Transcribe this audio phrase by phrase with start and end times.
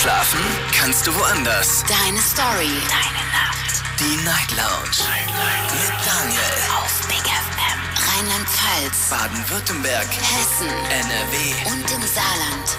[0.00, 0.40] Schlafen
[0.72, 1.84] kannst du woanders.
[1.86, 2.72] Deine Story.
[2.88, 3.82] Deine Nacht.
[3.98, 4.96] Die Night Lounge.
[4.96, 5.72] Night, Night.
[5.74, 6.40] Mit Daniel.
[6.78, 7.80] Auf Big FM.
[8.08, 9.10] Rheinland-Pfalz.
[9.10, 10.06] Baden-Württemberg.
[10.06, 10.68] Hessen.
[10.88, 11.70] NRW.
[11.70, 12.78] Und im Saarland.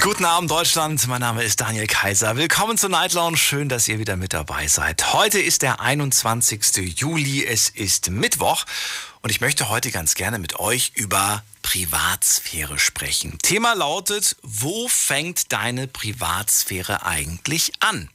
[0.00, 2.36] Guten Abend Deutschland, mein Name ist Daniel Kaiser.
[2.36, 5.12] Willkommen zur Night Lounge, schön, dass ihr wieder mit dabei seid.
[5.12, 6.98] Heute ist der 21.
[6.98, 8.64] Juli, es ist Mittwoch
[9.22, 13.38] und ich möchte heute ganz gerne mit euch über Privatsphäre sprechen.
[13.42, 18.08] Thema lautet, wo fängt deine Privatsphäre eigentlich an?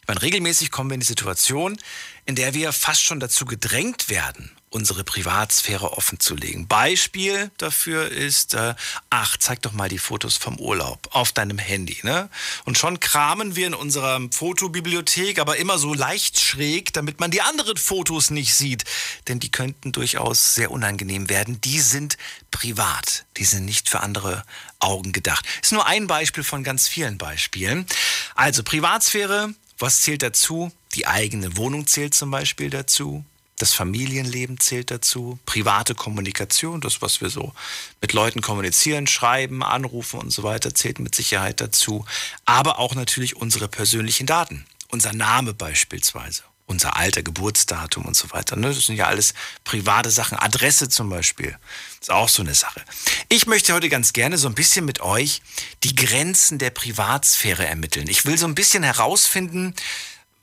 [0.00, 1.78] Ich meine, regelmäßig kommen wir in die Situation,
[2.24, 6.68] in der wir fast schon dazu gedrängt werden, unsere Privatsphäre offenzulegen.
[6.68, 8.74] Beispiel dafür ist, äh,
[9.10, 11.98] ach, zeig doch mal die Fotos vom Urlaub auf deinem Handy.
[12.02, 12.28] Ne?
[12.64, 17.40] Und schon kramen wir in unserer Fotobibliothek, aber immer so leicht schräg, damit man die
[17.40, 18.84] anderen Fotos nicht sieht.
[19.28, 21.60] Denn die könnten durchaus sehr unangenehm werden.
[21.62, 22.18] Die sind
[22.50, 23.24] privat.
[23.36, 24.44] Die sind nicht für andere
[24.80, 25.46] Augen gedacht.
[25.62, 27.86] Ist nur ein Beispiel von ganz vielen Beispielen.
[28.34, 30.72] Also Privatsphäre, was zählt dazu?
[30.94, 33.24] Die eigene Wohnung zählt zum Beispiel dazu.
[33.58, 37.52] Das Familienleben zählt dazu, private Kommunikation, das, was wir so
[38.00, 42.04] mit Leuten kommunizieren, schreiben, anrufen und so weiter, zählt mit Sicherheit dazu.
[42.44, 48.54] Aber auch natürlich unsere persönlichen Daten, unser Name beispielsweise, unser Alter, Geburtsdatum und so weiter.
[48.54, 48.68] Ne?
[48.68, 49.34] Das sind ja alles
[49.64, 50.38] private Sachen.
[50.38, 51.58] Adresse zum Beispiel,
[52.00, 52.80] ist auch so eine Sache.
[53.28, 55.42] Ich möchte heute ganz gerne so ein bisschen mit euch
[55.82, 58.06] die Grenzen der Privatsphäre ermitteln.
[58.08, 59.74] Ich will so ein bisschen herausfinden,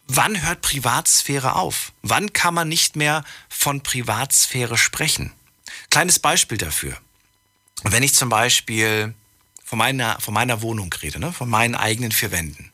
[0.08, 1.92] Wann hört Privatsphäre auf?
[2.04, 5.32] Wann kann man nicht mehr von Privatsphäre sprechen?
[5.90, 6.98] Kleines Beispiel dafür.
[7.84, 9.14] Wenn ich zum Beispiel
[9.64, 12.72] von meiner, von meiner Wohnung rede, ne, von meinen eigenen vier Wänden,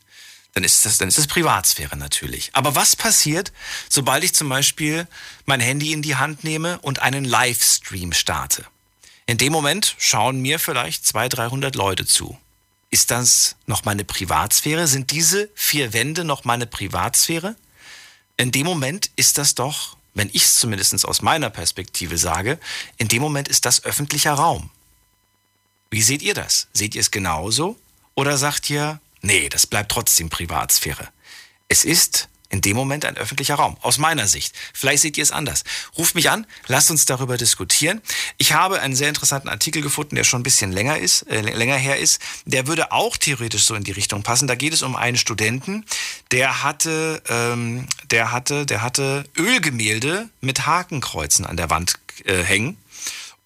[0.54, 2.50] dann ist das, dann ist das Privatsphäre natürlich.
[2.52, 3.52] Aber was passiert,
[3.88, 5.08] sobald ich zum Beispiel
[5.46, 8.66] mein Handy in die Hand nehme und einen Livestream starte?
[9.24, 12.38] In dem Moment schauen mir vielleicht 200, 300 Leute zu.
[12.92, 14.86] Ist das noch meine Privatsphäre?
[14.86, 17.56] Sind diese vier Wände noch meine Privatsphäre?
[18.36, 22.60] In dem Moment ist das doch, wenn ich es zumindest aus meiner Perspektive sage,
[22.98, 24.68] in dem Moment ist das öffentlicher Raum.
[25.90, 26.68] Wie seht ihr das?
[26.74, 27.78] Seht ihr es genauso?
[28.14, 31.08] Oder sagt ihr, nee, das bleibt trotzdem Privatsphäre?
[31.68, 33.78] Es ist in dem Moment ein öffentlicher Raum.
[33.80, 34.54] Aus meiner Sicht.
[34.74, 35.64] Vielleicht seht ihr es anders.
[35.96, 38.02] Ruft mich an, lasst uns darüber diskutieren.
[38.36, 41.76] Ich habe einen sehr interessanten Artikel gefunden, der schon ein bisschen länger ist, äh, länger
[41.76, 42.20] her ist.
[42.44, 44.46] Der würde auch theoretisch so in die Richtung passen.
[44.46, 45.86] Da geht es um einen Studenten,
[46.30, 51.94] der hatte, ähm, der hatte, der hatte Ölgemälde mit Hakenkreuzen an der Wand
[52.26, 52.76] äh, hängen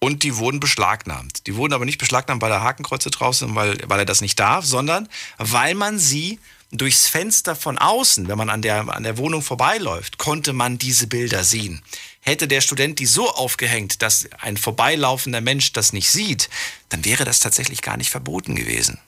[0.01, 1.47] und die wurden beschlagnahmt.
[1.47, 4.39] Die wurden aber nicht beschlagnahmt, weil da Hakenkreuze drauf sind, weil, weil er das nicht
[4.41, 6.41] darf, sondern weil man sie
[6.77, 11.07] durchs Fenster von außen, wenn man an der, an der Wohnung vorbeiläuft, konnte man diese
[11.07, 11.83] Bilder sehen.
[12.21, 16.49] Hätte der Student die so aufgehängt, dass ein vorbeilaufender Mensch das nicht sieht,
[16.89, 18.99] dann wäre das tatsächlich gar nicht verboten gewesen.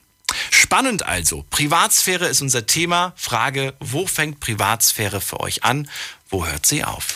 [0.51, 1.45] Spannend also.
[1.49, 3.13] Privatsphäre ist unser Thema.
[3.15, 5.89] Frage, wo fängt Privatsphäre für euch an?
[6.29, 7.15] Wo hört sie auf?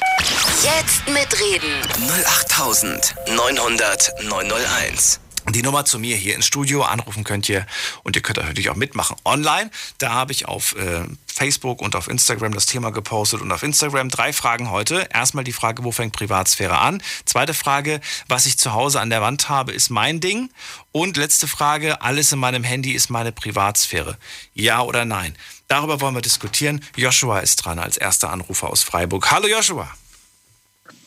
[0.64, 1.82] Jetzt mitreden.
[2.08, 7.66] 08900 901 die Nummer zu mir hier ins Studio anrufen könnt ihr
[8.04, 9.70] und ihr könnt natürlich auch mitmachen online.
[9.98, 14.10] Da habe ich auf äh, Facebook und auf Instagram das Thema gepostet und auf Instagram
[14.10, 15.08] drei Fragen heute.
[15.14, 17.04] Erstmal die Frage, wo fängt Privatsphäre an?
[17.26, 20.50] Zweite Frage, was ich zu Hause an der Wand habe, ist mein Ding.
[20.92, 24.18] Und letzte Frage, alles in meinem Handy ist meine Privatsphäre.
[24.54, 25.36] Ja oder nein?
[25.68, 26.84] Darüber wollen wir diskutieren.
[26.96, 29.30] Joshua ist dran als erster Anrufer aus Freiburg.
[29.32, 29.90] Hallo Joshua.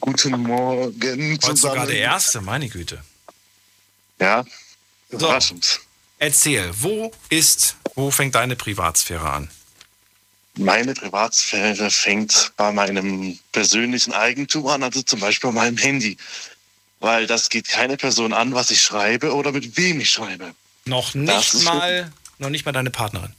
[0.01, 1.39] Guten Morgen.
[1.43, 3.03] Heute sogar der Erste, meine Güte.
[4.19, 4.45] Ja,
[5.11, 5.65] überraschend.
[5.65, 5.81] So,
[6.19, 9.51] erzähl, wo ist, wo fängt deine Privatsphäre an?
[10.59, 16.17] Meine Privatsphäre fängt bei meinem persönlichen Eigentum an, also zum Beispiel bei meinem Handy.
[17.01, 20.55] Weil das geht keine Person an, was ich schreibe oder mit wem ich schreibe.
[20.87, 23.35] Noch nicht mal, noch nicht mal deine Partnerin.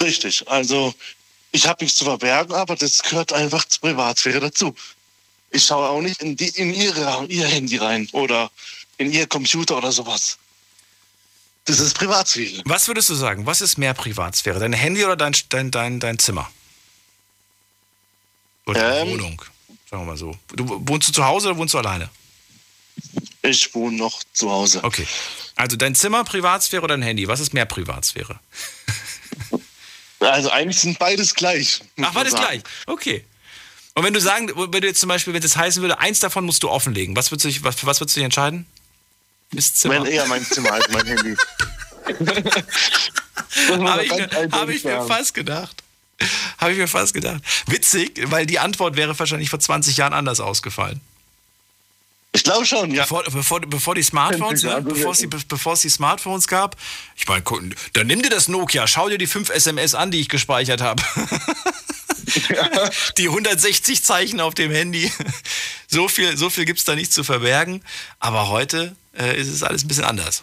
[0.00, 0.94] Richtig, also
[1.50, 4.74] ich habe nichts zu verbergen, aber das gehört einfach zur Privatsphäre dazu.
[5.50, 8.50] Ich schaue auch nicht in, die, in ihre, ihr Handy rein oder
[8.98, 10.38] in ihr Computer oder sowas.
[11.64, 12.62] Das ist Privatsphäre.
[12.64, 13.44] Was würdest du sagen?
[13.44, 14.60] Was ist mehr Privatsphäre?
[14.60, 16.50] Dein Handy oder dein, dein, dein, dein Zimmer?
[18.66, 19.42] Oder ähm, Wohnung?
[19.90, 20.36] Sagen wir mal so.
[20.54, 22.08] Du, wohnst du zu Hause oder wohnst du alleine?
[23.42, 24.82] Ich wohne noch zu Hause.
[24.82, 25.06] Okay.
[25.56, 27.26] Also dein Zimmer, Privatsphäre oder dein Handy?
[27.28, 28.38] Was ist mehr Privatsphäre?
[30.20, 31.80] Also eigentlich sind beides gleich.
[32.00, 32.62] Ach, beides gleich.
[32.86, 33.24] Okay.
[33.94, 36.44] Und wenn du sagen, wenn du jetzt zum Beispiel, wenn das heißen würde, eins davon
[36.44, 38.66] musst du offenlegen, was würdest du was, was würdest du dich entscheiden?
[39.56, 40.00] Ist Zimmer.
[40.00, 41.36] Mein, eher mein Zimmer als mein Handy.
[43.68, 44.12] Habe ich,
[44.52, 45.82] hab ich mir fast gedacht.
[46.58, 47.42] Habe ich mir fast gedacht.
[47.66, 51.00] Witzig, weil die Antwort wäre wahrscheinlich vor 20 Jahren anders ausgefallen.
[52.32, 53.02] Ich glaube schon, ja.
[53.02, 54.82] Bevor, bevor, bevor die Smartphones, Ja, ne?
[54.82, 56.76] bevor, es die, bevor es die Smartphones gab.
[57.16, 57.42] Ich meine,
[57.94, 61.02] dann nimm dir das Nokia, schau dir die 5 SMS an, die ich gespeichert habe.
[63.18, 65.10] Die 160 Zeichen auf dem Handy.
[65.86, 67.82] So viel, so viel gibt es da nicht zu verbergen.
[68.18, 70.42] Aber heute äh, ist es alles ein bisschen anders.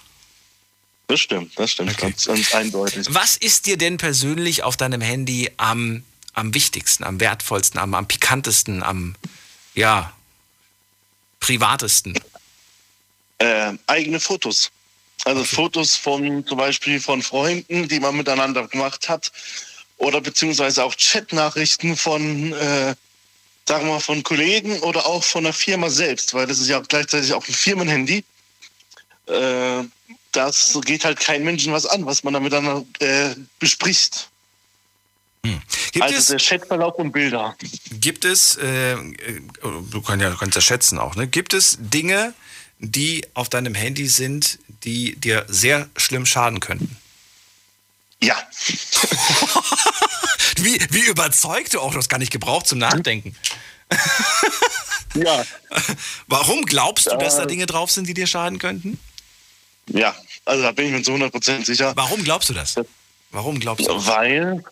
[1.07, 1.91] Das stimmt, das stimmt.
[1.91, 2.01] Okay.
[2.01, 3.07] Ganz, ganz eindeutig.
[3.09, 6.03] Was ist dir denn persönlich auf deinem Handy am,
[6.33, 9.15] am wichtigsten, am wertvollsten, am, am pikantesten, am,
[9.75, 10.13] ja,
[11.39, 12.17] privatesten?
[13.37, 14.71] Äh, eigene Fotos.
[15.25, 19.31] Also Fotos von zum Beispiel von Freunden, die man miteinander gemacht hat.
[19.97, 22.95] Oder beziehungsweise auch Chatnachrichten von, äh,
[23.67, 26.81] sagen wir mal, von Kollegen oder auch von der Firma selbst, weil das ist ja
[26.81, 28.23] auch gleichzeitig auch ein Firmenhandy.
[29.27, 29.83] Äh,
[30.31, 34.29] das geht halt kein Menschen was an, was man da miteinander äh, bespricht.
[35.91, 37.55] Gibt also es, der Chatverlauf und Bilder.
[37.99, 41.27] gibt es äh, äh, du kannst ja, du kannst ja schätzen auch, ne?
[41.27, 42.33] Gibt es Dinge,
[42.79, 46.97] die auf deinem Handy sind, die dir sehr schlimm schaden könnten?
[48.21, 48.37] Ja,
[50.57, 53.35] Wie, wie überzeugt du auch, du hast gar nicht gebraucht zum Nachdenken.
[55.15, 55.43] ja,
[56.27, 57.47] Warum glaubst du, dass da Äh.
[57.47, 58.97] Dinge drauf sind, die dir schaden könnten?
[59.87, 60.15] Ja.
[60.45, 61.93] Also da bin ich mir zu 100% sicher.
[61.95, 62.75] Warum glaubst du das?
[63.31, 64.05] Warum glaubst du?
[64.05, 64.63] Weil,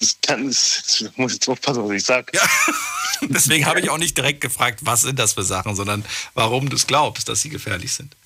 [0.00, 2.32] das kann, das, ich muss jetzt aufpassen, was ich sage.
[2.34, 2.42] Ja.
[3.22, 6.04] Deswegen habe ich auch nicht direkt gefragt, was sind das für Sachen, sondern
[6.34, 8.16] warum du es glaubst, dass sie gefährlich sind.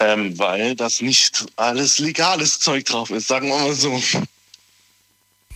[0.00, 4.00] Ähm, weil das nicht alles legales Zeug drauf ist, sagen wir mal so.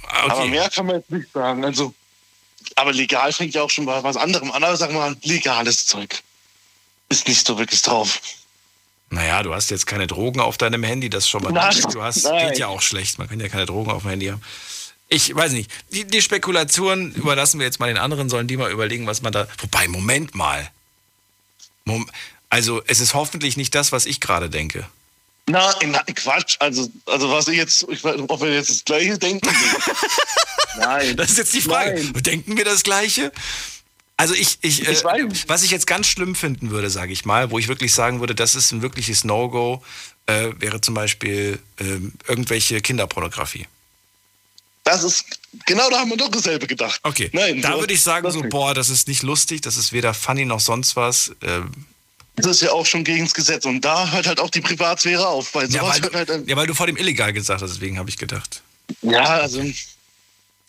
[0.08, 0.48] Ah, Aber Okay.
[0.48, 1.64] mehr kann man jetzt nicht sagen.
[1.64, 1.94] Also,
[2.76, 4.64] aber legal fängt ja auch schon bei was anderem an.
[4.64, 6.22] Aber sagen wir mal, legales Zeug
[7.08, 8.20] ist nicht so wirklich drauf.
[9.12, 11.52] Naja, du hast jetzt keine Drogen auf deinem Handy, das schon mal.
[11.52, 12.48] Nein, du hast, nein.
[12.48, 13.18] geht ja auch schlecht.
[13.18, 14.40] Man kann ja keine Drogen auf dem Handy haben.
[15.08, 15.70] Ich weiß nicht.
[15.90, 19.30] Die, die Spekulationen überlassen wir jetzt mal den anderen, sollen die mal überlegen, was man
[19.30, 19.46] da.
[19.58, 20.70] Wobei, Moment mal.
[21.84, 22.08] Mom
[22.48, 24.86] also, es ist hoffentlich nicht das, was ich gerade denke.
[25.46, 26.56] Na, na, Quatsch.
[26.58, 29.48] Also, also was ich jetzt, ich weiß ob wir jetzt das Gleiche denken.
[30.78, 31.16] Nein.
[31.16, 32.02] Das ist jetzt die Frage.
[32.02, 32.22] Nein.
[32.22, 33.30] Denken wir das Gleiche?
[34.22, 37.50] Also ich, ich, Ich äh, was ich jetzt ganz schlimm finden würde, sage ich mal,
[37.50, 39.82] wo ich wirklich sagen würde, das ist ein wirkliches No-Go,
[40.26, 43.66] äh, wäre zum Beispiel ähm, irgendwelche Kinderpornografie.
[44.84, 45.24] Das ist,
[45.66, 47.00] genau da haben wir doch dasselbe gedacht.
[47.04, 49.92] Okay, Nein, da so- würde ich sagen, so, boah, das ist nicht lustig, das ist
[49.92, 51.32] weder funny noch sonst was.
[51.42, 51.70] Ähm,
[52.36, 53.64] Das ist ja auch schon gegen das Gesetz.
[53.64, 55.54] Und da hört halt auch die Privatsphäre auf.
[55.54, 58.16] Weil ja, weil halt ja, weil du vor dem illegal gesagt hast, deswegen habe ich
[58.18, 58.62] gedacht.
[59.02, 59.62] ja, also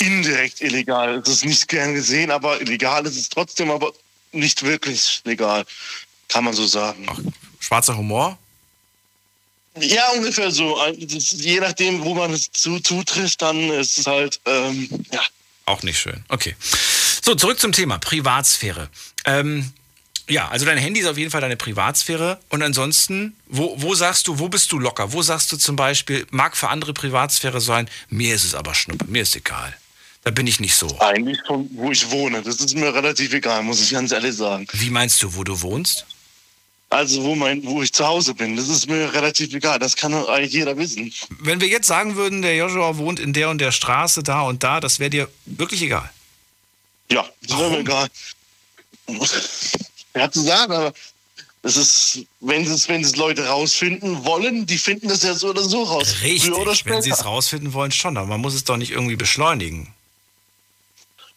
[0.05, 1.19] indirekt illegal.
[1.19, 3.93] Es ist nicht gern gesehen, aber illegal ist es trotzdem, aber
[4.31, 5.65] nicht wirklich legal.
[6.27, 7.05] Kann man so sagen.
[7.09, 7.19] Ach,
[7.59, 8.37] schwarzer Humor?
[9.79, 10.77] Ja, ungefähr so.
[10.97, 15.21] Je nachdem, wo man es zu, zutrifft, dann ist es halt, ähm, ja.
[15.65, 16.23] Auch nicht schön.
[16.29, 16.55] Okay.
[17.21, 18.89] So, zurück zum Thema Privatsphäre.
[19.25, 19.71] Ähm,
[20.29, 22.39] ja, also dein Handy ist auf jeden Fall deine Privatsphäre.
[22.49, 25.11] Und ansonsten, wo, wo sagst du, wo bist du locker?
[25.11, 29.05] Wo sagst du zum Beispiel, mag für andere Privatsphäre sein, mir ist es aber Schnuppe,
[29.05, 29.75] mir ist egal.
[30.23, 30.87] Da bin ich nicht so.
[30.99, 32.41] Eigentlich von wo ich wohne.
[32.41, 34.67] Das ist mir relativ egal, muss ich ganz ehrlich sagen.
[34.71, 36.05] Wie meinst du, wo du wohnst?
[36.89, 39.79] Also wo, mein, wo ich zu Hause bin, das ist mir relativ egal.
[39.79, 41.11] Das kann eigentlich jeder wissen.
[41.39, 44.63] Wenn wir jetzt sagen würden, der Joshua wohnt in der und der Straße, da und
[44.63, 46.09] da, das wäre dir wirklich egal.
[47.11, 48.07] Ja, das wäre mir egal.
[50.15, 50.93] Ja, zu sagen, aber
[51.63, 55.63] das ist, wenn es, wenn es Leute rausfinden wollen, die finden das ja so oder
[55.63, 56.17] so raus.
[56.21, 58.17] Richtig, oder wenn sie es rausfinden wollen, schon.
[58.17, 59.93] Aber man muss es doch nicht irgendwie beschleunigen.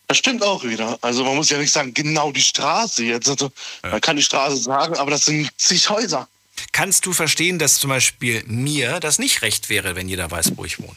[0.08, 0.98] Das stimmt auch wieder.
[1.00, 3.28] Also man muss ja nicht sagen, genau die Straße jetzt.
[3.28, 3.50] Also,
[3.82, 6.28] Man kann die Straße sagen, aber das sind zig Häuser.
[6.72, 10.64] Kannst du verstehen, dass zum Beispiel mir das nicht recht wäre, wenn jeder weiß, wo
[10.64, 10.96] ich wohne?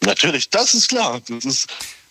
[0.00, 1.20] Natürlich, das ist klar.
[1.28, 1.68] Das ist,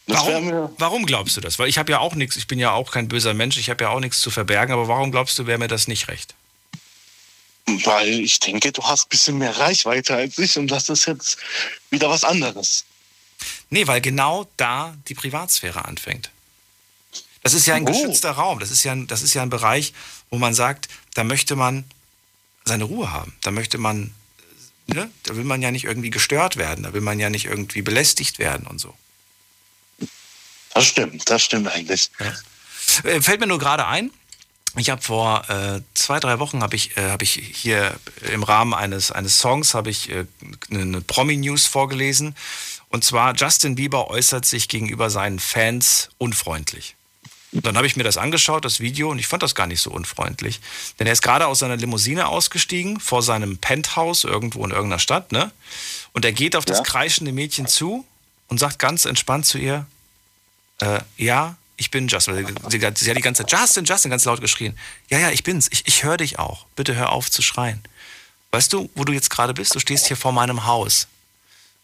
[0.08, 1.58] das Warum, warum glaubst du das?
[1.58, 3.84] Weil ich habe ja auch nichts, ich bin ja auch kein böser Mensch, ich habe
[3.84, 6.36] ja auch nichts zu verbergen, aber warum glaubst du, wäre mir das nicht recht?
[7.66, 11.38] weil ich denke, du hast ein bisschen mehr Reichweite als ich und das ist jetzt
[11.90, 12.86] wieder was anderes.
[13.70, 16.32] Nee, weil genau da die Privatsphäre anfängt.
[17.44, 17.92] Das ist ja ein Oh.
[17.92, 19.94] geschützter Raum, das ist ja ein, das ist ja ein Bereich,
[20.30, 21.84] wo man sagt, da möchte man
[22.64, 23.36] seine Ruhe haben.
[23.44, 24.14] Da möchte man,
[24.88, 27.82] ne, da will man ja nicht irgendwie gestört werden, da will man ja nicht irgendwie
[27.84, 28.96] belästigt werden und so.
[30.74, 32.10] Das stimmt, das stimmt eigentlich.
[33.04, 34.12] Äh, Fällt mir nur gerade ein.
[34.78, 37.96] Ich habe vor äh, zwei, drei Wochen habe ich, äh, hab ich hier
[38.34, 40.26] im Rahmen eines, eines Songs habe ich äh,
[40.70, 42.36] eine Promi-News vorgelesen.
[42.96, 46.96] Und zwar Justin Bieber äußert sich gegenüber seinen Fans unfreundlich.
[47.52, 49.82] Und dann habe ich mir das angeschaut, das Video, und ich fand das gar nicht
[49.82, 50.62] so unfreundlich.
[50.98, 55.34] Denn er ist gerade aus seiner Limousine ausgestiegen, vor seinem Penthouse irgendwo in irgendeiner Stadt,
[55.34, 55.52] ne?
[56.14, 56.84] Und er geht auf das Ja.
[56.86, 58.06] kreischende Mädchen zu
[58.48, 59.86] und sagt ganz entspannt zu ihr,
[60.80, 62.48] äh, ja, ich bin Justin.
[62.70, 64.80] Sie, sie hat die ganze Zeit, Justin, Justin, ganz laut geschrien.
[65.10, 65.68] Ja, ja, ich bin's.
[65.70, 66.66] Ich, ich höre dich auch.
[66.78, 67.84] Bitte hör auf zu schreien.
[68.52, 69.76] Weißt du, wo du jetzt gerade bist?
[69.76, 71.10] Du stehst hier vor meinem Haus.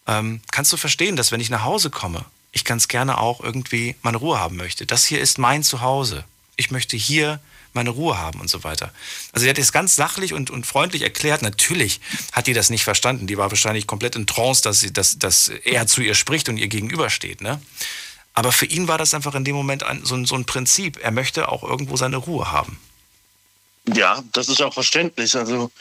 [0.07, 3.95] Ähm, kannst du verstehen, dass wenn ich nach Hause komme, ich ganz gerne auch irgendwie
[4.01, 4.85] meine Ruhe haben möchte?
[4.85, 6.23] Das hier ist mein Zuhause.
[6.57, 7.39] Ich möchte hier
[7.73, 8.91] meine Ruhe haben und so weiter.
[9.31, 11.41] Also sie hat es ganz sachlich und, und freundlich erklärt.
[11.41, 12.01] Natürlich
[12.33, 13.27] hat die das nicht verstanden.
[13.27, 16.57] Die war wahrscheinlich komplett in Trance, dass, sie, dass, dass er zu ihr spricht und
[16.57, 17.41] ihr gegenübersteht.
[17.41, 17.61] Ne?
[18.33, 20.99] Aber für ihn war das einfach in dem Moment ein, so, so ein Prinzip.
[21.01, 22.77] Er möchte auch irgendwo seine Ruhe haben.
[23.93, 25.35] Ja, das ist auch verständlich.
[25.35, 25.71] Also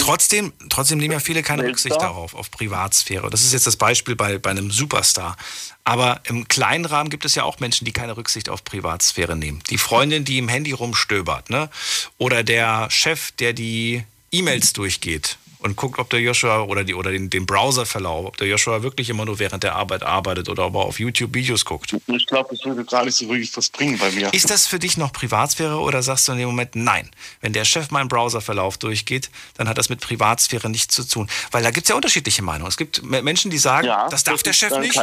[0.00, 3.30] Trotzdem, trotzdem nehmen ja viele keine Rücksicht darauf, auf Privatsphäre.
[3.30, 5.36] Das ist jetzt das Beispiel bei, bei einem Superstar.
[5.84, 9.62] Aber im kleinen Rahmen gibt es ja auch Menschen, die keine Rücksicht auf Privatsphäre nehmen.
[9.70, 11.70] Die Freundin, die im Handy rumstöbert, ne?
[12.18, 17.10] Oder der Chef, der die E-Mails durchgeht und guckt, ob der Joshua oder, die, oder
[17.10, 20.74] den, den Browserverlauf, ob der Joshua wirklich immer nur während der Arbeit arbeitet oder ob
[20.74, 21.94] er auf YouTube Videos guckt.
[22.06, 24.32] Ich glaube, das würde gar nicht so wirklich was bringen bei mir.
[24.32, 27.64] Ist das für dich noch Privatsphäre oder sagst du in dem Moment, nein, wenn der
[27.64, 31.28] Chef meinen Browserverlauf durchgeht, dann hat das mit Privatsphäre nichts zu tun?
[31.50, 32.68] Weil da gibt es ja unterschiedliche Meinungen.
[32.68, 34.98] Es gibt Menschen, die sagen, ja, das darf das der Chef nicht.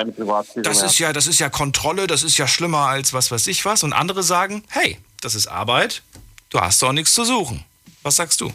[0.56, 3.64] Das ist, ja, das ist ja Kontrolle, das ist ja schlimmer als was weiß ich
[3.66, 3.84] was.
[3.84, 6.02] Und andere sagen, hey, das ist Arbeit,
[6.50, 7.64] du hast doch nichts zu suchen.
[8.02, 8.52] Was sagst du?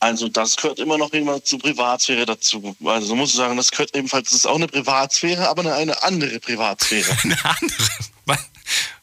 [0.00, 2.74] Also das gehört immer noch immer zur Privatsphäre dazu.
[2.84, 5.74] Also so muss ich sagen, das gehört ebenfalls, das ist auch eine Privatsphäre, aber eine,
[5.74, 7.16] eine andere Privatsphäre.
[7.22, 7.88] eine andere?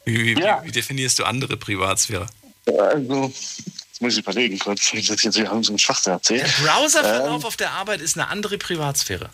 [0.06, 0.63] Wie, wie, ja.
[0.63, 2.25] wie, definierst du andere Privatsphäre?
[2.66, 6.44] Also, jetzt muss ich überlegen kurz, ich das jetzt so einen Schwachsinn erzähle.
[6.44, 9.30] Der Browserverlauf ähm, auf der Arbeit ist eine andere Privatsphäre.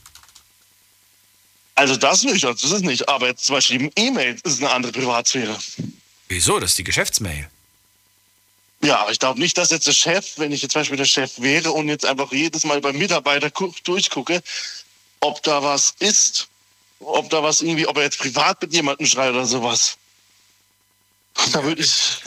[1.75, 3.08] Also das nicht, das ist nicht.
[3.08, 5.58] Aber jetzt zum Beispiel E-Mail ist eine andere Privatsphäre.
[6.27, 6.60] Wieso?
[6.60, 7.48] Das ist die Geschäftsmail.
[8.84, 11.06] Ja, aber ich glaube nicht, dass jetzt der Chef, wenn ich jetzt zum Beispiel der
[11.06, 13.50] Chef wäre und jetzt einfach jedes Mal beim Mitarbeiter
[13.86, 14.44] durchgucke,
[15.22, 16.50] ob da was ist,
[17.00, 19.98] ob da was irgendwie, ob er jetzt privat mit jemandem schreibt oder sowas.
[21.54, 22.20] Da würde ich,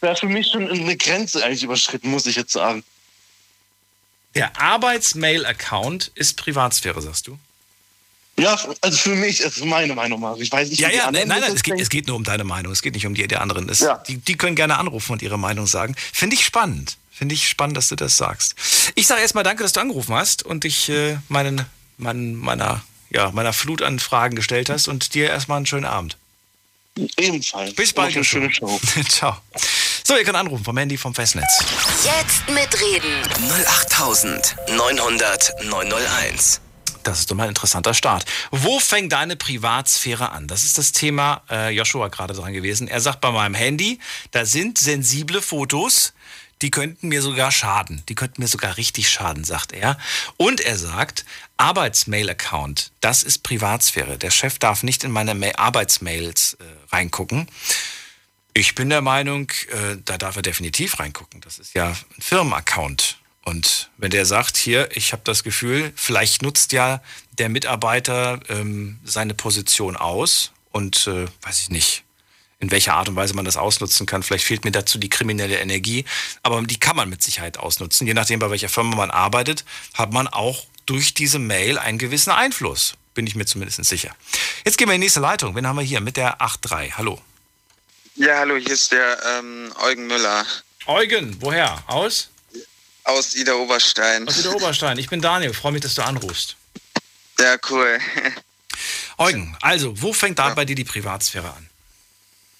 [0.00, 2.84] wäre für mich schon eine Grenze eigentlich überschritten, muss ich jetzt sagen.
[4.34, 7.38] Der Arbeitsmail-Account ist Privatsphäre, sagst du?
[8.36, 10.40] Ja, also für mich ist meine Meinung mal.
[10.40, 12.42] Ich weiß nicht, ja, ja, nein, nein, nein es, geht, es geht nur um deine
[12.42, 12.72] Meinung.
[12.72, 13.68] Es geht nicht um die der anderen.
[13.68, 14.02] Es, ja.
[14.08, 15.94] die, die können gerne anrufen und ihre Meinung sagen.
[16.12, 16.96] Finde ich spannend.
[17.12, 18.56] Finde ich spannend, dass du das sagst.
[18.96, 21.64] Ich sage erstmal danke, dass du angerufen hast und dich äh, meinen,
[21.96, 26.16] meinen, meiner, ja, meiner Flut an Fragen gestellt hast und dir erstmal einen schönen Abend.
[27.16, 27.74] Ebenfalls.
[27.74, 28.16] Bis bald.
[28.16, 28.80] Eine schöne Show.
[29.08, 29.36] Ciao.
[30.02, 31.60] So, ihr könnt anrufen vom Handy vom Festnetz.
[32.04, 33.22] Jetzt mitreden.
[33.48, 36.63] 08900 901.
[37.04, 38.24] Das ist doch mal ein interessanter Start.
[38.50, 40.48] Wo fängt deine Privatsphäre an?
[40.48, 42.88] Das ist das Thema äh, Joshua gerade dran gewesen.
[42.88, 44.00] Er sagt bei meinem Handy,
[44.32, 46.14] da sind sensible Fotos,
[46.62, 48.02] die könnten mir sogar schaden.
[48.08, 49.98] Die könnten mir sogar richtig schaden, sagt er.
[50.36, 51.24] Und er sagt,
[51.58, 54.18] Arbeitsmail-Account, das ist Privatsphäre.
[54.18, 57.48] Der Chef darf nicht in meine Arbeitsmails äh, reingucken.
[58.54, 61.40] Ich bin der Meinung, äh, da darf er definitiv reingucken.
[61.40, 63.18] Das ist ja ein Firmenaccount.
[63.44, 67.02] Und wenn der sagt, hier, ich habe das Gefühl, vielleicht nutzt ja
[67.38, 72.04] der Mitarbeiter ähm, seine Position aus und äh, weiß ich nicht,
[72.58, 74.22] in welcher Art und Weise man das ausnutzen kann.
[74.22, 76.06] Vielleicht fehlt mir dazu die kriminelle Energie,
[76.42, 78.06] aber die kann man mit Sicherheit ausnutzen.
[78.06, 82.30] Je nachdem, bei welcher Firma man arbeitet, hat man auch durch diese Mail einen gewissen
[82.30, 82.94] Einfluss.
[83.12, 84.14] Bin ich mir zumindest sicher.
[84.64, 85.54] Jetzt gehen wir in die nächste Leitung.
[85.54, 86.92] Wen haben wir hier mit der 8.3?
[86.92, 87.20] Hallo.
[88.16, 90.46] Ja, hallo, hier ist der ähm, Eugen Müller.
[90.86, 91.82] Eugen, woher?
[91.86, 92.30] Aus?
[93.04, 94.26] Aus Ida Oberstein.
[94.26, 94.98] Aus Ida Oberstein.
[94.98, 95.52] Ich bin Daniel.
[95.52, 96.56] Freue mich, dass du anrufst.
[97.38, 98.00] Ja, cool.
[99.18, 100.54] Eugen, also, wo fängt da ja.
[100.54, 101.68] bei dir die Privatsphäre an?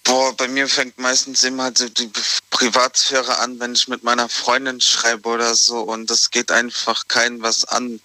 [0.04, 2.10] Boah, bei mir fängt meistens immer so die
[2.50, 7.40] Privatsphäre an, wenn ich mit meiner Freundin schreibe oder so und das geht einfach keinem
[7.40, 8.00] was an.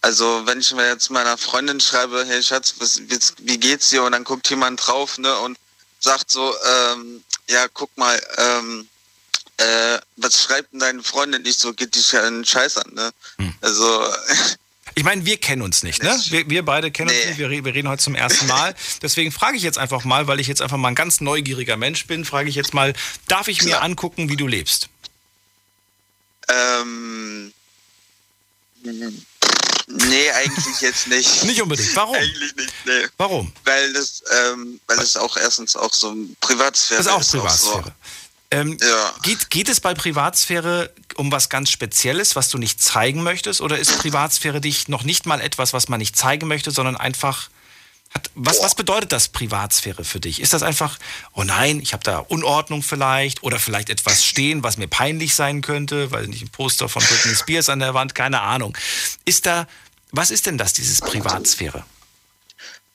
[0.00, 3.00] Also wenn ich mir jetzt meiner Freundin schreibe, hey Schatz, was,
[3.38, 4.02] wie geht's dir?
[4.02, 5.56] Und dann guckt jemand drauf, ne, und
[6.00, 8.88] sagt so, ähm, ja, guck mal, ähm,
[9.62, 13.12] äh, was schreibt denn deine Freundin nicht so, geht dich ja einen Scheiß an, ne?
[13.38, 13.54] Hm.
[13.60, 14.06] Also.
[14.94, 16.20] Ich meine, wir kennen uns nicht, ne?
[16.28, 17.16] Wir, wir beide kennen nee.
[17.16, 18.74] uns nicht, wir, wir, reden heute zum ersten Mal.
[19.02, 22.06] Deswegen frage ich jetzt einfach mal, weil ich jetzt einfach mal ein ganz neugieriger Mensch
[22.06, 22.92] bin, frage ich jetzt mal,
[23.26, 24.90] darf ich mir angucken, wie du lebst?
[26.48, 27.54] Ähm.
[28.82, 31.44] Nee, eigentlich jetzt nicht.
[31.44, 31.96] nicht unbedingt.
[31.96, 32.14] Warum?
[32.14, 33.06] Eigentlich nicht, nee.
[33.16, 33.52] Warum?
[33.64, 37.06] Weil das, ähm, weil es auch erstens auch so Privatsphäre ist.
[37.06, 37.78] Das ist auch Privatsphäre.
[37.78, 37.92] Auch so.
[38.52, 39.14] Ähm, ja.
[39.22, 43.60] geht, geht es bei Privatsphäre um was ganz Spezielles, was du nicht zeigen möchtest?
[43.60, 47.48] Oder ist Privatsphäre dich noch nicht mal etwas, was man nicht zeigen möchte, sondern einfach.
[48.14, 50.42] Hat, was, was bedeutet das Privatsphäre für dich?
[50.42, 50.98] Ist das einfach,
[51.32, 55.62] oh nein, ich habe da Unordnung vielleicht oder vielleicht etwas stehen, was mir peinlich sein
[55.62, 58.76] könnte, weil nicht ein Poster von Britney Spears an der Wand, keine Ahnung.
[59.24, 59.66] Ist da,
[60.10, 61.86] was ist denn das, dieses Privatsphäre?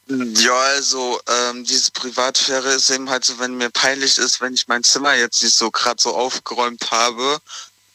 [0.09, 4.67] Ja, also ähm, diese Privatsphäre ist eben halt so, wenn mir peinlich ist, wenn ich
[4.67, 7.41] mein Zimmer jetzt nicht so gerade so aufgeräumt habe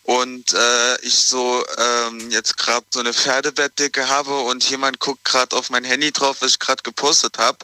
[0.05, 5.57] und äh, ich so ähm, jetzt gerade so eine Pferdebettdecke habe und jemand guckt gerade
[5.57, 7.59] auf mein Handy drauf, was ich gerade gepostet habe,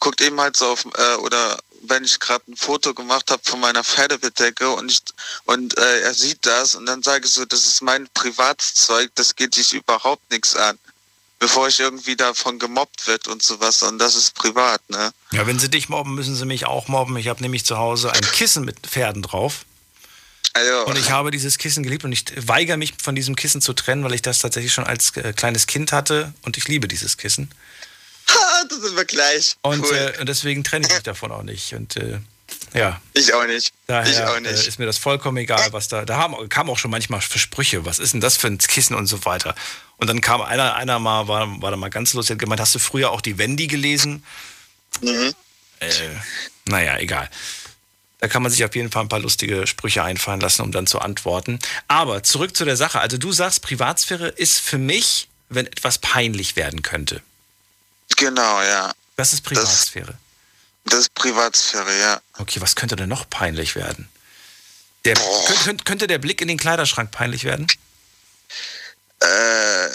[0.00, 3.60] guckt eben halt so auf äh, oder wenn ich gerade ein Foto gemacht habe von
[3.60, 5.00] meiner Pferdebettdecke und ich
[5.46, 9.34] und äh, er sieht das und dann sage ich so, das ist mein Privatszeug, das
[9.34, 10.78] geht dich überhaupt nichts an.
[11.44, 15.12] Bevor ich irgendwie davon gemobbt wird und sowas und das ist privat, ne?
[15.30, 17.18] Ja, wenn sie dich mobben, müssen sie mich auch mobben.
[17.18, 19.66] Ich habe nämlich zu Hause ein Kissen mit Pferden drauf.
[20.54, 23.74] Also, Und ich habe dieses Kissen geliebt und ich weigere mich von diesem Kissen zu
[23.74, 27.18] trennen, weil ich das tatsächlich schon als äh, kleines Kind hatte und ich liebe dieses
[27.18, 27.50] Kissen.
[28.70, 29.56] das sind wir gleich.
[29.60, 30.14] Und, cool.
[30.18, 31.74] äh, deswegen trenne ich mich davon auch nicht.
[31.74, 32.20] Und äh,
[32.74, 33.68] ja, ich auch nicht.
[33.68, 34.66] ich daher auch äh, nicht.
[34.66, 36.04] ist mir das vollkommen egal, was da.
[36.04, 38.96] Da haben, kamen auch schon manchmal für Sprüche, was ist denn das für ein Kissen
[38.96, 39.54] und so weiter.
[39.96, 42.74] Und dann kam einer, einer mal, war, war da mal ganz lustig, hat gemeint, hast
[42.74, 44.24] du früher auch die Wendy gelesen?
[45.00, 45.32] Mhm.
[45.78, 45.88] Äh,
[46.64, 47.30] naja, egal.
[48.18, 50.88] Da kann man sich auf jeden Fall ein paar lustige Sprüche einfallen lassen, um dann
[50.88, 51.60] zu antworten.
[51.86, 53.00] Aber zurück zu der Sache.
[53.00, 57.22] Also du sagst, Privatsphäre ist für mich, wenn etwas peinlich werden könnte.
[58.16, 58.92] Genau, ja.
[59.16, 60.06] Das ist Privatsphäre.
[60.06, 60.23] Das
[60.92, 62.20] ist Privatsphäre, ja.
[62.38, 64.08] Okay, was könnte denn noch peinlich werden?
[65.04, 65.14] Der,
[65.64, 67.66] könnte, könnte, der Blick in den Kleiderschrank peinlich werden?
[69.20, 69.88] Äh,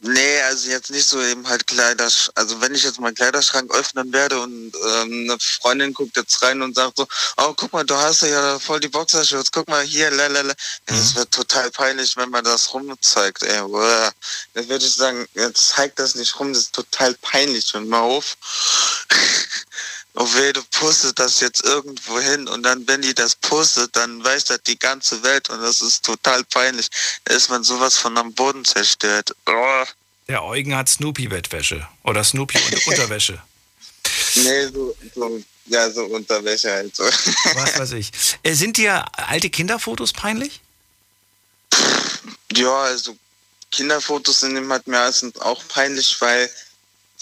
[0.00, 2.38] nee, also jetzt nicht so eben halt Kleiderschrank.
[2.38, 6.60] Also wenn ich jetzt meinen Kleiderschrank öffnen werde und ähm, eine Freundin guckt jetzt rein
[6.60, 7.06] und sagt so,
[7.38, 10.50] oh guck mal, du hast ja voll die Boxershorts, guck mal hier, lalala.
[10.50, 10.54] Ja,
[10.86, 13.56] Das wird total peinlich, wenn man das rumzeigt, ey.
[13.56, 17.72] Dann würde ich sagen, jetzt zeig das nicht rum, das ist total peinlich.
[17.72, 18.36] Hör mal auf.
[20.16, 24.22] Oh weh, du postest das jetzt irgendwo hin und dann, wenn die das postet, dann
[24.22, 26.88] weiß das die ganze Welt und das ist total peinlich.
[27.24, 29.34] Da ist man sowas von am Boden zerstört.
[29.46, 29.84] Oh,
[30.28, 33.42] Der Eugen hat Snoopy-Bettwäsche oder Snoopy-Unterwäsche.
[34.36, 37.02] nee, so, so, ja, so Unterwäsche halt so.
[37.04, 38.12] Was weiß ich.
[38.44, 40.60] Äh, sind dir alte Kinderfotos peinlich?
[42.52, 43.16] Ja, also
[43.72, 46.48] Kinderfotos sind ihm halt meistens auch peinlich, weil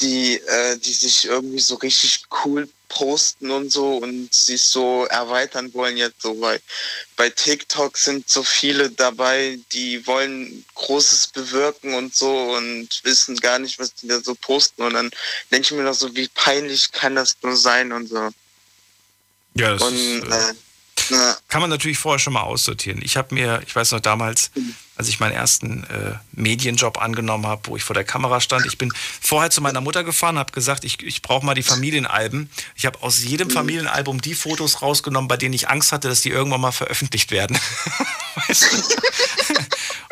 [0.01, 5.73] die, äh, die sich irgendwie so richtig cool posten und so und sich so erweitern
[5.73, 6.61] wollen jetzt so bei,
[7.17, 13.59] bei TikTok sind so viele dabei, die wollen Großes bewirken und so und wissen gar
[13.59, 15.11] nicht, was die da so posten und dann
[15.51, 18.29] denke ich mir noch so, wie peinlich kann das nur sein und so.
[19.55, 20.55] Ja, das Und ist, äh,
[21.11, 23.01] äh, kann man natürlich vorher schon mal aussortieren.
[23.03, 24.51] Ich habe mir, ich weiß noch damals,
[24.97, 28.79] als ich meinen ersten äh, Medienjob angenommen habe, wo ich vor der Kamera stand, ich
[28.79, 32.51] bin vorher zu meiner Mutter gefahren, habe gesagt, ich, ich brauche mal die Familienalben.
[32.77, 36.31] Ich habe aus jedem Familienalbum die Fotos rausgenommen, bei denen ich Angst hatte, dass die
[36.31, 37.59] irgendwann mal veröffentlicht werden.
[38.49, 39.55] weißt du?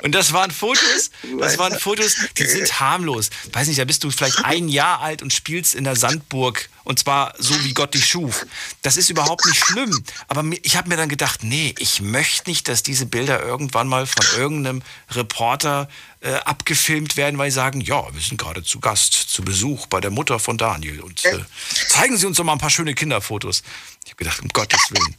[0.02, 3.30] Und das waren Fotos, das waren Fotos, die sind harmlos.
[3.52, 6.98] Weiß nicht, da bist du vielleicht ein Jahr alt und spielst in der Sandburg und
[6.98, 8.46] zwar so wie Gott dich schuf.
[8.82, 10.02] Das ist überhaupt nicht schlimm.
[10.28, 14.06] Aber ich habe mir dann gedacht, nee, ich möchte nicht, dass diese Bilder irgendwann mal
[14.06, 14.69] von irgendeinem
[15.10, 15.88] Reporter
[16.20, 20.00] äh, abgefilmt werden, weil sie sagen, ja, wir sind gerade zu Gast, zu Besuch bei
[20.00, 21.40] der Mutter von Daniel und äh,
[21.88, 23.62] zeigen Sie uns doch mal ein paar schöne Kinderfotos.
[24.04, 25.16] Ich habe gedacht, um Gottes Willen.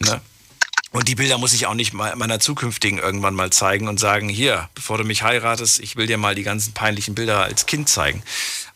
[0.00, 0.20] Ne?
[0.94, 4.68] Und die Bilder muss ich auch nicht meiner zukünftigen irgendwann mal zeigen und sagen, hier,
[4.76, 8.22] bevor du mich heiratest, ich will dir mal die ganzen peinlichen Bilder als Kind zeigen.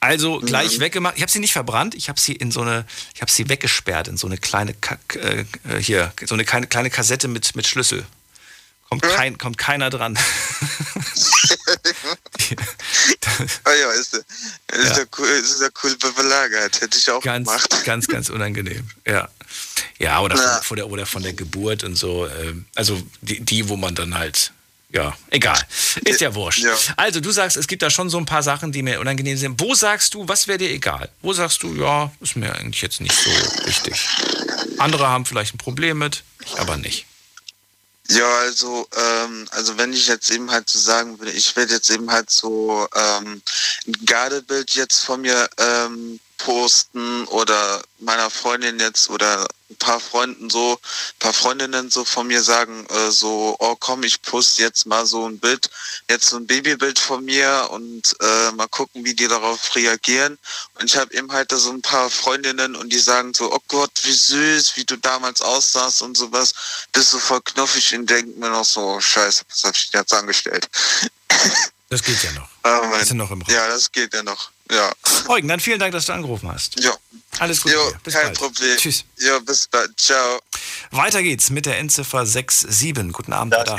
[0.00, 1.14] Also gleich weggemacht.
[1.16, 4.08] Ich habe sie nicht verbrannt, ich habe sie in so eine, ich habe sie weggesperrt
[4.08, 4.74] in so eine kleine
[5.14, 5.44] äh, äh,
[5.80, 8.04] hier, so eine kleine, kleine Kassette mit mit Schlüssel.
[8.88, 10.18] Kommt, kein, kommt keiner dran.
[13.66, 14.20] oh ja, ist, der-
[14.78, 14.94] ist, Ja.
[14.94, 16.80] der cool, ist der cool belagert.
[16.80, 17.84] Hätte ich auch ganz, gemacht.
[17.84, 18.88] ganz, ganz unangenehm.
[19.06, 19.28] Ja.
[19.98, 20.54] Ja, oder, Ja.
[20.56, 22.26] Von, von der, oder von der Geburt und so.
[22.28, 24.52] ähm, Also die, die, wo man dann halt.
[24.90, 25.60] Ja, egal.
[26.06, 26.60] Ist ja wurscht.
[26.64, 26.74] Ja.
[26.96, 29.60] Also, du sagst, es gibt da schon so ein paar Sachen, die mir unangenehm sind.
[29.60, 31.10] Wo sagst du, was wäre dir egal?
[31.20, 33.28] Wo sagst du, ja, ist mir eigentlich jetzt nicht so
[33.66, 34.08] wichtig?
[34.78, 37.04] Andere haben vielleicht ein Problem mit, ich aber nicht.
[38.10, 41.90] Ja, also, ähm, also wenn ich jetzt eben halt so sagen würde, ich werde jetzt
[41.90, 43.42] eben halt so ähm,
[43.86, 50.48] ein Gardebild jetzt von mir ähm, posten oder meiner Freundin jetzt oder ein paar Freunden
[50.48, 54.86] so, ein paar Freundinnen so von mir sagen, äh, so, oh komm, ich poste jetzt
[54.86, 55.68] mal so ein Bild,
[56.08, 60.38] jetzt so ein Babybild von mir und äh, mal gucken, wie die darauf reagieren.
[60.80, 63.60] Und ich habe eben halt da so ein paar Freundinnen und die sagen so, oh
[63.68, 66.54] Gott, wie süß, wie du damals aussahst und sowas,
[66.92, 70.14] bist so voll knuffig und denken mir noch so, oh, scheiße, was hab ich jetzt
[70.14, 70.68] angestellt?
[71.90, 72.48] Das geht ja noch.
[72.62, 73.54] Aber mein, Ist ja noch im Raum.
[73.54, 74.50] ja, das geht ja noch.
[74.70, 74.92] Ja.
[75.28, 76.78] Eugen, dann vielen Dank, dass du angerufen hast.
[76.80, 76.92] Jo,
[77.38, 77.74] Alles Gute.
[77.76, 77.92] jo.
[78.04, 78.38] Bis kein bald.
[78.38, 78.76] Problem.
[78.76, 79.04] Tschüss.
[79.16, 79.98] Jo, bis bald.
[79.98, 80.40] Ciao.
[80.90, 83.12] Weiter geht's mit der Endziffer 67.
[83.12, 83.76] Guten Abend, Da da.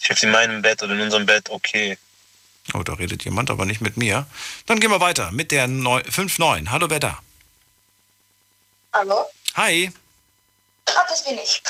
[0.00, 1.98] schläft in meinem Bett oder in unserem Bett, okay.
[2.72, 4.26] Oh, da redet jemand, aber nicht mit mir.
[4.64, 6.70] Dann gehen wir weiter mit der 5-9.
[6.70, 7.18] Hallo, wer da?
[8.94, 9.26] Hallo?
[9.54, 9.92] Hi.
[10.86, 11.62] Ah, das bin ich.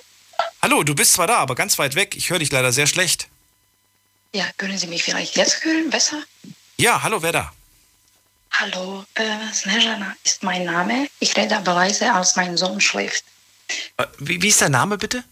[0.62, 2.16] Hallo, du bist zwar da, aber ganz weit weg.
[2.16, 3.28] Ich höre dich leider sehr schlecht.
[4.32, 5.90] Ja, können Sie mich vielleicht jetzt hören?
[5.90, 6.22] Besser?
[6.76, 7.52] Ja, hallo, wer da?
[8.52, 11.08] Hallo, äh, Snezhana ist mein Name.
[11.18, 13.24] Ich rede aber leise, als mein Sohn schläft.
[13.96, 15.24] Äh, wie, wie ist dein Name bitte?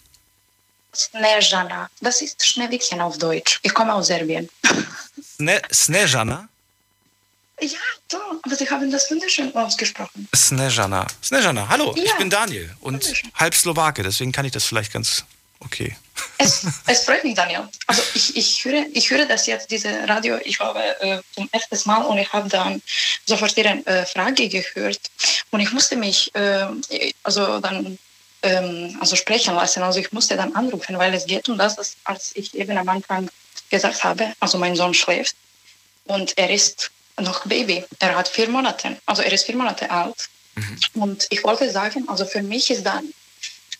[0.95, 1.91] Snezhana.
[2.01, 3.61] Das ist Schneewittchen auf Deutsch.
[3.63, 4.49] Ich komme aus Serbien.
[5.37, 6.49] Sne Snezhana?
[7.61, 10.29] Ja, doch, aber Sie haben das wunderschön ausgesprochen.
[10.35, 11.07] Snezhana.
[11.23, 12.05] Snezhana, hallo, Ja.
[12.05, 15.25] ich bin Daniel und halb Slowake, deswegen kann ich das vielleicht ganz
[15.61, 15.97] okay.
[16.39, 17.69] Es, es freut mich, Daniel.
[17.87, 21.89] Also ich, ich, höre, ich höre das jetzt, diese Radio, ich habe äh, zum ersten
[21.89, 22.83] Mal und ich habe dann
[23.27, 25.01] sofort Ihre äh, Frage gehört
[25.51, 26.67] und ich musste mich äh,
[27.23, 27.99] also dann
[28.43, 29.83] ähm, also sprechen lassen.
[29.83, 32.89] Also ich musste dann anrufen, weil es geht um das, dass, als ich eben am
[32.89, 33.29] Anfang
[33.71, 35.37] gesagt habe, also mein Sohn schläft
[36.05, 36.91] und er ist
[37.21, 37.85] noch Baby.
[37.99, 40.29] Er hat vier Monate, also er ist vier Monate alt.
[40.95, 43.13] Und ich wollte sagen, also für mich ist dann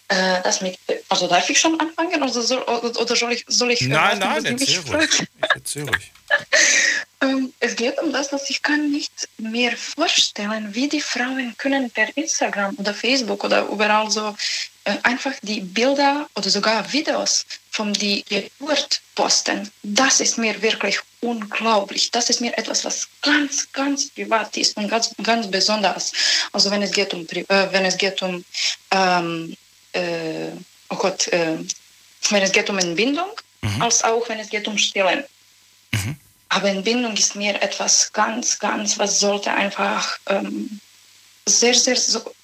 [0.09, 3.83] äh, das mit, also darf ich schon anfangen oder soll, oder soll ich, soll ich
[3.83, 5.21] Nein, warten, nein, Sie erzähl ruhig.
[5.21, 6.13] Ich erzähl ruhig.
[7.21, 11.91] Ähm, es geht um das, dass ich kann nicht mir vorstellen, wie die Frauen können
[11.91, 14.37] per Instagram oder Facebook oder überall so
[14.85, 19.69] äh, einfach die Bilder oder sogar Videos von die Geburt posten.
[19.83, 22.11] Das ist mir wirklich unglaublich.
[22.13, 26.13] Das ist mir etwas, was ganz, ganz privat ist und ganz, ganz besonders.
[26.53, 28.45] Also wenn es geht um, äh, wenn es geht um,
[28.93, 29.57] ähm,
[29.99, 30.53] äh,
[30.91, 31.59] oh Gott, äh,
[32.31, 33.31] wenn es geht um Entbindung,
[33.81, 35.25] als auch wenn es geht um Stillen.
[36.51, 40.81] Aber Entbindung ist mir etwas ganz, ganz, was sollte einfach ähm,
[41.47, 42.35] sehr, sehr so.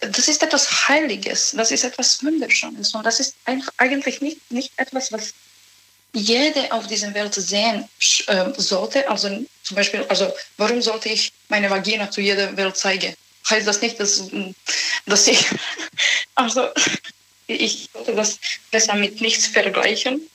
[0.00, 4.72] Das ist etwas Heiliges, das ist etwas Wunderschönes und das ist einfach eigentlich nicht, nicht
[4.76, 5.32] etwas, was
[6.12, 7.88] jede auf dieser Welt sehen
[8.26, 9.08] äh, sollte.
[9.08, 9.28] Also
[9.62, 13.14] zum Beispiel, also warum sollte ich meine Vagina zu jeder Welt zeigen?
[13.48, 14.30] Heißt das nicht, dass,
[15.06, 15.46] dass ich,
[16.34, 16.68] also
[17.46, 18.38] ich sollte das
[18.70, 20.28] besser mit nichts vergleichen.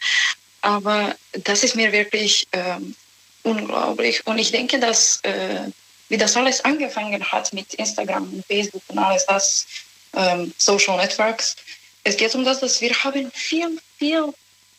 [0.61, 2.95] Aber das ist mir wirklich ähm,
[3.43, 4.25] unglaublich.
[4.25, 5.69] Und ich denke, dass, äh,
[6.09, 9.65] wie das alles angefangen hat mit Instagram und Facebook und alles das,
[10.13, 11.55] ähm, Social Networks,
[12.03, 14.33] es geht um das, dass wir haben viel, viel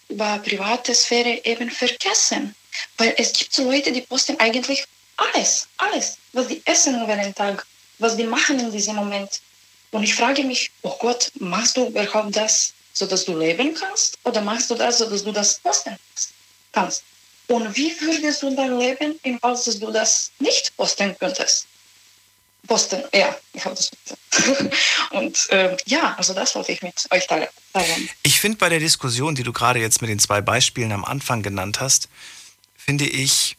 [0.09, 2.55] über private Sphäre eben vergessen.
[2.97, 4.85] Weil es gibt so Leute, die posten eigentlich
[5.17, 7.67] alles, alles, was die essen über den Tag,
[7.99, 9.41] was die machen in diesem Moment.
[9.91, 14.19] Und ich frage mich, oh Gott, machst du überhaupt das, so dass du leben kannst?
[14.25, 15.97] Oder machst du das, so dass du das posten
[16.73, 17.03] kannst?
[17.47, 21.67] Und wie würdest du dann leben, im Fall, dass du das nicht posten könntest?
[22.67, 23.91] Posten, ja, ich habe das.
[25.11, 27.49] Und äh, ja, also das wollte ich mit euch teilen.
[28.23, 31.43] Ich finde bei der Diskussion, die du gerade jetzt mit den zwei Beispielen am Anfang
[31.43, 32.09] genannt hast,
[32.77, 33.57] finde ich,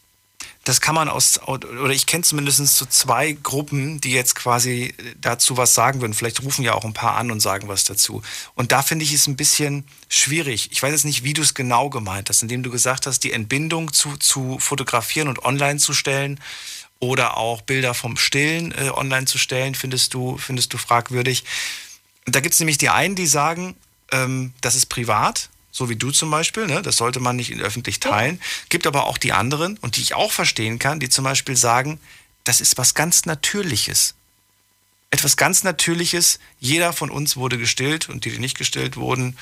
[0.70, 5.56] das kann man aus, oder ich kenne zumindest so zwei Gruppen, die jetzt quasi dazu
[5.56, 6.14] was sagen würden.
[6.14, 8.22] Vielleicht rufen ja auch ein paar an und sagen was dazu.
[8.54, 10.68] Und da finde ich es ein bisschen schwierig.
[10.70, 13.32] Ich weiß jetzt nicht, wie du es genau gemeint hast, indem du gesagt hast, die
[13.32, 16.38] Entbindung zu, zu fotografieren und online zu stellen
[17.00, 21.42] oder auch Bilder vom Stillen äh, online zu stellen, findest du, findest du fragwürdig.
[22.26, 23.74] Da gibt es nämlich die einen, die sagen,
[24.12, 26.82] ähm, das ist privat, so wie du zum Beispiel, ne?
[26.82, 28.40] das sollte man nicht öffentlich teilen.
[28.68, 32.00] Gibt aber auch die anderen, und die ich auch verstehen kann, die zum Beispiel sagen,
[32.44, 34.14] das ist was ganz Natürliches.
[35.10, 36.38] Etwas ganz Natürliches.
[36.58, 39.36] Jeder von uns wurde gestillt und die, die nicht gestillt wurden,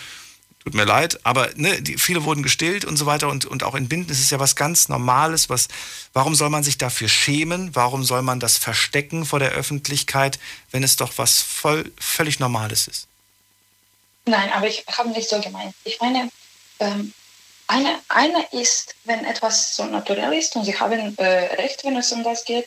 [0.64, 3.74] tut mir leid, aber ne, die, viele wurden gestillt und so weiter und, und auch
[3.74, 4.10] entbinden.
[4.10, 5.48] Es ist ja was ganz Normales.
[5.48, 5.68] Was,
[6.12, 7.74] warum soll man sich dafür schämen?
[7.74, 10.38] Warum soll man das verstecken vor der Öffentlichkeit,
[10.70, 13.08] wenn es doch was voll, völlig Normales ist?
[14.28, 15.74] Nein, aber ich habe nicht so gemeint.
[15.84, 16.28] Ich meine,
[16.80, 17.12] ähm,
[17.66, 22.12] eine, eine ist, wenn etwas so naturell ist und Sie haben äh, recht, wenn es
[22.12, 22.66] um das geht.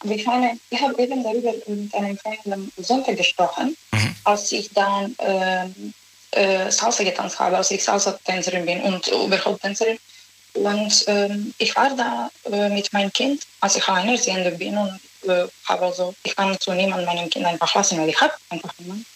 [0.00, 4.16] Aber ich meine, ich habe eben darüber mit einem Freund am Sonntag gesprochen, Mhm.
[4.24, 5.94] als ich dann ähm,
[6.32, 9.98] äh, Salsa getanzt habe, als ich Salsa-Tänzerin bin und überhaupt Tänzerin.
[10.54, 15.46] Und ähm, ich war da äh, mit meinem Kind, als ich alleinerziehende bin und äh,
[15.66, 19.06] habe also, ich kann zu niemandem meinem Kind einfach lassen, weil ich habe einfach niemanden.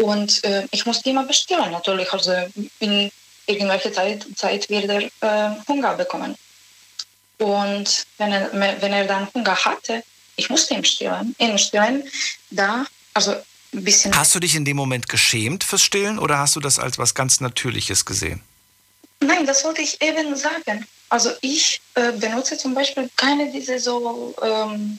[0.00, 2.12] Und äh, ich musste immer bestellen, natürlich.
[2.12, 2.32] Also
[2.78, 3.10] in
[3.46, 6.34] irgendwelcher Zeit, Zeit wird er äh, Hunger bekommen.
[7.38, 10.02] Und wenn er, wenn er dann Hunger hatte,
[10.36, 12.04] ich musste ihm stillen, ihn stillen,
[12.50, 13.32] da, also
[13.72, 14.16] ein bisschen.
[14.16, 17.14] Hast du dich in dem Moment geschämt fürs Stillen oder hast du das als was
[17.14, 18.42] ganz Natürliches gesehen?
[19.20, 20.86] Nein, das wollte ich eben sagen.
[21.10, 24.98] Also ich äh, benutze zum Beispiel keine diese so, ähm,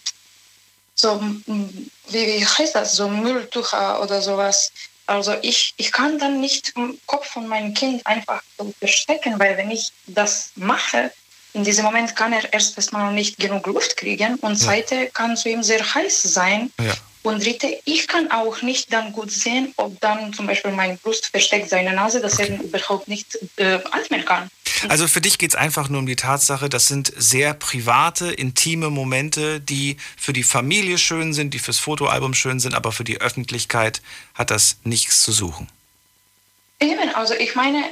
[0.94, 4.72] so wie, wie heißt das, so Mülltücher oder sowas.
[5.12, 9.58] Also ich, ich kann dann nicht im Kopf von meinem Kind einfach so verstecken, weil
[9.58, 11.12] wenn ich das mache,
[11.54, 15.50] in diesem Moment kann er erst mal nicht genug Luft kriegen und zweite kann zu
[15.50, 16.71] ihm sehr heiß sein.
[16.80, 16.93] Ja.
[17.24, 21.28] Und dritte, ich kann auch nicht dann gut sehen, ob dann zum Beispiel mein Brust
[21.28, 24.50] versteckt seine Nase, dass er überhaupt nicht äh, atmen kann.
[24.90, 28.90] Also für dich geht es einfach nur um die Tatsache, das sind sehr private, intime
[28.90, 33.22] Momente, die für die Familie schön sind, die fürs Fotoalbum schön sind, aber für die
[33.22, 34.02] Öffentlichkeit
[34.34, 35.68] hat das nichts zu suchen.
[36.80, 37.84] Eben, also ich meine,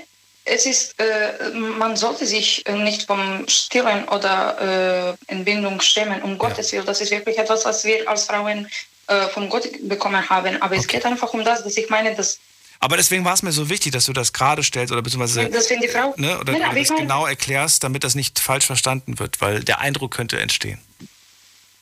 [0.46, 6.38] es ist, äh, man sollte sich äh, nicht vom Stillen oder äh, Entbindung schämen, um
[6.38, 6.86] Gottes Willen.
[6.86, 8.68] Das ist wirklich etwas, was wir als Frauen
[9.10, 10.62] äh, von Gott bekommen haben.
[10.62, 12.40] Aber es geht einfach um das, dass ich meine, dass
[12.80, 15.50] Aber deswegen war es mir so wichtig, dass du das gerade stellst oder beziehungsweise
[15.92, 19.42] Frau ne, oder, Nein, oder das meine- genau erklärst, damit das nicht falsch verstanden wird,
[19.42, 20.80] weil der Eindruck könnte entstehen.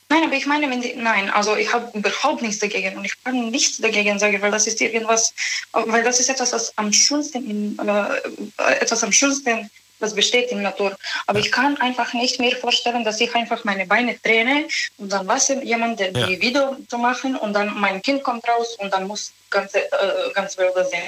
[0.09, 3.21] Nein, aber ich meine, wenn die, nein, also ich habe überhaupt nichts dagegen und ich
[3.25, 5.33] kann nichts dagegen sagen, weil das ist irgendwas,
[5.73, 10.61] weil das ist etwas, was am schönsten, in, äh, etwas am schönsten, was besteht in
[10.61, 10.97] Natur.
[11.25, 15.25] Aber ich kann einfach nicht mehr vorstellen, dass ich einfach meine Beine träne und dann
[15.25, 16.27] lasse jemand der Ja.
[16.27, 20.31] die Video zu machen und dann mein Kind kommt raus und dann muss ganze äh,
[20.33, 21.03] ganz das sehen.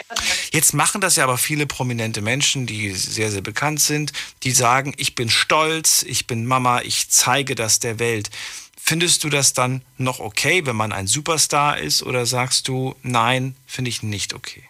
[0.52, 4.94] Jetzt machen das ja aber viele prominente Menschen, die sehr, sehr bekannt sind, die sagen,
[4.98, 8.30] ich bin stolz, ich bin Mama, ich zeige das der Welt.
[8.82, 13.56] Findest du das dann noch okay, wenn man ein Superstar ist, oder sagst du, nein,
[13.68, 14.64] finde ich nicht okay?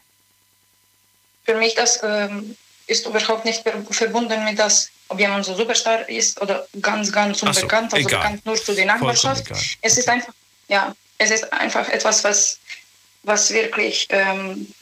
[1.46, 2.58] Für mich das ähm,
[2.90, 7.38] ist überhaupt nicht ver verbunden mit das, ob jemand so Superstar ist oder ganz, ganz
[7.44, 8.20] Ach so, unbekannt, also egal.
[8.20, 9.46] bekannt nur zu der Nachbarschaft.
[9.82, 10.34] Es ist einfach,
[10.68, 12.60] ja, es ist einfach etwas, was,
[13.24, 14.74] was wirklich ähm,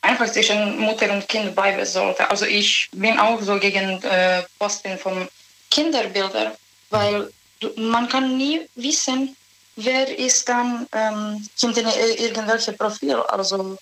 [0.00, 2.28] einfach zwischen Mutter und Kind bleiben sollte.
[2.30, 5.28] Also ich bin auch so gegen äh, Posten von
[5.70, 6.52] Kinderbildern,
[6.90, 7.30] weil
[7.76, 9.36] man kann nie wissen,
[9.76, 13.16] wer ist dann ähm, hinter ir- irgendwelche Profil.
[13.36, 13.76] Also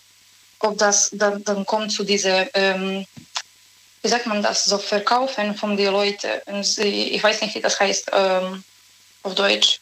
[0.61, 3.05] ob das dann, dann kommt zu dieser, ähm,
[4.03, 6.29] wie sagt man das, so Verkaufen von den Leuten.
[6.79, 8.65] Ich weiß nicht, wie das heißt ähm,
[9.23, 9.81] auf Deutsch.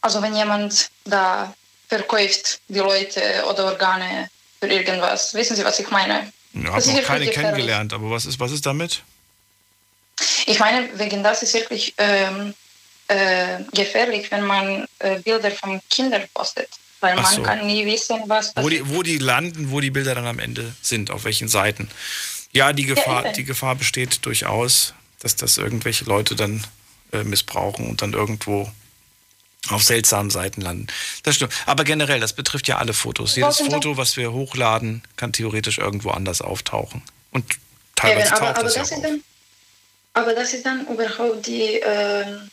[0.00, 1.54] Also wenn jemand da
[1.88, 5.34] verkauft die Leute oder Organe für irgendwas.
[5.34, 6.32] Wissen Sie, was ich meine?
[6.54, 9.02] Ich habe noch keine kennengelernt, aber was ist, was ist damit?
[10.46, 12.54] Ich meine, wegen das ist wirklich ähm,
[13.08, 16.68] äh, gefährlich, wenn man äh, Bilder von Kindern postet.
[17.00, 17.42] Weil Ach man so.
[17.42, 20.72] kann nie wissen, was Wo die, wo die landen, wo die Bilder dann am Ende
[20.82, 21.90] sind, auf welchen Seiten.
[22.52, 26.64] Ja, die Gefahr, die Gefahr besteht durchaus, dass das irgendwelche Leute dann
[27.12, 28.70] äh, missbrauchen und dann irgendwo
[29.68, 30.88] auf seltsamen Seiten landen.
[31.22, 31.52] Das stimmt.
[31.66, 33.36] Aber generell, das betrifft ja alle Fotos.
[33.36, 37.02] Jedes Wollten Foto, was wir hochladen, kann theoretisch irgendwo anders auftauchen.
[37.30, 37.44] Und
[37.94, 39.22] teilweise Eben, aber, taucht aber, das, das ja ist dann,
[40.14, 42.50] aber das ist dann überhaupt die, ähm,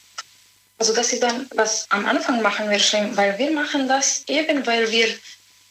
[0.78, 4.66] also das ist dann, was am Anfang machen wir schlimm, weil wir machen das eben,
[4.66, 5.08] weil wir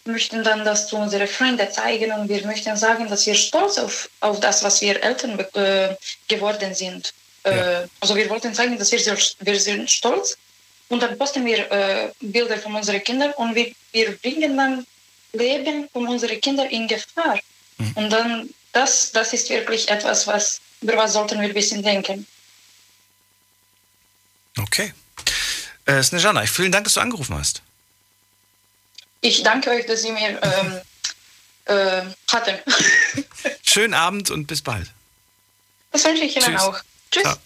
[0.09, 4.11] möchten dann das zu unseren Freunden zeigen und wir möchten sagen, dass wir stolz auf,
[4.21, 5.95] auf das, was wir Eltern äh,
[6.27, 7.13] geworden sind.
[7.45, 9.01] Äh, also wir wollten zeigen, dass wir,
[9.41, 10.37] wir sind stolz
[10.89, 14.87] und dann posten wir äh, Bilder von unseren Kindern und wir, wir bringen dann
[15.33, 17.39] Leben von unseren Kindern in Gefahr.
[17.95, 22.27] Und dann, das, das ist wirklich etwas, was, über was sollten wir ein bisschen denken.
[24.59, 24.93] Okay.
[25.85, 27.63] Äh, Snejana, vielen Dank, dass du angerufen hast.
[29.21, 30.81] Ich danke euch, dass Sie mir ähm,
[31.65, 32.03] äh,
[32.33, 32.57] hatten.
[33.63, 34.91] Schönen Abend und bis bald.
[35.93, 36.61] Das wünsche ich Ihnen Tschüss.
[36.61, 36.79] auch.
[37.11, 37.25] Tschüss.
[37.25, 37.37] Ja.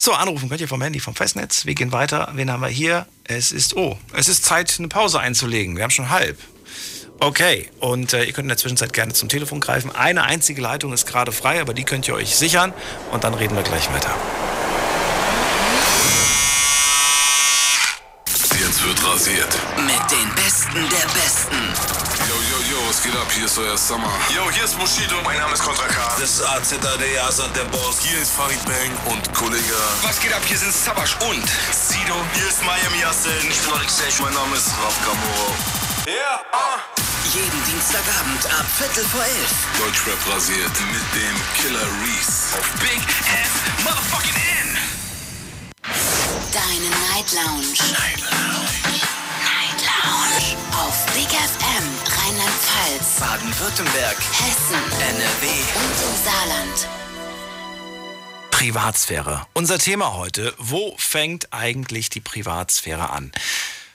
[0.00, 1.64] So, anrufen könnt ihr vom Handy, vom Festnetz.
[1.64, 2.30] Wir gehen weiter.
[2.34, 3.06] Wen haben wir hier?
[3.24, 5.76] Es ist, oh, es ist Zeit, eine Pause einzulegen.
[5.76, 6.38] Wir haben schon halb.
[7.20, 9.94] Okay, und äh, ihr könnt in der Zwischenzeit gerne zum Telefon greifen.
[9.94, 12.74] Eine einzige Leitung ist gerade frei, aber die könnt ihr euch sichern
[13.12, 14.14] und dann reden wir gleich weiter.
[23.04, 23.30] Geht ab?
[23.30, 24.10] Hier ist euer Summer.
[24.34, 25.16] Yo, hier ist Bushido.
[25.24, 26.16] Mein Name ist Kontra K.
[26.18, 28.00] Das ist AZAD, Asad, der Boss.
[28.00, 29.76] Hier ist Farid Bang und Kollege.
[30.02, 30.42] Was geht ab?
[30.46, 32.16] Hier sind Sabash und Sido.
[32.32, 33.32] Hier ist Miami Yassin.
[33.50, 34.20] Ich bin Alex Sech.
[34.20, 35.54] Mein Name ist Raf Kamoro.
[36.06, 36.80] Ja, ah.
[37.34, 39.52] Jeden Dienstagabend ab Viertel vor elf.
[39.78, 42.56] Deutschrap rasiert mit dem Killer Reese.
[42.56, 44.78] Auf Big F Motherfucking N.
[46.52, 47.74] Deine Night Lounge.
[47.92, 48.93] Night Lounge.
[50.04, 50.56] Lounge.
[50.72, 55.46] Auf Big FM Rheinland-Pfalz, Baden-Württemberg, Hessen NRW.
[55.76, 56.88] und im Saarland.
[58.50, 59.46] Privatsphäre.
[59.54, 63.32] Unser Thema heute, wo fängt eigentlich die Privatsphäre an?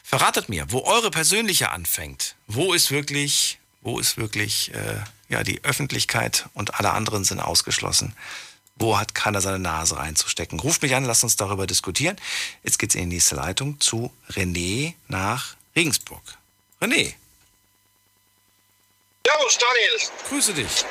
[0.04, 2.36] Verratet mir, wo eure persönliche anfängt.
[2.48, 4.96] Wo ist wirklich, wo ist wirklich äh,
[5.30, 8.16] ja, die Öffentlichkeit und alle anderen sind ausgeschlossen?
[8.76, 10.60] Wo hat keiner seine Nase reinzustecken?
[10.60, 12.16] Ruft mich an, lasst uns darüber diskutieren.
[12.64, 16.24] Jetzt geht's in die nächste Leitung zu René nach Regensburg.
[16.82, 17.16] René,
[19.26, 20.00] Servus, Daniel.
[20.28, 20.86] grüße dich.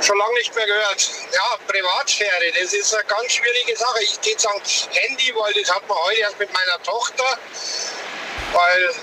[0.00, 1.10] Schon lange nicht mehr gehört.
[1.34, 4.02] Ja, Privatsphäre, das ist eine ganz schwierige Sache.
[4.02, 7.38] Ich gehe sagen Handy, weil das hat man heute erst mit meiner Tochter.
[8.52, 8.94] Weil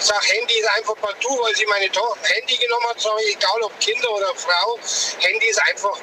[0.00, 3.36] ich sage, Handy ist einfach partout, weil sie meine Tochter Handy genommen hat, sage ich,
[3.36, 4.78] egal ob Kinder oder Frau,
[5.20, 5.96] Handy ist einfach,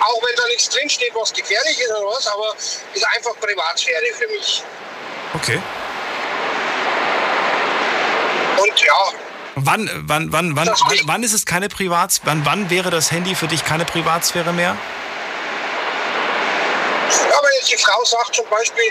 [0.00, 2.56] auch wenn da nichts drinsteht, was gefährlich ist oder was, aber
[2.94, 4.64] ist einfach Privatsphäre für mich.
[5.34, 5.62] Okay.
[8.58, 9.12] Und ja,
[9.58, 12.20] Wann, wann, wann, wann, wann, wann ist es keine Privats...
[12.24, 14.76] Wann, wann wäre das Handy für dich keine Privatsphäre mehr?
[17.08, 18.84] Ja, wenn jetzt die Frau sagt zum Beispiel,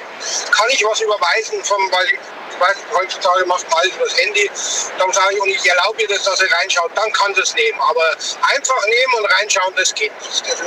[0.49, 4.49] kann ich was überweisen, vom, weil ich weiß, heutzutage macht man alles über das Handy,
[4.97, 7.54] dann sage ich, und ich erlaube ihr das, dass sie reinschaut, dann kann sie es
[7.54, 7.80] nehmen.
[7.82, 8.17] Aber
[8.56, 10.43] einfach nehmen und reinschauen, das geht nicht.
[10.47, 10.62] Das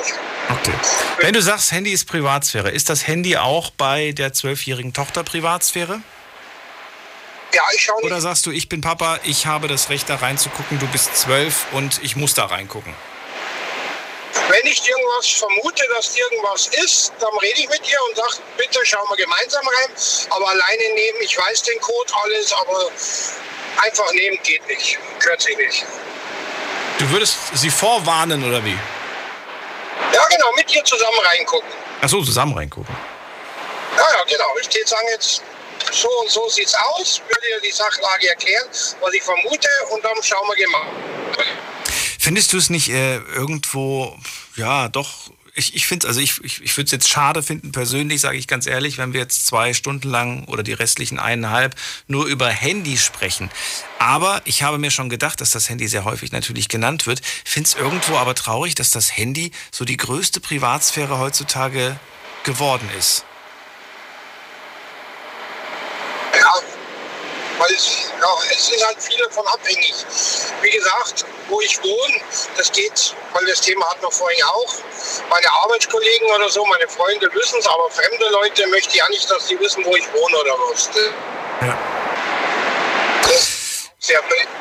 [0.60, 0.74] Okay.
[1.18, 6.00] Wenn du sagst, Handy ist Privatsphäre, ist das Handy auch bei der zwölfjährigen Tochter Privatsphäre?
[7.52, 8.02] Ja, ich schaue.
[8.02, 11.66] Oder sagst du, ich bin Papa, ich habe das Recht da reinzugucken, du bist zwölf
[11.72, 12.94] und ich muss da reingucken?
[14.48, 18.78] Wenn ich irgendwas vermute, dass irgendwas ist, dann rede ich mit ihr und sage, bitte
[18.84, 19.90] schauen wir gemeinsam rein.
[20.30, 22.90] Aber alleine nehmen, ich weiß den Code, alles, aber
[23.82, 24.98] einfach nehmen geht nicht.
[25.18, 25.84] Gehört sich nicht.
[26.98, 28.78] Du würdest sie vorwarnen oder wie?
[30.12, 31.70] Ja, genau, mit ihr zusammen reingucken.
[32.00, 32.96] Achso, zusammen reingucken.
[33.96, 34.46] Ja, ja, genau.
[34.60, 35.42] Ich würde sagen, jetzt
[35.92, 38.66] so und so sieht's aus, würde ihr die Sachlage erklären,
[39.00, 40.92] was ich vermute, und dann schauen wir gemeinsam.
[42.18, 44.18] Findest du es nicht äh, irgendwo,
[44.56, 47.72] ja, doch, ich, ich finde es, also ich, ich, ich würde es jetzt schade finden,
[47.72, 51.74] persönlich, sage ich ganz ehrlich, wenn wir jetzt zwei Stunden lang oder die restlichen eineinhalb
[52.06, 53.50] nur über Handy sprechen.
[53.98, 57.20] Aber ich habe mir schon gedacht, dass das Handy sehr häufig natürlich genannt wird.
[57.44, 61.98] Finde es irgendwo aber traurig, dass das Handy so die größte Privatsphäre heutzutage
[62.44, 63.24] geworden ist.
[67.58, 69.94] Weil es, ja, es sind halt viele davon abhängig.
[70.62, 72.20] Wie gesagt, wo ich wohne,
[72.56, 74.74] das geht, weil das Thema hatten wir vorhin auch.
[75.28, 79.28] Meine Arbeitskollegen oder so, meine Freunde wissen es, aber fremde Leute möchte ich ja nicht,
[79.28, 80.88] dass die wissen, wo ich wohne oder was.
[81.62, 81.76] Ja.
[83.24, 83.57] Auch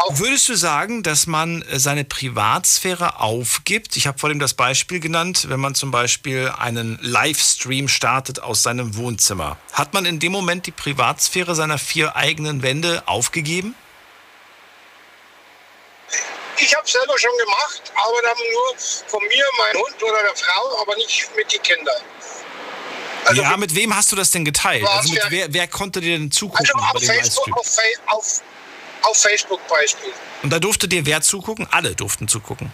[0.10, 3.96] Würdest du sagen, dass man äh, seine Privatsphäre aufgibt?
[3.96, 8.96] Ich habe vorhin das Beispiel genannt, wenn man zum Beispiel einen Livestream startet aus seinem
[8.96, 9.58] Wohnzimmer.
[9.74, 13.76] Hat man in dem Moment die Privatsphäre seiner vier eigenen Wände aufgegeben?
[16.60, 20.82] Ich habe selber schon gemacht, aber dann nur von mir, mein Hund oder der Frau,
[20.82, 22.02] aber nicht mit den Kindern.
[23.26, 24.88] Also, ja, mit wem hast du das denn geteilt?
[24.88, 28.42] Also mit wer, wer konnte dir denn zugucken also bei auf dem Facebook, auf, auf,
[29.04, 30.12] auf Facebook Beispiel.
[30.44, 31.68] Und da durfte dir wer zugucken?
[31.72, 32.72] Alle durften zugucken.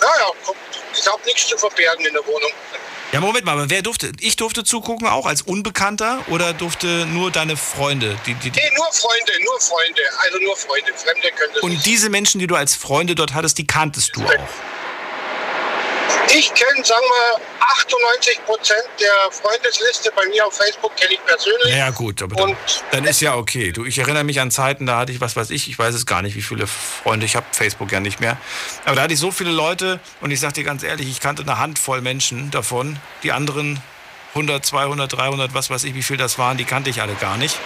[0.00, 0.56] Ja, ja, guck,
[0.94, 2.50] ich habe nichts zu verbergen in der Wohnung.
[3.12, 4.10] Ja, Moment mal, aber wer durfte?
[4.20, 8.16] Ich durfte zugucken auch als Unbekannter oder durfte nur deine Freunde?
[8.26, 10.02] Die, die, die Nee, nur Freunde, nur Freunde.
[10.24, 10.92] Also nur Freunde.
[10.94, 11.86] Fremde können das und nicht.
[11.86, 14.48] diese Menschen, die du als Freunde dort hattest, die kanntest du auch.
[16.34, 17.40] Ich kenne, sagen wir,
[17.78, 21.76] 98 Prozent der Freundesliste bei mir auf Facebook kenne ich persönlich.
[21.76, 22.56] Ja, gut, aber dann,
[22.90, 23.72] dann ist ja okay.
[23.72, 26.06] Du, ich erinnere mich an Zeiten, da hatte ich, was weiß ich, ich weiß es
[26.06, 28.38] gar nicht, wie viele Freunde, ich habe Facebook ja nicht mehr.
[28.84, 31.42] Aber da hatte ich so viele Leute und ich sag dir ganz ehrlich, ich kannte
[31.42, 32.98] eine Handvoll Menschen davon.
[33.22, 33.82] Die anderen
[34.34, 37.36] 100, 200, 300, was weiß ich, wie viel das waren, die kannte ich alle gar
[37.36, 37.58] nicht.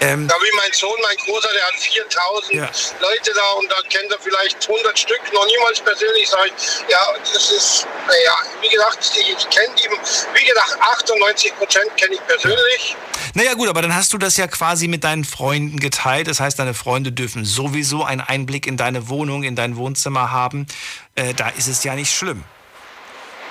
[0.00, 2.70] Ähm, Da wie mein Sohn, mein Großer, der hat 4000 Ja.
[3.00, 6.28] Leute da und da kennt er vielleicht 100 Stück, noch niemals persönlich.
[6.28, 7.00] Sag ich, ja,
[7.32, 9.98] das ist, naja, wie gesagt, ich kenne ihn,
[10.34, 12.96] wie gesagt, 98 Prozent kenne ich persönlich.
[13.34, 16.26] Naja gut, aber dann hast du das ja quasi mit deinen Freunden geteilt.
[16.26, 20.66] Das heißt, deine Freunde dürfen sowieso einen Einblick in deine Wohnung, in dein Wohnzimmer haben.
[21.14, 22.44] Äh, da ist es ja nicht schlimm.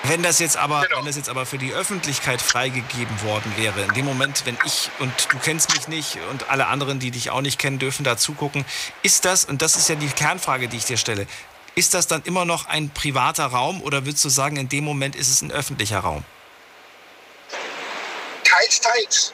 [0.08, 0.98] Wenn das, jetzt aber, Genau.
[0.98, 4.90] wenn das jetzt aber für die Öffentlichkeit freigegeben worden wäre, in dem Moment, wenn ich
[4.98, 8.16] und du kennst mich nicht und alle anderen, die dich auch nicht kennen, dürfen da
[8.16, 8.64] zugucken,
[9.02, 11.26] ist das, und das ist ja die Kernfrage, die ich dir stelle,
[11.74, 15.16] ist das dann immer noch ein privater Raum oder würdest du sagen, in dem Moment
[15.16, 16.24] ist es ein öffentlicher Raum?
[18.44, 19.32] Teils, teils.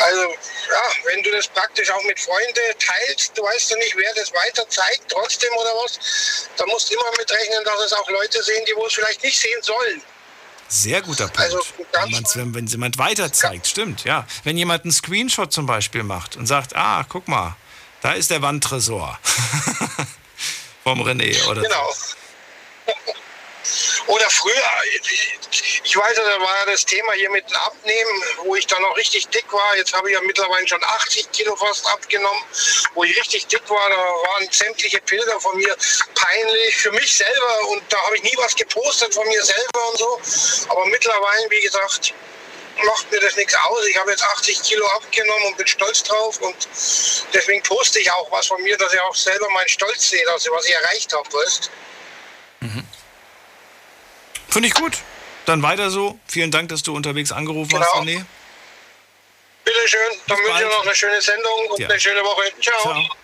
[0.00, 0.34] Also,
[0.72, 4.32] ja, wenn du das praktisch auch mit Freunden teilst, du weißt ja nicht, wer das
[4.32, 5.98] weiter zeigt, trotzdem oder was,
[6.56, 9.62] da musst du immer mitrechnen, dass es auch Leute sehen, die es vielleicht nicht sehen
[9.62, 10.02] sollen.
[10.68, 11.38] Sehr guter Punkt.
[11.38, 11.60] Also,
[12.34, 14.26] wenn, wenn, jemand weiter zeigt, stimmt, ja.
[14.42, 17.56] Wenn jemand einen Screenshot zum Beispiel macht und sagt, ah, guck mal,
[18.00, 19.18] da ist der Wandtresor
[20.82, 21.94] vom René oder Genau.
[24.06, 24.70] Oder früher,
[25.84, 28.96] ich weiß da war ja das Thema hier mit dem Abnehmen, wo ich dann noch
[28.96, 29.76] richtig dick war.
[29.76, 32.42] Jetzt habe ich ja mittlerweile schon 80 Kilo fast abgenommen,
[32.94, 33.88] wo ich richtig dick war.
[33.88, 35.76] Da waren sämtliche Bilder von mir
[36.14, 39.98] peinlich für mich selber und da habe ich nie was gepostet von mir selber und
[39.98, 40.20] so.
[40.68, 42.14] Aber mittlerweile, wie gesagt,
[42.84, 43.86] macht mir das nichts aus.
[43.86, 46.40] Ich habe jetzt 80 Kilo abgenommen und bin stolz drauf.
[46.40, 46.68] Und
[47.32, 50.44] deswegen poste ich auch was von mir, dass ich auch selber meinen Stolz sehe, dass
[50.44, 51.70] ich was ich erreicht habe, weißt
[54.52, 54.98] Finde ich gut.
[55.46, 56.20] Dann weiter so.
[56.26, 57.84] Vielen Dank, dass du unterwegs angerufen Genau.
[57.84, 58.24] hast, René.
[59.64, 60.70] Bitteschön, dann Bis wünsche ich bald.
[60.78, 61.88] noch eine schöne Sendung und Ja.
[61.88, 62.42] eine schöne Woche.
[62.60, 62.80] Ciao.
[62.82, 63.16] Ciao.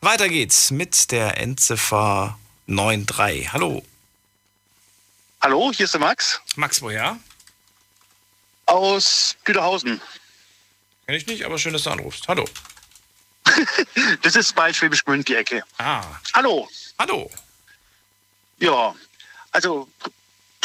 [0.00, 3.52] Weiter geht's mit der Endziffer 93.
[3.52, 3.82] Hallo.
[5.42, 7.18] Hallo, hier ist der Max Max, woher?
[8.66, 10.00] aus Güterhausen.
[11.06, 12.28] Kenn ich nicht, aber schön, dass du anrufst.
[12.28, 12.44] Hallo.
[14.22, 15.64] Das ist bei Schwäbisch Gmünd die Ecke.
[15.78, 16.04] Ah.
[16.34, 16.68] Hallo.
[16.98, 17.28] Hallo.
[18.58, 18.94] Ja,
[19.50, 19.88] also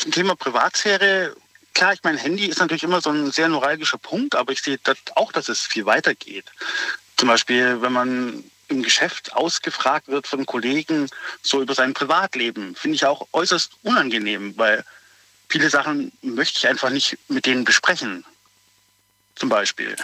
[0.06, 1.36] zum Thema Privatsphäre,
[1.74, 4.78] klar, ich mein Handy ist natürlich immer so ein sehr neuralgischer Punkt, aber ich sehe
[4.84, 6.46] das auch, dass es viel weiter geht.
[7.18, 11.10] Zum Beispiel, wenn man im Geschäft ausgefragt wird von Kollegen
[11.42, 14.86] so über sein Privatleben, finde ich auch äußerst unangenehm, weil
[15.50, 18.24] viele Sachen möchte ich einfach nicht mit denen besprechen.
[19.34, 19.96] Zum Beispiel.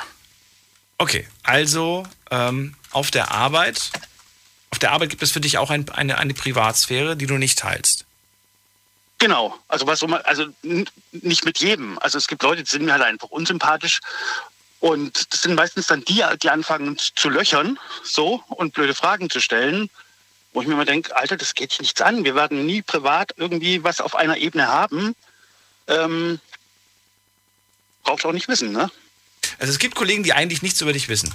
[0.97, 3.91] Okay, also ähm, auf der Arbeit,
[4.71, 7.59] auf der Arbeit gibt es für dich auch ein, eine, eine Privatsphäre, die du nicht
[7.59, 8.05] teilst.
[9.21, 10.47] Genau, also was also
[11.11, 11.99] nicht mit jedem.
[11.99, 13.99] Also es gibt Leute, die sind mir halt einfach unsympathisch
[14.79, 19.39] und das sind meistens dann die, die anfangen zu löchern, so und blöde Fragen zu
[19.39, 19.91] stellen,
[20.53, 22.23] wo ich mir immer denke, Alter, das geht dich nichts an.
[22.25, 25.15] Wir werden nie privat irgendwie was auf einer Ebene haben.
[25.85, 26.39] Ähm,
[28.01, 28.89] braucht auch nicht wissen, ne?
[29.59, 31.31] Also es gibt Kollegen, die eigentlich nichts über dich wissen.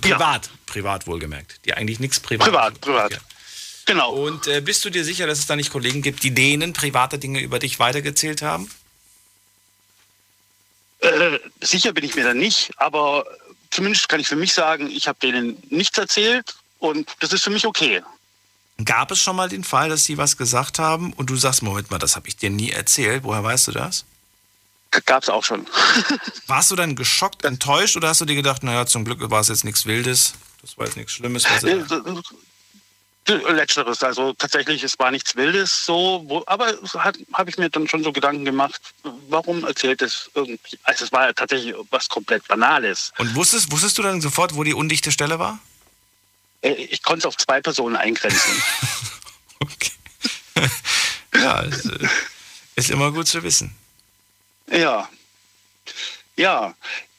[0.00, 1.60] Privat, privat wohlgemerkt.
[1.66, 2.46] Die eigentlich nichts privat.
[2.46, 3.12] Privat, privat.
[3.12, 3.18] Ja.
[3.86, 4.12] Genau.
[4.12, 7.18] Und äh, bist du dir sicher, dass es da nicht Kollegen gibt, die denen private
[7.18, 8.68] Dinge über dich weitergezählt haben?
[11.00, 13.24] Äh, sicher bin ich mir da nicht, aber
[13.70, 17.50] zumindest kann ich für mich sagen, ich habe denen nichts erzählt und das ist für
[17.50, 18.02] mich okay.
[18.84, 21.90] Gab es schon mal den Fall, dass die was gesagt haben und du sagst, Moment
[21.90, 23.22] mal, das habe ich dir nie erzählt.
[23.24, 24.04] Woher weißt du das?
[25.04, 25.66] Gab es auch schon.
[26.46, 29.48] Warst du dann geschockt, enttäuscht oder hast du dir gedacht, naja, zum Glück war es
[29.48, 31.44] jetzt nichts Wildes, das war jetzt nichts Schlimmes?
[31.44, 31.62] Was
[33.28, 38.04] Letzteres, also tatsächlich, es war nichts Wildes so, wo, aber habe ich mir dann schon
[38.04, 38.80] so Gedanken gemacht,
[39.28, 43.12] warum erzählt es irgendwie, also es war ja tatsächlich was komplett Banales.
[43.18, 45.58] Und wusstest, wusstest du dann sofort, wo die undichte Stelle war?
[46.62, 48.62] Äh, Ich konnte es auf zwei Personen eingrenzen.
[51.34, 52.08] Ja, ist, äh,
[52.76, 53.74] ist immer gut zu wissen.
[54.70, 55.08] ja.
[56.36, 56.74] Ja.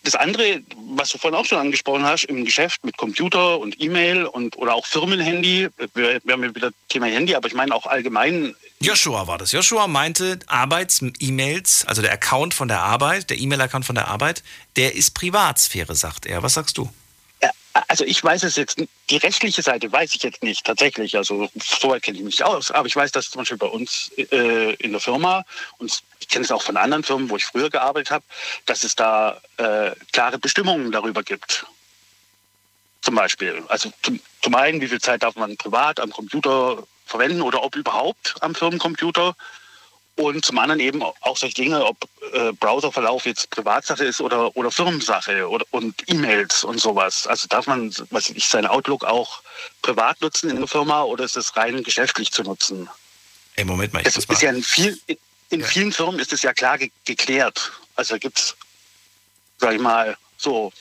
[0.08, 0.62] Das andere,
[0.96, 4.74] was du vorhin auch schon angesprochen hast, im Geschäft mit Computer und E-Mail und oder
[4.74, 9.28] auch Firmenhandy, wir, wir haben ja wieder Thema Handy, aber ich meine auch allgemein Joshua
[9.28, 9.52] war das.
[9.52, 14.44] Joshua meinte, Arbeits-E-Mails, also der Account von der Arbeit, der E-Mail-Account von der Arbeit,
[14.78, 16.42] der ist Privatsphäre, sagt er.
[16.42, 16.90] Was sagst du?
[17.88, 21.18] Also ich weiß es jetzt, die rechtliche Seite weiß ich jetzt nicht tatsächlich.
[21.18, 22.72] Also soweit kenne ich mich aus.
[22.72, 25.44] Aber ich weiß, dass zum Beispiel bei uns äh, in der Firma,
[25.78, 28.26] und ich kenne es auch von anderen Firmen, wo ich früher gearbeitet habe,
[28.66, 31.66] dass es da äh, klare Bestimmungen darüber gibt.
[33.02, 33.64] Zum Beispiel.
[33.68, 37.76] Also zum, zum einen, wie viel Zeit darf man privat am Computer verwenden oder ob
[37.76, 39.36] überhaupt am Firmencomputer.
[40.18, 41.96] Und zum anderen eben auch solche Dinge, ob
[42.34, 47.28] äh, Browserverlauf jetzt Privatsache ist oder, oder Firmensache oder, und E-Mails und sowas.
[47.28, 49.44] Also darf man, was weiß ich, sein Outlook auch
[49.84, 52.90] privat nutzen in der Firma oder ist es rein geschäftlich zu nutzen?
[53.58, 54.00] Ey, Moment mal.
[54.00, 55.00] Ich Das ist mal ja in, viel,
[55.50, 57.72] in vielen Firmen ist es ja klar ge geklärt.
[57.96, 58.56] Also gibt es,
[59.60, 60.74] sag ich mal, so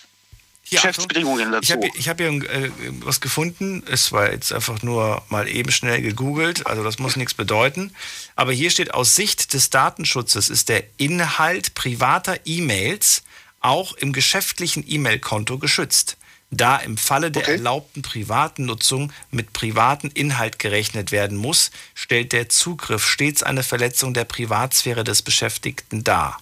[0.70, 1.64] Geschäftsbedingungen dazu.
[1.64, 3.82] Ich habe ich hab hier äh, was gefunden.
[3.90, 6.66] Es war jetzt einfach nur mal eben schnell gegoogelt.
[6.66, 7.94] Also das muss nichts bedeuten.
[8.34, 13.22] Aber hier steht, aus Sicht des Datenschutzes ist der Inhalt privater E-Mails
[13.60, 16.16] auch im geschäftlichen E-Mail-Konto geschützt.
[16.50, 22.48] Da im Falle der erlaubten privaten Nutzung mit privaten Inhalt gerechnet werden muss, stellt der
[22.48, 26.40] Zugriff stets eine Verletzung der Privatsphäre des Beschäftigten dar.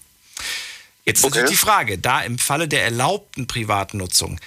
[1.04, 4.40] Jetzt ist natürlich die Frage, da im Falle der erlaubten privaten Nutzung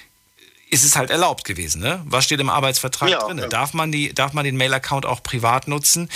[0.70, 2.02] ist es halt erlaubt gewesen, ne?
[2.04, 3.38] Was steht im Arbeitsvertrag Ja, drin?
[3.38, 3.46] ja.
[3.48, 6.10] Darf man die, darf man den Mail-Account auch privat nutzen?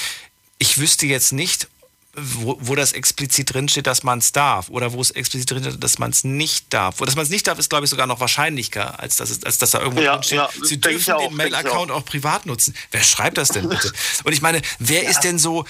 [0.58, 1.68] Ich wüsste jetzt nicht,
[2.14, 5.62] wo, wo das explizit drin steht, dass man es darf oder wo es explizit drin
[5.64, 7.00] steht, dass man es nicht darf.
[7.00, 9.42] Wo dass man es nicht darf, ist glaube ich sogar noch wahrscheinlicher, als dass, es,
[9.42, 10.38] als dass da irgendwo Ja, drin steht.
[10.38, 12.04] ja, Sie dürfen auch, den Mail-Account auch.
[12.04, 12.74] privat nutzen.
[12.90, 13.90] Wer schreibt das denn bitte?
[14.24, 15.64] Und ich meine, wer ist denn so,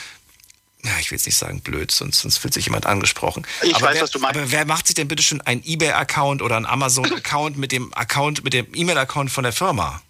[0.85, 3.47] ja, ich will jetzt nicht sagen blöd, sonst, sonst fühlt sich jemand angesprochen.
[3.63, 4.37] Ich aber weiß, wer, was du meinst.
[4.39, 8.43] Aber wer macht sich denn bitte schon einen eBay-Account oder einen Amazon-Account mit dem Account,
[8.45, 10.03] mit dem E-Mail-Account von der Firma?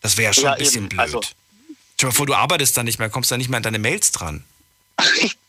[0.00, 0.88] Das wäre ja schon Ja, ein bisschen eben.
[0.90, 1.00] blöd.
[1.00, 1.36] Also- Stell
[1.98, 4.10] dir mal vor, du arbeitest dann nicht mehr, kommst dann nicht mehr an deine Mails
[4.12, 4.44] dran.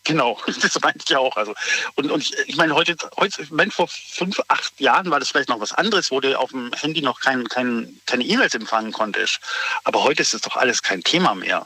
[0.08, 1.36] Genau, das meinte ich auch.
[1.36, 1.56] Also,
[1.96, 5.30] und, und ich, ich meine, heute, heute, ich meine, vor fünf, acht Jahren war das
[5.30, 8.92] vielleicht noch was anderes, wo du auf dem Handy noch kein, kein, keine E-Mails empfangen
[8.92, 9.40] konntest.
[9.84, 11.66] Aber heute ist das doch alles kein Thema mehr.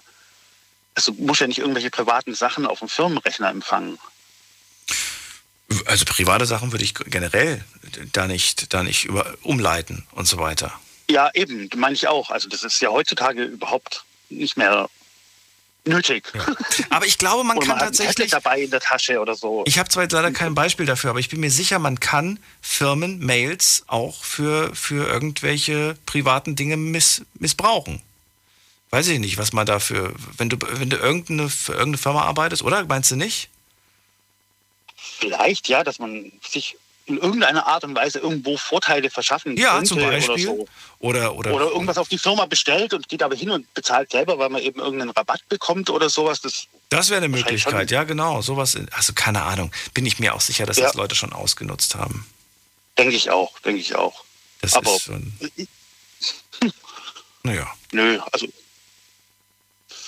[0.95, 3.97] Also du musst ja nicht irgendwelche privaten Sachen auf dem Firmenrechner empfangen.
[5.85, 7.63] Also private Sachen würde ich generell
[8.11, 10.73] da nicht, da nicht über, umleiten und so weiter.
[11.09, 12.31] Ja, eben, meine ich auch.
[12.31, 14.89] Also das ist ja heutzutage überhaupt nicht mehr
[15.85, 16.31] nötig.
[16.33, 16.45] Ja.
[16.89, 18.31] Aber ich glaube, man kann man ein tatsächlich.
[18.31, 19.63] Dabei in der Tasche oder so.
[19.65, 22.39] Ich habe zwar jetzt leider kein Beispiel dafür, aber ich bin mir sicher, man kann
[22.61, 28.01] Firmen Mails auch für, für irgendwelche privaten Dinge miss, missbrauchen.
[28.91, 32.63] Weiß ich nicht, was man dafür, wenn du, wenn du irgendeine, für irgendeine Firma arbeitest,
[32.63, 32.85] oder?
[32.85, 33.49] Meinst du nicht?
[34.95, 36.75] Vielleicht, ja, dass man sich
[37.05, 40.47] in irgendeiner Art und Weise irgendwo Vorteile verschaffen Ja, zum Beispiel.
[40.47, 40.67] oder so.
[40.99, 44.37] Oder, oder, Oder irgendwas auf die Firma bestellt und geht aber hin und bezahlt selber,
[44.37, 46.41] weil man eben irgendeinen Rabatt bekommt oder sowas.
[46.41, 48.41] Das Das wäre eine Möglichkeit, ja, genau.
[48.41, 49.71] Sowas, also keine Ahnung.
[49.93, 50.83] Bin ich mir auch sicher, dass Ja.
[50.85, 52.25] das Leute schon ausgenutzt haben.
[52.97, 54.23] denke ich auch, denke ich auch.
[54.61, 55.33] Das Aber- ist schon.
[57.43, 58.45] Naja, Nö, also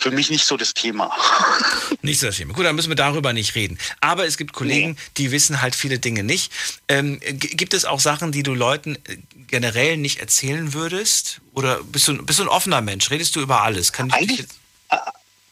[0.02, 1.16] für mich nicht so das Thema.
[2.02, 2.54] nicht so das Thema.
[2.54, 3.78] Gut, dann müssen wir darüber nicht reden.
[4.00, 6.52] Aber es gibt Kollegen, die wissen halt viele Dinge nicht.
[6.88, 11.40] Ähm, gibt es auch Sachen, die du Leuten äh, generell nicht erzählen würdest?
[11.54, 13.12] Oder bist du, bist du ein offener Mensch?
[13.12, 13.94] Redest du über alles?
[13.94, 14.56] Kann Eigentlich, jetzt,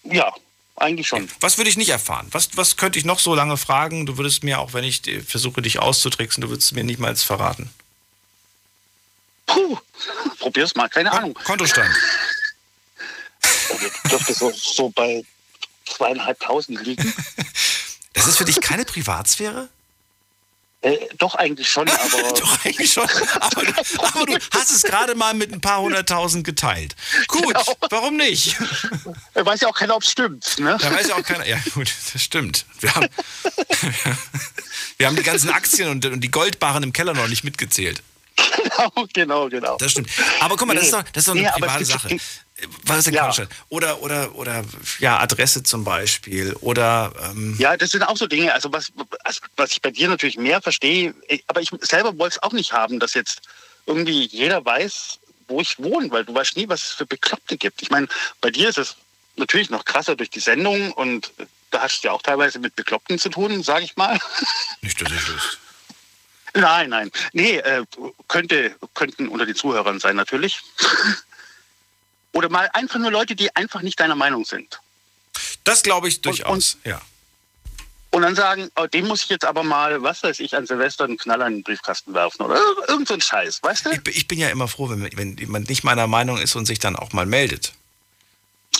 [0.03, 0.33] ja,
[0.77, 1.29] eigentlich schon.
[1.39, 2.27] was würde ich nicht erfahren?
[2.31, 4.07] Was, was könnte ich noch so lange fragen?
[4.07, 7.15] Du würdest mir, auch wenn ich äh, versuche, dich auszutricksen, du würdest mir nicht mal
[7.15, 7.69] verraten.
[9.45, 9.77] Puh,
[10.39, 11.33] probier's mal, keine Ahnung.
[11.43, 11.89] Kontostand.
[14.09, 15.23] Dürfte so, so bei
[15.85, 17.13] zweieinhalbtausend liegen.
[18.13, 19.69] Das ist für dich keine Privatsphäre?
[20.81, 23.07] Äh, doch eigentlich schon, aber Doch, eigentlich schon.
[23.39, 26.95] Aber du, aber du hast es gerade mal mit ein paar hunderttausend geteilt.
[27.27, 27.77] Gut, Genau.
[27.89, 28.57] warum nicht?
[29.35, 30.59] er weiß ja auch keiner, ob es stimmt.
[30.59, 30.77] Ne?
[30.81, 31.45] Da weiß ja auch keiner.
[31.47, 32.65] Ja, gut, das stimmt.
[32.79, 33.07] Wir haben,
[34.97, 38.01] wir haben die ganzen Aktien und, und die Goldbarren im Keller noch nicht mitgezählt.
[38.79, 39.77] Genau, genau, genau.
[39.77, 40.09] Das stimmt.
[40.39, 42.07] Aber guck mal, das ist doch, das ist doch eine Nee, private Sache.
[42.07, 42.21] gibt-
[42.83, 43.33] Was ist denn Ja.
[43.69, 44.63] Oder, oder, oder,
[44.99, 46.53] ja, Adresse zum Beispiel.
[46.61, 48.91] Oder, ähm, Ja, das sind auch so Dinge, also was,
[49.57, 51.13] was ich bei dir natürlich mehr verstehe,
[51.47, 53.41] aber ich selber wollte es auch nicht haben, dass jetzt
[53.85, 57.81] irgendwie jeder weiß, wo ich wohne, weil du weißt nie, was es für Bekloppte gibt.
[57.81, 58.07] Ich meine,
[58.41, 58.95] bei dir ist es
[59.35, 61.31] natürlich noch krasser durch die Sendung und
[61.71, 64.17] da hast du ja auch teilweise mit Bekloppten zu tun, sage ich mal.
[64.81, 65.57] nicht, dass ich wüsste.
[66.53, 67.11] Nein, nein.
[67.33, 67.85] Nee, äh,
[68.27, 70.61] könnte, könnten unter den Zuhörern sein, natürlich.
[72.33, 74.79] Oder mal einfach nur Leute, die einfach nicht deiner Meinung sind.
[75.63, 77.01] Das glaube ich durchaus, ja.
[78.11, 81.03] Und dann sagen, oh, dem muss ich jetzt aber mal, was weiß ich, an Silvester
[81.03, 83.91] einen Knaller in den Briefkasten werfen oder ir- irgend so ein Scheiß, weißt du?
[83.91, 86.65] Ich, bin- ich bin ja immer froh, wenn, wenn jemand nicht meiner Meinung ist und
[86.65, 87.73] sich dann auch mal meldet.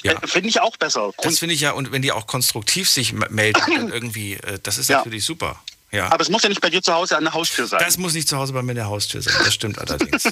[0.02, 0.14] Ja.
[0.14, 1.12] Äh, Finde ich auch besser.
[1.22, 4.80] Das finde ich ja, und wenn die auch konstruktiv sich melden, dann irgendwie, äh, das
[4.80, 4.98] ist Ja.
[4.98, 5.62] natürlich super.
[5.92, 6.12] Ja.
[6.12, 7.80] Aber es muss ja nicht bei dir zu Hause an der Haustür sein.
[7.84, 9.34] Das muss nicht zu Hause bei mir in der Haustür sein.
[9.44, 10.24] Das stimmt allerdings.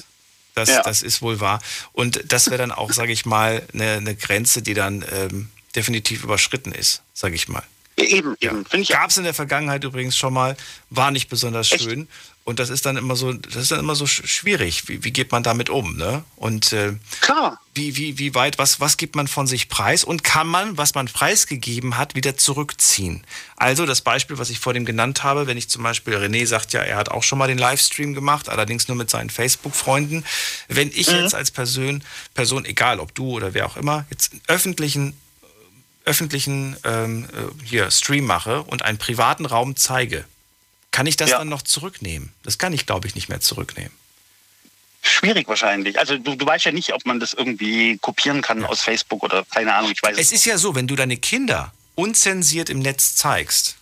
[0.54, 0.82] Das, Ja.
[0.82, 1.60] das ist wohl wahr.
[1.92, 6.24] Und das wäre dann auch, sage ich mal, eine, eine Grenze, die dann ähm, definitiv
[6.24, 7.62] überschritten ist, sage ich mal.
[8.02, 8.64] Eben, eben.
[8.64, 10.56] Finde ich Gab es in der Vergangenheit übrigens schon mal,
[10.90, 11.84] war nicht besonders Echt?
[11.84, 12.08] schön.
[12.44, 14.88] Und das ist dann immer so, das ist dann immer so sch- schwierig.
[14.88, 15.98] Wie, wie geht man damit um?
[15.98, 16.24] Ne?
[16.36, 17.60] Und äh, klar.
[17.74, 20.94] wie, wie, wie weit, was, was gibt man von sich preis und kann man, was
[20.94, 23.22] man preisgegeben hat, wieder zurückziehen?
[23.56, 26.72] Also das Beispiel, was ich vor dem genannt habe, wenn ich zum Beispiel, René sagt
[26.72, 30.24] ja, er hat auch schon mal den Livestream gemacht, allerdings nur mit seinen Facebook-Freunden.
[30.68, 34.40] Wenn ich jetzt als Person, Person, egal ob du oder wer auch immer, jetzt einen
[34.46, 35.12] öffentlichen,
[36.08, 40.24] öffentlichen ähm, äh, hier Stream mache und einen privaten Raum zeige,
[40.90, 41.38] kann ich das Ja.
[41.38, 42.32] dann noch zurücknehmen?
[42.42, 43.92] Das kann ich, glaube ich, nicht mehr zurücknehmen.
[45.02, 45.98] Schwierig wahrscheinlich.
[45.98, 49.44] Also du, du weißt ja nicht, ob man das irgendwie kopieren kann aus Facebook oder
[49.44, 53.14] keine Ahnung, ich weiß Es ist ja so, wenn du deine Kinder unzensiert im Netz
[53.14, 53.76] zeigst,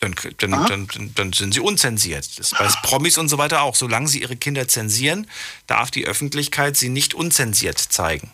[0.00, 2.38] dann, dann, dann, dann, dann sind sie unzensiert.
[2.38, 3.74] Das weiß Promis und so weiter auch.
[3.76, 5.30] Solange sie ihre Kinder zensieren,
[5.66, 8.30] darf die Öffentlichkeit sie nicht unzensiert zeigen.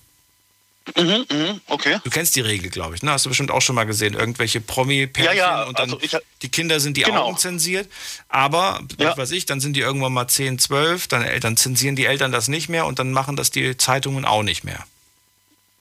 [0.97, 1.99] Mhm, mhm, okay.
[2.05, 3.03] Du kennst die Regel, glaube ich.
[3.03, 3.11] Ne?
[3.12, 4.14] Hast du bestimmt auch schon mal gesehen.
[4.14, 7.24] Irgendwelche Promi-Pärchen Ja, ja, und dann also ich die Kinder sind die Genau.
[7.26, 7.91] Augen zensiert.
[8.28, 9.11] Aber, Ja.
[9.11, 12.32] was weiß ich, dann sind die irgendwann mal 10, 12, dann, dann zensieren die Eltern
[12.32, 14.84] das nicht mehr und dann machen das die Zeitungen auch nicht mehr.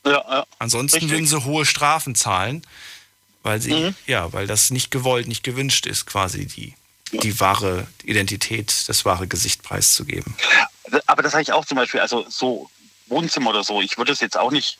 [0.05, 0.45] Ja, ja.
[0.59, 1.11] Ansonsten Richtig.
[1.11, 2.65] würden sie hohe Strafen zahlen,
[3.43, 3.95] weil sie, Mhm.
[4.07, 6.73] ja, weil das nicht gewollt, nicht gewünscht ist, quasi die,
[7.11, 10.35] die wahre Identität, das wahre Gesicht preiszugeben.
[11.05, 12.69] Aber das sage ich auch zum Beispiel, also so
[13.07, 14.77] Wohnzimmer oder so, ich würde es jetzt auch nicht,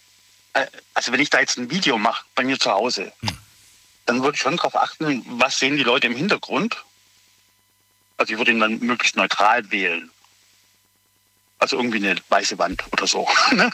[0.94, 3.12] also wenn ich da jetzt ein Video mache bei mir zu Hause,
[4.06, 6.84] dann würde ich schon darauf achten, was sehen die Leute im Hintergrund.
[8.18, 10.10] Also ich würde ihn dann möglichst neutral wählen.
[11.60, 13.28] Also irgendwie eine weiße Wand oder so.
[13.52, 13.72] ne?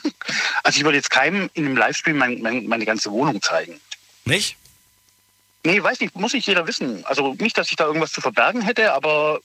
[0.63, 3.79] also ich würde jetzt keinem in dem Livestream mein, mein, meine ganze Wohnung zeigen.
[4.25, 4.57] Nicht?
[5.63, 7.03] Nee, weiß nicht, muss nicht jeder wissen.
[7.05, 9.39] Also nicht, dass ich da irgendwas zu verbergen hätte, aber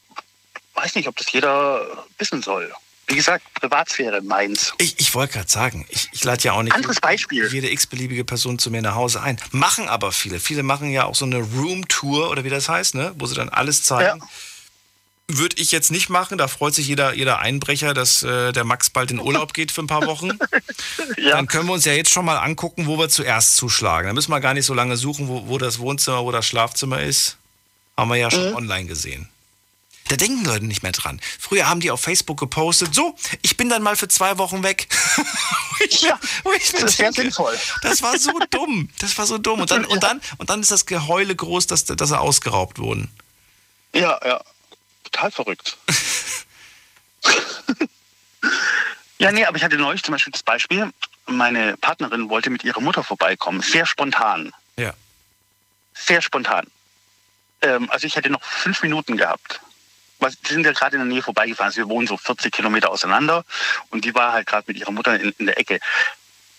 [0.75, 2.73] weiß nicht, ob das jeder wissen soll.
[3.11, 4.73] Wie gesagt, Privatsphäre meins.
[4.79, 7.49] Ich, ich wollte gerade sagen, ich, ich lade ja auch nicht Anderes Beispiel.
[7.53, 9.39] jede x-beliebige Person zu mir nach Hause ein.
[9.51, 10.39] Machen aber viele.
[10.39, 13.13] Viele machen ja auch so eine Room-Tour oder wie das heißt, ne?
[13.17, 14.23] wo sie dann alles zeigen.
[15.27, 16.39] Würde ich jetzt nicht machen.
[16.39, 19.83] Da freut sich jeder, jeder Einbrecher, dass äh, der Max bald in Urlaub geht für
[19.83, 20.31] ein paar Wochen.
[21.17, 24.09] Dann können wir uns ja jetzt schon mal angucken, wo wir zuerst zuschlagen.
[24.09, 27.03] Da müssen wir gar nicht so lange suchen, wo, wo das Wohnzimmer, wo das Schlafzimmer
[27.03, 27.37] ist.
[27.97, 29.29] Haben wir ja schon online gesehen.
[30.11, 31.21] Da denken Leute nicht mehr dran.
[31.39, 34.89] Früher haben die auf Facebook gepostet, so, ich bin dann mal für zwei Wochen weg.
[35.79, 36.03] Ich
[36.43, 37.57] wo ich das wäre sinnvoll.
[37.83, 38.91] Das war so dumm.
[38.99, 39.61] Das war so dumm.
[39.61, 43.09] Und dann, und dann, und dann ist das Geheule groß, dass, dass sie ausgeraubt wurden.
[43.95, 44.41] Ja, ja.
[45.05, 45.79] Total verrückt.
[49.19, 50.93] ja, nee, aber ich hatte neulich zum Beispiel das Beispiel,
[51.27, 53.61] meine Partnerin wollte mit ihrer Mutter vorbeikommen.
[53.61, 54.53] Sehr spontan.
[54.77, 54.93] Ja.
[55.95, 56.67] Sehr spontan.
[57.63, 59.61] Ähm, also ich hätte noch fünf Minuten gehabt.
[60.21, 61.69] Was, die sind ja gerade in der Nähe vorbeigefahren.
[61.69, 63.45] Also wir wohnen so 40 Kilometer auseinander
[63.91, 65.81] und die war halt gerade mit ihrer Mutter in, in der Ecke.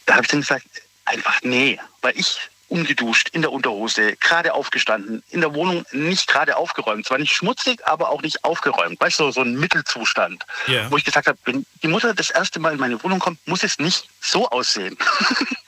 [0.06, 0.66] Da habe ich dann gesagt,
[1.06, 6.56] einfach nee, weil ich ungeduscht, in der Unterhose, gerade aufgestanden, in der Wohnung nicht gerade
[6.56, 7.06] aufgeräumt.
[7.06, 9.00] Zwar nicht schmutzig, aber auch nicht aufgeräumt.
[9.00, 10.46] Weißt du, so, ein Mittelzustand.
[10.68, 10.90] Ja.
[10.90, 13.64] Wo ich gesagt habe, wenn die Mutter das erste Mal in meine Wohnung kommt, muss
[13.64, 14.98] es nicht so aussehen.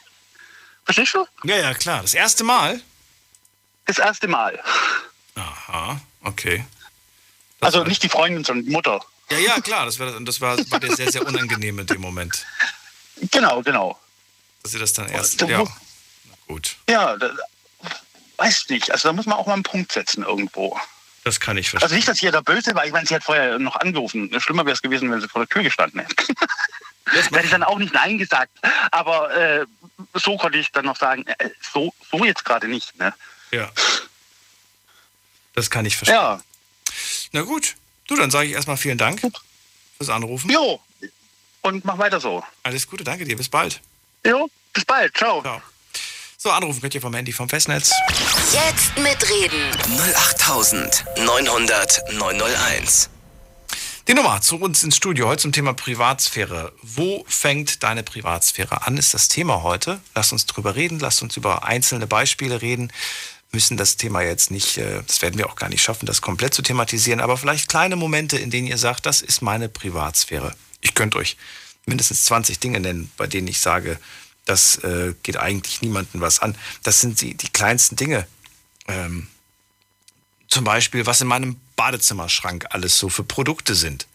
[0.85, 1.25] Verstehst du?
[1.43, 2.01] Ja, ja, klar.
[2.01, 2.81] Das erste Mal?
[3.85, 4.59] Das erste Mal.
[5.35, 6.65] Aha, okay.
[7.65, 9.01] Also nicht die Freundin, sondern die Mutter.
[9.29, 9.85] Ja, ja, klar.
[9.85, 12.45] Das, war, das war, war dir sehr, sehr unangenehm in dem Moment.
[13.31, 13.99] Genau, genau.
[14.61, 15.41] Dass sie das dann erst.
[15.41, 15.63] Ja,
[16.47, 16.75] gut.
[16.89, 17.31] Ja, da,
[18.37, 18.91] weiß nicht.
[18.91, 20.77] Also da muss man auch mal einen Punkt setzen irgendwo.
[21.23, 21.85] Das kann ich verstehen.
[21.85, 22.85] Also nicht, dass jeder böse war.
[22.85, 24.29] Ich meine, sie hat vorher noch angerufen.
[24.39, 26.15] Schlimmer wäre es gewesen, wenn sie vor der Tür gestanden hätte.
[27.05, 28.57] Da hätte ich dann auch nicht Nein gesagt.
[28.91, 29.65] Aber äh,
[30.13, 32.97] so konnte ich dann noch sagen, äh, so, so jetzt gerade nicht.
[32.97, 33.13] Ne?
[33.51, 33.69] Ja.
[35.53, 36.15] Das kann ich verstehen.
[36.15, 36.41] Ja.
[37.33, 37.75] Na gut.
[38.07, 39.21] Du, dann sage ich erstmal vielen Dank
[39.97, 40.49] fürs Anrufen.
[40.49, 40.79] Jo.
[41.61, 42.43] Und mach weiter so.
[42.61, 43.35] Alles Gute, danke dir.
[43.35, 43.81] Bis bald.
[44.25, 45.17] Jo, bis bald.
[45.17, 45.41] Ciao.
[45.41, 45.61] Ciao.
[46.37, 47.91] So, anrufen könnt ihr vom Handy vom Festnetz.
[48.51, 49.71] Jetzt mitreden.
[50.15, 53.09] 08900 901.
[54.09, 56.73] Die Nummer zu uns ins Studio heute zum Thema Privatsphäre.
[56.81, 60.01] Wo fängt deine Privatsphäre an, ist das Thema heute.
[60.13, 62.91] Lass uns drüber reden, lass uns über einzelne Beispiele reden.
[63.53, 66.53] Müssen das Thema jetzt nicht, äh, das werden wir auch gar nicht schaffen, das komplett
[66.53, 70.55] zu thematisieren, aber vielleicht kleine Momente, in denen ihr sagt, das ist meine Privatsphäre.
[70.81, 71.37] Ich könnte euch
[71.85, 73.99] mindestens 20 Dinge nennen, bei denen ich sage,
[74.45, 76.57] das äh, geht eigentlich niemandem was an.
[76.83, 78.27] Das sind die, die kleinsten Dinge.
[78.87, 79.27] Ähm,
[80.47, 84.07] zum Beispiel, was in meinem Badezimmerschrank alles so für Produkte sind.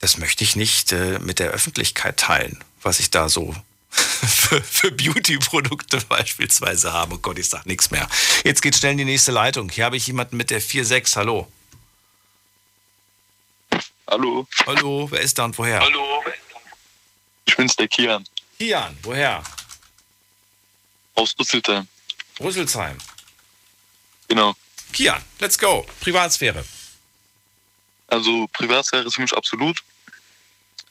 [0.00, 3.54] Das möchte ich nicht äh, mit der Öffentlichkeit teilen, was ich da so
[3.92, 7.14] für, für Beauty-Produkte beispielsweise habe.
[7.14, 8.08] Oh Gott, ich sag nichts mehr.
[8.44, 9.68] Jetzt geht schnell in die nächste Leitung.
[9.70, 11.16] Hier habe ich jemanden mit der 46.
[11.16, 11.48] Hallo.
[14.08, 14.46] Hallo.
[14.66, 15.80] Hallo, wer ist da und woher?
[15.80, 16.22] Hallo.
[17.44, 18.24] Ich bin's, der Kian.
[18.58, 19.42] Kian, woher?
[21.14, 21.88] Aus Rüsselheim.
[22.40, 22.98] Rüsselsheim.
[24.28, 24.54] Genau.
[24.92, 25.86] Kian, let's go.
[26.00, 26.64] Privatsphäre.
[28.08, 29.82] Also Privatsphäre ist für mich absolut.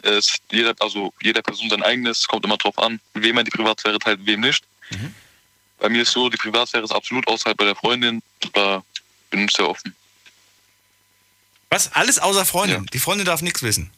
[0.04, 3.52] Es ist jeder, also jeder Person sein eigenes, kommt immer drauf an, wem man die
[3.52, 4.64] Privatsphäre teilt, wem nicht.
[5.80, 8.22] Bei mir ist so, die Privatsphäre ist absolut außerhalb bei der Freundin.
[8.54, 8.84] Da
[9.30, 9.96] bin ich sehr offen.
[11.70, 11.92] Was?
[11.94, 12.86] Alles außer Freundin?
[12.94, 13.90] Die Freundin darf nichts wissen.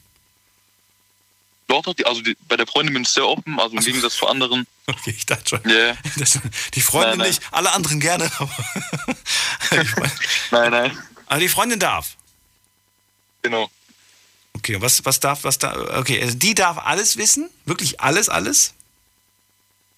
[1.66, 4.14] Doch, doch, die, also die, bei der Freundin bin ich sehr offen, also im Gegensatz
[4.16, 4.66] zu anderen.
[4.86, 5.60] Okay, ich dachte schon.
[5.70, 5.96] Ja.
[6.18, 6.38] Das,
[6.74, 7.28] die Freundin Nein, nein.
[7.28, 8.30] nicht, alle anderen gerne.
[8.38, 8.54] aber-
[10.50, 10.98] Nein, nein.
[11.26, 12.16] Aber die Freundin darf.
[13.42, 13.70] Genau.
[14.56, 17.50] Okay, was, was darf, was da, okay, also die darf alles wissen?
[17.64, 18.74] Wirklich alles, alles?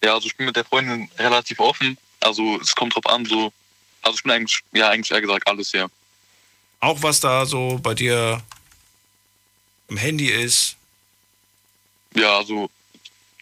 [0.03, 1.97] Ja, also ich bin mit der Freundin relativ offen.
[2.21, 3.53] Also es kommt drauf an, so.
[4.03, 5.87] Also ich bin eigentlich, ja, eigentlich eher gesagt alles, ja.
[6.81, 8.43] Auch was da so bei dir
[9.89, 10.77] im Handy ist?
[12.15, 12.71] Ja, also,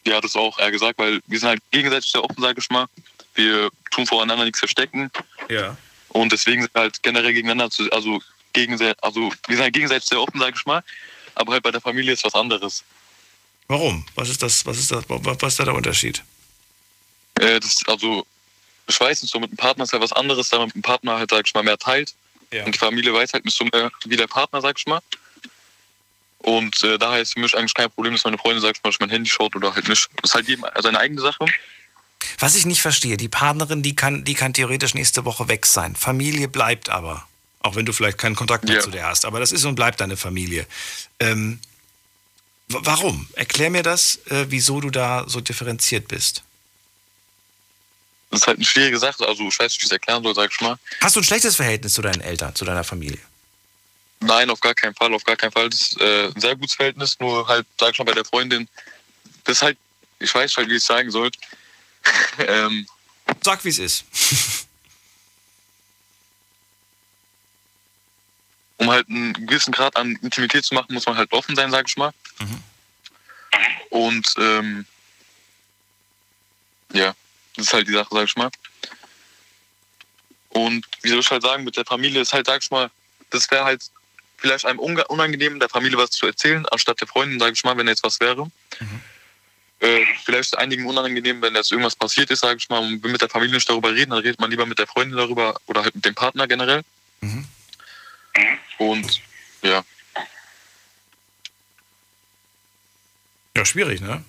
[0.05, 2.87] ja, das auch eher gesagt, weil wir sind halt gegenseitig sehr offen, sage ich mal.
[3.35, 5.11] Wir tun voreinander nichts verstecken.
[5.49, 5.77] Ja.
[6.09, 8.21] Und deswegen sind wir halt generell gegeneinander, zu, also,
[8.55, 10.83] gegenseitig, also wir sind halt gegenseitig sehr offen, sage ich mal.
[11.35, 12.83] Aber halt bei der Familie ist was anderes.
[13.67, 14.05] Warum?
[14.15, 16.23] Was ist das, was ist das, was ist da der Unterschied?
[17.39, 18.25] Äh, das, also,
[18.87, 20.81] ich weiß nicht, so mit dem Partner ist ja was anderes, da man mit dem
[20.81, 22.13] Partner halt, sag ich mal, mehr teilt.
[22.51, 22.63] Ja.
[22.63, 25.01] Und die Familie weiß halt nicht so mehr wie der Partner, sag ich mal.
[26.39, 28.91] Und äh, daher ist für mich eigentlich kein Problem, dass meine Freundin, sag ich mal,
[28.91, 30.07] dass mein Handy schaut oder halt nicht.
[30.21, 31.45] Das ist halt jedem seine eigene Sache.
[32.39, 35.95] Was ich nicht verstehe, die Partnerin, die kann, die kann theoretisch nächste Woche weg sein.
[35.95, 37.27] Familie bleibt aber.
[37.65, 38.79] Auch wenn du vielleicht keinen Kontakt mehr Ja.
[38.81, 39.25] zu der hast.
[39.25, 40.67] Aber das ist und bleibt deine Familie.
[41.19, 41.59] Ähm,
[42.67, 43.27] warum?
[43.33, 46.43] Erklär mir das, äh, wieso du da so differenziert bist.
[48.29, 49.27] Das ist halt eine schwierige Sache.
[49.27, 50.77] Also ich weiß nicht, wie ich es erklären soll, sag ich mal.
[51.01, 53.17] Hast du ein schlechtes Verhältnis zu deinen Eltern, zu deiner Familie?
[54.19, 55.67] Nein, auf gar keinen Fall, auf gar keinen Fall.
[55.67, 58.67] Das ist äh, ein sehr gutes Verhältnis, nur halt, sag ich mal, bei der Freundin,
[59.43, 59.77] das ist halt,
[60.19, 61.31] ich weiß halt, wie ich es sagen soll.
[62.37, 62.85] ähm,
[63.43, 64.05] Sag, wie es ist.
[68.77, 71.87] um halt einen gewissen Grad an Intimität zu machen, muss man halt offen sein, sag
[71.87, 72.11] ich mal.
[73.89, 74.85] Und ähm,
[76.93, 77.15] ja,
[77.55, 78.49] das ist halt die Sache, sag ich mal.
[80.49, 82.89] Und wie soll ich halt sagen, mit der Familie ist halt, sag ich mal,
[83.29, 83.83] das wäre halt
[84.37, 87.87] vielleicht einem unangenehm, der Familie was zu erzählen, anstatt der Freundin, sag ich mal, wenn
[87.87, 88.49] jetzt was wäre.
[89.79, 93.11] Äh, vielleicht ist einigen unangenehm, wenn jetzt irgendwas passiert ist, sag ich mal, und will
[93.11, 95.83] mit der Familie nicht darüber reden, dann redet man lieber mit der Freundin darüber oder
[95.83, 96.81] halt mit dem Partner generell.
[98.77, 99.21] Und
[99.61, 99.83] ja,
[103.55, 104.23] Ja, schwierig, ne?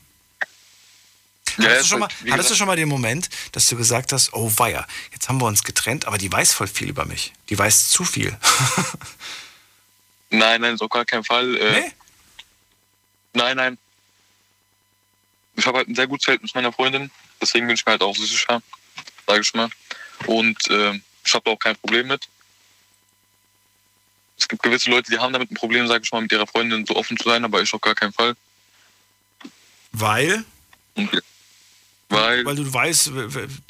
[1.59, 4.33] Ja, hattest du, schon mal, hattest du schon mal den Moment, dass du gesagt hast,
[4.35, 7.33] oh weia, jetzt haben wir uns getrennt, aber die weiß voll viel über mich.
[7.49, 8.37] Die weiß zu viel.
[10.31, 11.57] Nein, nein, so gar kein Fall.
[11.57, 11.93] Äh, Nee?
[13.33, 13.79] Nein, nein.
[15.55, 18.03] Ich habe halt ein sehr gutes Verhältnis mit meiner Freundin, deswegen bin ich mir halt
[18.03, 18.61] auch so sicher,
[19.27, 19.71] sage ich mal.
[20.27, 22.29] Und äh, ich habe da auch kein Problem mit.
[24.39, 26.85] Es gibt gewisse Leute, die haben damit ein Problem, sage ich mal, mit ihrer Freundin
[26.87, 28.35] so offen zu sein, aber ich auf gar keinen Fall.
[29.93, 30.45] Weil?
[32.09, 33.11] Weil, Weil du weißt,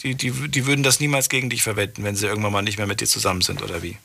[0.00, 2.86] die, die, die würden das niemals gegen dich verwenden, wenn sie irgendwann mal nicht mehr
[2.86, 3.96] mit dir zusammen sind, oder wie?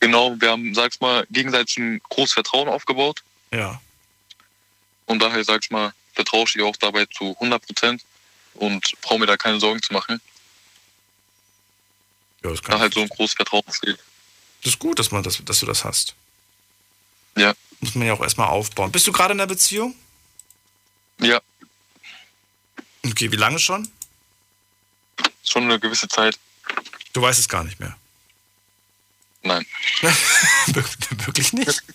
[0.00, 3.22] genau, wir haben, sag ich mal, gegenseitig ein großes Vertrauen aufgebaut.
[3.52, 3.80] Ja.
[5.06, 8.02] Und daher, sag ich mal, vertraue ich ihr auch dabei zu 100 Prozent
[8.54, 10.20] und brauche mir da keine Sorgen zu machen.
[12.42, 13.98] Ja, das Da halt so ein großes Vertrauen besteht.
[14.62, 16.14] Das ist gut, dass, man das, dass du das hast.
[17.36, 17.54] Ja.
[17.80, 18.92] Muss man ja auch erstmal aufbauen.
[18.92, 19.94] Bist du gerade in einer Beziehung?
[21.18, 21.40] Ja,
[23.02, 23.88] Okay, wie lange schon?
[25.42, 26.38] schon eine gewisse Zeit.
[27.12, 27.96] Du weißt es gar nicht mehr.
[29.42, 29.66] Nein.
[31.26, 31.82] Wirklich nicht?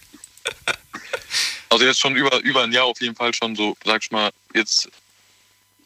[1.68, 4.32] Also jetzt schon über, über ein Jahr auf jeden Fall schon so, sag ich mal,
[4.53, 4.88] jetzt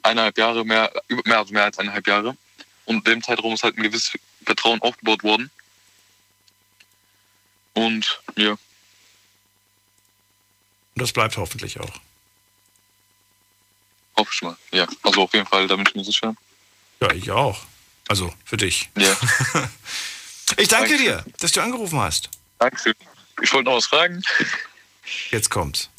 [0.04, 0.92] eineinhalb Jahre mehr,
[1.26, 2.38] mehr, also mehr als eineinhalb Jahre.
[2.86, 4.12] Und in dem Zeitraum ist halt ein gewisses
[4.46, 5.50] Vertrauen aufgebaut worden.
[7.80, 8.60] Und ja, Und
[10.96, 11.94] das bleibt hoffentlich auch.
[14.18, 14.58] hoffe ich mal.
[14.72, 16.36] Ja, also auf jeden Fall, da bin ich mir sicher.
[17.00, 17.64] Ja, ich auch.
[18.10, 18.90] Also für dich.
[18.98, 19.16] Ja.
[20.58, 22.28] Ich danke dir, dass du angerufen hast.
[22.58, 22.96] Danke.
[23.40, 24.24] Ich wollte noch was fragen.
[25.30, 25.92] Jetzt kommt's.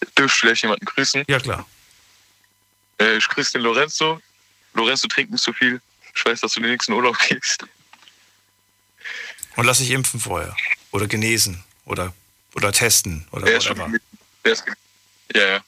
[0.00, 1.22] Ich vielleicht jemanden grüßen?
[1.28, 1.64] Ja, klar.
[3.00, 4.20] Äh, ich grüße den Lorenzo.
[4.74, 5.80] Lorenzo, trink nicht so viel.
[6.12, 7.64] Ich weiß, dass du den nächsten Urlaub gehst.
[9.56, 10.54] Und lass dich impfen vorher.
[10.92, 11.62] Oder genesen.
[11.84, 12.12] Oder,
[12.54, 13.26] oder testen.
[13.30, 14.00] Oder Der ist schon,
[14.44, 14.64] der ist,
[15.34, 15.60] ja, ja.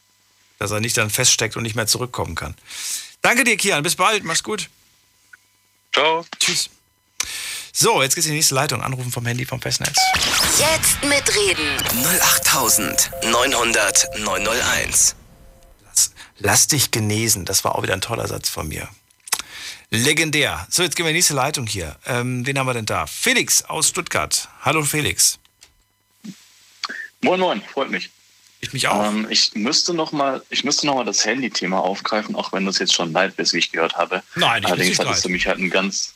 [0.59, 2.55] Dass er nicht dann feststeckt und nicht mehr zurückkommen kann.
[3.23, 3.83] Danke dir, Kian.
[3.83, 4.25] Bis bald.
[4.25, 4.69] Mach's gut.
[5.93, 6.25] Ciao.
[6.39, 6.71] Tschüss.
[7.73, 8.83] So, jetzt geht's in die nächste Leitung.
[8.83, 9.97] Anrufen vom Handy vom Festnetz.
[10.59, 11.77] Jetzt mitreden.
[12.05, 15.15] 08900 901.
[16.39, 17.45] Lass dich genesen.
[17.45, 18.89] Das war auch wieder ein toller Satz von mir.
[19.91, 20.67] Legendär.
[20.71, 21.97] So, jetzt gehen wir in die nächste Leitung hier.
[22.07, 23.07] Ähm, wen haben wir denn da?
[23.07, 24.49] Felix aus Stuttgart.
[24.63, 25.39] Hallo Felix.
[27.23, 28.11] Moin, moin, freut mich.
[28.61, 29.09] Ich mich auch.
[29.09, 32.71] Ähm, ich müsste noch mal, ich müsste noch mal das Handy-Thema aufgreifen, auch wenn du
[32.71, 34.23] es jetzt schon leid bist, wie ich gehört habe.
[34.35, 36.13] Nein, ich Allerdings hat es für mich halt ein ganz,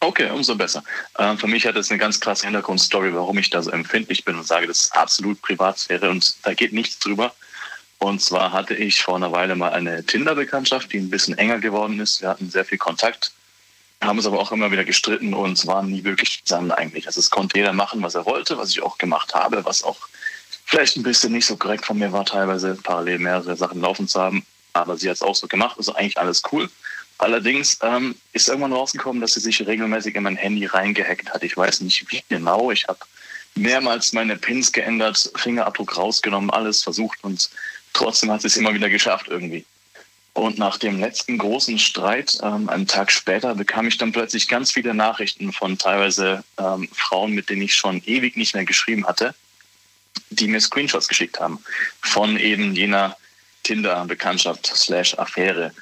[0.00, 0.82] okay, umso besser.
[1.18, 4.36] Ähm, für mich hat es eine ganz krasse Hintergrundstory, warum ich da so empfindlich bin
[4.36, 7.34] und sage, das ist absolut Privatsphäre und da geht nichts drüber.
[7.98, 11.98] Und zwar hatte ich vor einer Weile mal eine Tinder-Bekanntschaft, die ein bisschen enger geworden
[11.98, 12.20] ist.
[12.20, 13.32] Wir hatten sehr viel Kontakt,
[14.02, 17.06] haben uns aber auch immer wieder gestritten und waren nie wirklich zusammen eigentlich.
[17.06, 20.08] Also es konnte jeder machen, was er wollte, was ich auch gemacht habe, was auch
[20.66, 24.20] vielleicht ein bisschen nicht so korrekt von mir war, teilweise parallel mehrere Sachen laufen zu
[24.20, 24.44] haben.
[24.74, 26.68] Aber sie hat es auch so gemacht, also eigentlich alles cool.
[27.18, 31.42] Allerdings ähm, ist irgendwann rausgekommen, dass sie sich regelmäßig in mein Handy reingehackt hat.
[31.42, 32.70] Ich weiß nicht wie genau.
[32.70, 32.98] Ich habe
[33.54, 37.48] mehrmals meine Pins geändert, Fingerabdruck rausgenommen, alles versucht und
[37.96, 39.64] trotzdem hat sie es immer wieder geschafft irgendwie.
[40.34, 44.70] Und nach dem letzten großen Streit, ähm, einen Tag später, bekam ich dann plötzlich ganz
[44.70, 49.34] viele Nachrichten von teilweise ähm, Frauen, mit denen ich schon ewig nicht mehr geschrieben hatte,
[50.28, 51.58] die mir Screenshots geschickt haben
[52.02, 53.16] von eben jener
[53.62, 55.72] Tinder-Bekanntschaft slash Affäre.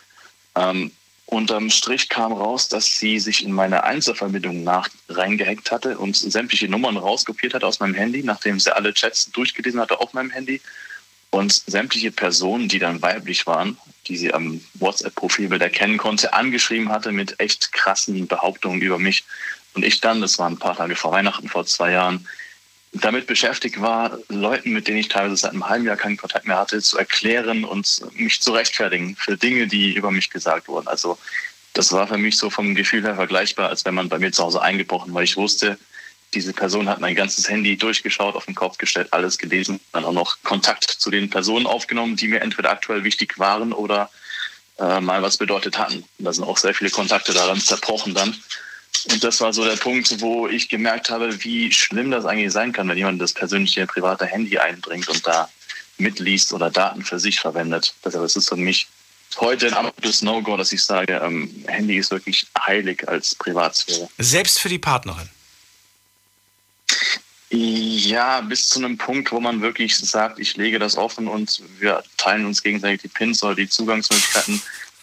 [0.55, 0.93] Ähm,
[1.27, 6.69] unterm Strich kam raus, dass sie sich in meine Einzelvermittlung nach reingehackt hatte und sämtliche
[6.69, 10.61] Nummern rauskopiert hat aus meinem Handy, nachdem sie alle Chats durchgelesen hatte auf meinem Handy.
[11.35, 13.77] Und sämtliche Personen, die dann weiblich waren,
[14.07, 19.25] die sie am WhatsApp-Profilbild erkennen konnte, angeschrieben hatte mit echt krassen Behauptungen über mich.
[19.75, 22.29] Und ich dann, das war ein paar Tage vor Weihnachten vor zwei Jahren,
[22.93, 26.61] damit beschäftigt war, Leuten, mit denen ich teilweise seit einem halben Jahr keinen Kontakt mehr
[26.61, 30.87] hatte, zu erklären und mich zu rechtfertigen für Dinge, die über mich gesagt wurden.
[30.87, 31.19] Also
[31.73, 34.45] das war für mich so vom Gefühl her vergleichbar, als wenn man bei mir zu
[34.45, 35.79] Hause eingebrochen, weil ich wusste,
[36.35, 40.13] diese Person hat mein ganzes Handy durchgeschaut, auf den Kopf gestellt, alles gelesen, dann auch
[40.13, 44.11] noch Kontakt zu den Personen aufgenommen, die mir entweder aktuell wichtig waren oder
[44.79, 46.05] äh, mal was bedeutet hatten.
[46.19, 48.37] Da sind auch sehr viele Kontakte daran zerbrochen dann.
[49.11, 52.73] Und das war so der Punkt, wo ich gemerkt habe, wie schlimm das eigentlich sein
[52.73, 55.49] kann, wenn jemand das persönliche private Handy einbringt und da
[55.99, 57.95] mitliest oder Daten für sich verwendet.
[58.05, 58.89] Deshalb ist es für mich
[59.39, 64.09] heute ein absolutes No-Go, dass ich sage, ähm, Handy ist wirklich heilig als Privatsphäre.
[64.19, 65.29] Selbst für die Partnerin?
[67.57, 72.03] Ja, bis zu einem Punkt, wo man wirklich sagt, ich lege das offen und wir
[72.17, 74.61] teilen uns gegenseitig die Pins oder die Zugangsmöglichkeiten.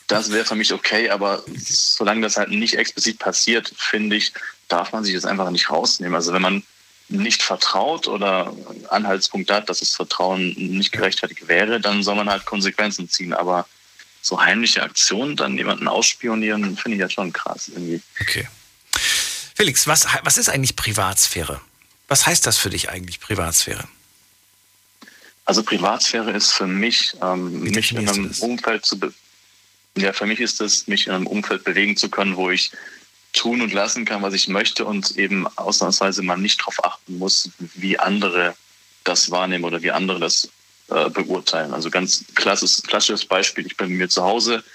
[0.08, 4.34] Das wäre für mich okay, aber solange das halt nicht explizit passiert, finde ich,
[4.68, 6.16] darf man sich das einfach nicht rausnehmen.
[6.16, 6.64] Also wenn man
[7.08, 8.54] nicht vertraut oder
[8.90, 13.34] Anhaltspunkt hat, dass das Vertrauen nicht gerechtfertigt wäre, dann soll man halt Konsequenzen ziehen.
[13.34, 13.66] Aber
[14.22, 18.02] so heimliche Aktionen, dann jemanden ausspionieren, finde ich ja schon krass irgendwie.
[18.20, 18.48] Okay.
[19.56, 21.62] Felix, was, was ist eigentlich Privatsphäre?
[22.12, 23.88] Was heißt das für dich eigentlich, Privatsphäre?
[25.46, 29.00] Also Privatsphäre ist für mich, ähm, mich in einem Umfeld zu
[29.96, 32.70] ja, für mich ist es, mich in einem Umfeld bewegen zu können, wo ich
[33.32, 37.50] tun und lassen kann, was ich möchte und eben ausnahmsweise mal nicht darauf achten muss,
[37.76, 38.56] wie andere
[39.06, 40.50] das wahrnehmen oder wie andere das
[40.90, 41.74] äh, beurteilen.
[41.74, 44.66] Also ganz klassisches, klassisches Beispiel, ich bin bei mir zu Hause,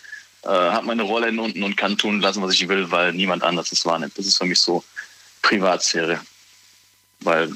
[0.45, 3.43] äh, habe meine Rolle in unten und kann tun lassen, was ich will, weil niemand
[3.43, 4.17] anders es wahrnimmt.
[4.17, 4.83] Das ist für mich so
[5.43, 6.19] Privatsphäre.
[7.21, 7.51] Weil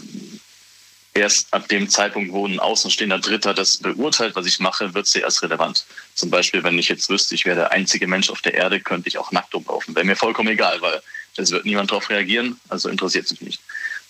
[1.15, 5.21] erst ab dem Zeitpunkt, wo ein außenstehender Dritter das beurteilt, was ich mache, wird sie
[5.21, 5.85] erst relevant.
[6.15, 9.09] Zum Beispiel, wenn ich jetzt wüsste, ich wäre der einzige Mensch auf der Erde, könnte
[9.09, 9.95] ich auch nackt umlaufen.
[9.95, 11.03] Wäre mir vollkommen egal, weil
[11.37, 13.61] es wird niemand darauf reagieren, also interessiert es mich nicht.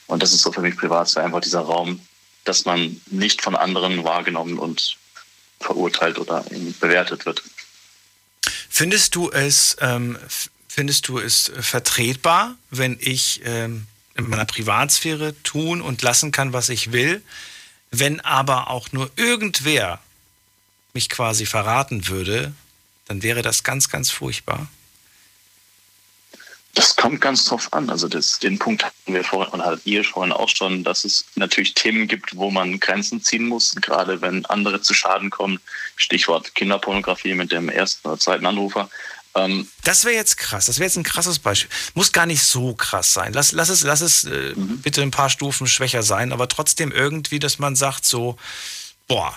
[0.06, 2.00] Und das ist so für mich privat, so einfach dieser Raum,
[2.44, 4.96] dass man nicht von anderen wahrgenommen und
[5.60, 6.44] verurteilt oder
[6.80, 7.42] bewertet wird.
[8.68, 10.18] Findest du es, ähm,
[10.68, 13.86] findest du es vertretbar, wenn ich ähm,
[14.24, 17.22] in meiner Privatsphäre tun und lassen kann, was ich will,
[17.90, 20.00] wenn aber auch nur irgendwer
[20.92, 22.52] mich quasi verraten würde,
[23.06, 24.68] dann wäre das ganz, ganz furchtbar.
[26.74, 27.90] Das kommt ganz drauf an.
[27.90, 31.24] Also das, den Punkt hatten wir vorhin und hattet ihr vorhin auch schon, dass es
[31.34, 35.58] natürlich Themen gibt, wo man Grenzen ziehen muss, gerade wenn andere zu Schaden kommen.
[35.96, 38.88] Stichwort Kinderpornografie mit dem ersten oder zweiten Anrufer.
[39.34, 40.66] Ähm, das wäre jetzt krass.
[40.66, 41.70] Das wäre jetzt ein krasses Beispiel.
[41.94, 43.32] Muss gar nicht so krass sein.
[43.32, 44.80] Lass, lass es, lass es äh, mhm.
[44.80, 48.36] bitte ein paar Stufen schwächer sein, aber trotzdem irgendwie, dass man sagt so,
[49.06, 49.36] boah,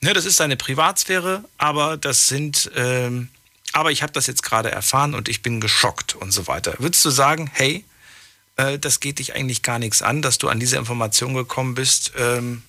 [0.00, 3.28] ne, das ist seine Privatsphäre, aber das sind, ähm,
[3.72, 6.74] aber ich habe das jetzt gerade erfahren und ich bin geschockt und so weiter.
[6.78, 7.84] Würdest du sagen, hey,
[8.56, 12.12] äh, das geht dich eigentlich gar nichts an, dass du an diese Information gekommen bist?
[12.16, 12.62] Ähm,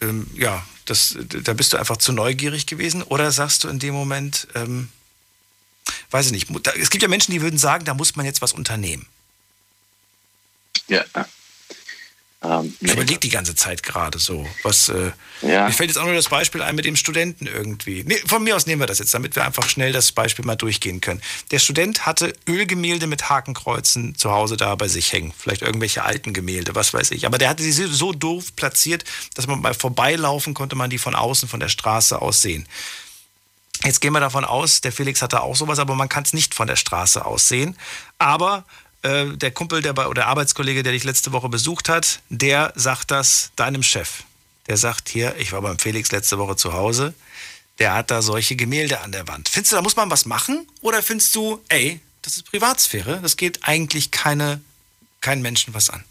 [0.00, 3.02] ähm ja, das, da bist du einfach zu neugierig gewesen?
[3.02, 4.88] Oder sagst du in dem Moment, ähm,
[6.10, 6.48] weiß ich nicht,
[6.80, 9.06] es gibt ja Menschen, die würden sagen, da muss man jetzt was unternehmen.
[10.88, 11.04] Ja.
[12.42, 14.48] Ähm, ich überlege die ganze Zeit gerade so.
[14.62, 15.12] Was, äh,
[15.42, 15.66] ja.
[15.66, 18.02] Mir fällt jetzt auch nur das Beispiel ein mit dem Studenten irgendwie.
[18.04, 20.56] Nee, von mir aus nehmen wir das jetzt, damit wir einfach schnell das Beispiel mal
[20.56, 21.20] durchgehen können.
[21.50, 25.34] Der Student hatte Ölgemälde mit Hakenkreuzen zu Hause da bei sich hängen.
[25.36, 27.26] Vielleicht irgendwelche alten Gemälde, was weiß ich.
[27.26, 31.14] Aber der hatte sie so doof platziert, dass man bei Vorbeilaufen konnte man die von
[31.14, 32.66] außen, von der Straße aus sehen.
[33.84, 36.54] Jetzt gehen wir davon aus, der Felix hatte auch sowas, aber man kann es nicht
[36.54, 37.76] von der Straße aus sehen.
[38.18, 38.64] Aber
[39.02, 43.10] äh, der Kumpel der, oder der Arbeitskollege, der dich letzte Woche besucht hat, der sagt
[43.10, 44.24] das deinem Chef.
[44.66, 47.14] Der sagt hier, ich war beim Felix letzte Woche zu Hause,
[47.78, 49.48] der hat da solche Gemälde an der Wand.
[49.48, 50.66] Findest du, da muss man was machen?
[50.82, 54.60] Oder findest du, ey, das ist Privatsphäre, das geht eigentlich keine,
[55.22, 56.04] keinen Menschen was an?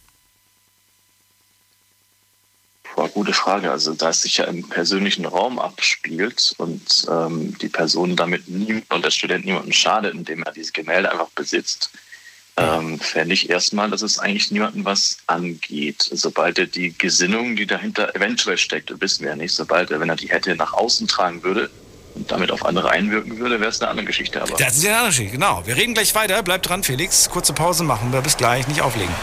[2.96, 3.72] Boah, gute Frage.
[3.72, 8.92] Also da es sich ja im persönlichen Raum abspielt und ähm, die Person damit niemand
[8.92, 11.92] und der Student niemandem schadet, indem er diese Gemälde einfach besitzt,
[12.58, 16.10] ähm, fände ich erstmal, dass es eigentlich niemandem was angeht.
[16.12, 20.10] Sobald er die Gesinnung, die dahinter eventuell steckt, wissen wir ja nicht, sobald er, wenn
[20.10, 21.70] er die hätte, nach außen tragen würde
[22.16, 24.42] und damit auf andere einwirken würde, wäre es eine andere Geschichte.
[24.42, 25.66] Aber das ist ja eine andere Geschichte, genau.
[25.66, 26.44] Wir reden gleich weiter.
[26.44, 27.30] Bleib dran, Felix.
[27.30, 28.22] Kurze Pause machen wir.
[28.22, 28.68] Bis gleich.
[28.68, 29.14] Nicht auflegen.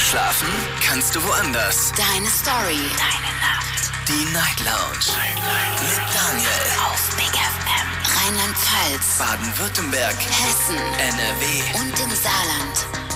[0.00, 0.48] Schlafen
[0.82, 1.92] kannst du woanders.
[1.92, 2.80] Deine Story.
[2.96, 3.92] Deine Nacht.
[4.08, 5.06] Die Night Lounge.
[5.16, 5.80] Night, Night.
[5.82, 6.48] Mit Daniel.
[6.90, 7.88] Auf Big FM.
[8.16, 9.18] Rheinland-Pfalz.
[9.18, 10.16] Baden-Württemberg.
[10.18, 10.76] Hessen.
[10.98, 11.80] NRW.
[11.80, 13.09] Und im Saarland.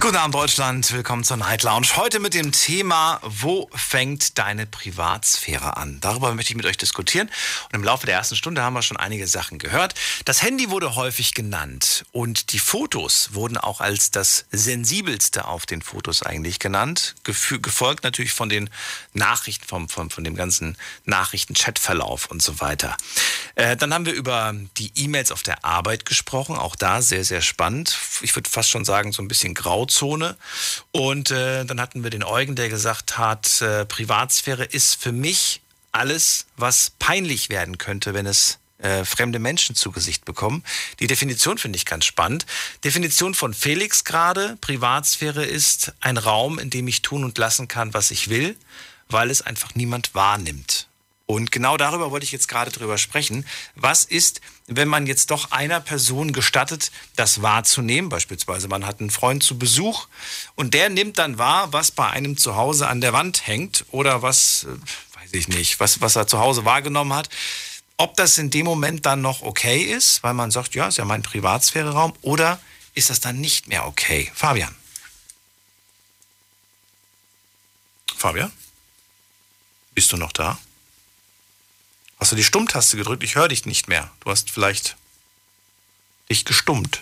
[0.00, 1.88] Guten Abend Deutschland, willkommen zur Night Lounge.
[1.96, 5.98] Heute mit dem Thema, wo fängt deine Privatsphäre an?
[6.00, 7.30] Darüber möchte ich mit euch diskutieren.
[7.66, 9.92] Und im Laufe der ersten Stunde haben wir schon einige Sachen gehört.
[10.24, 15.82] Das Handy wurde häufig genannt und die Fotos wurden auch als das sensibelste auf den
[15.82, 17.14] Fotos eigentlich genannt.
[17.24, 18.70] Gefolgt natürlich von den
[19.12, 22.96] Nachrichten, vom, von, von dem ganzen Nachrichten-Chatverlauf und so weiter.
[23.54, 26.56] Äh, dann haben wir über die E-Mails auf der Arbeit gesprochen.
[26.56, 27.98] Auch da sehr, sehr spannend.
[28.22, 30.36] Ich würde fast schon sagen, so ein bisschen grau Grauzone.
[30.92, 35.60] Und äh, dann hatten wir den Eugen, der gesagt hat, äh, Privatsphäre ist für mich
[35.92, 40.62] alles, was peinlich werden könnte, wenn es äh, fremde Menschen zu Gesicht bekommen.
[41.00, 42.46] Die Definition finde ich ganz spannend.
[42.84, 47.92] Definition von Felix gerade, Privatsphäre ist ein Raum, in dem ich tun und lassen kann,
[47.92, 48.56] was ich will,
[49.08, 50.86] weil es einfach niemand wahrnimmt.
[51.30, 53.46] Und genau darüber wollte ich jetzt gerade drüber sprechen.
[53.76, 58.08] Was ist, wenn man jetzt doch einer Person gestattet, das wahrzunehmen?
[58.08, 60.08] Beispielsweise man hat einen Freund zu Besuch
[60.56, 64.22] und der nimmt dann wahr, was bei einem zu Hause an der Wand hängt oder
[64.22, 67.28] was, äh, weiß ich nicht, was, was er zu Hause wahrgenommen hat.
[67.96, 71.04] Ob das in dem Moment dann noch okay ist, weil man sagt, ja, ist ja
[71.04, 72.60] mein Privatsphäreraum, oder
[72.94, 74.32] ist das dann nicht mehr okay?
[74.34, 74.74] Fabian.
[78.16, 78.50] Fabian?
[79.94, 80.58] Bist du noch da?
[82.20, 83.22] Hast du die Stummtaste gedrückt?
[83.24, 84.10] Ich höre dich nicht mehr.
[84.20, 84.96] Du hast vielleicht
[86.28, 87.00] dich gestummt.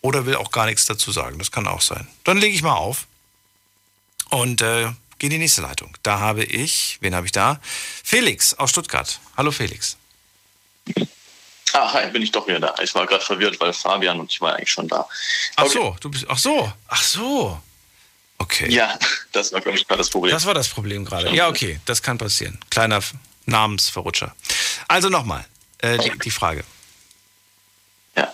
[0.00, 1.38] Oder will auch gar nichts dazu sagen.
[1.38, 2.08] Das kann auch sein.
[2.24, 3.06] Dann lege ich mal auf
[4.30, 5.96] und äh, gehe in die nächste Leitung.
[6.02, 7.60] Da habe ich, wen habe ich da?
[8.04, 9.20] Felix aus Stuttgart.
[9.36, 9.96] Hallo Felix.
[11.72, 12.74] Ah, hi, bin ich doch wieder da.
[12.82, 15.08] Ich war gerade verwirrt, weil Fabian und ich war eigentlich schon da.
[15.56, 17.60] Ach so, du bist, ach so, ach so.
[18.38, 18.70] Okay.
[18.70, 18.98] Ja,
[19.32, 20.32] das war, glaube ich, gerade das Problem.
[20.32, 21.34] Das war das Problem gerade.
[21.34, 22.58] Ja, okay, das kann passieren.
[22.70, 23.00] Kleiner
[23.46, 24.34] Namensverrutscher.
[24.88, 25.44] Also nochmal,
[25.78, 26.64] äh, die, die, Frage.
[28.16, 28.32] Ja,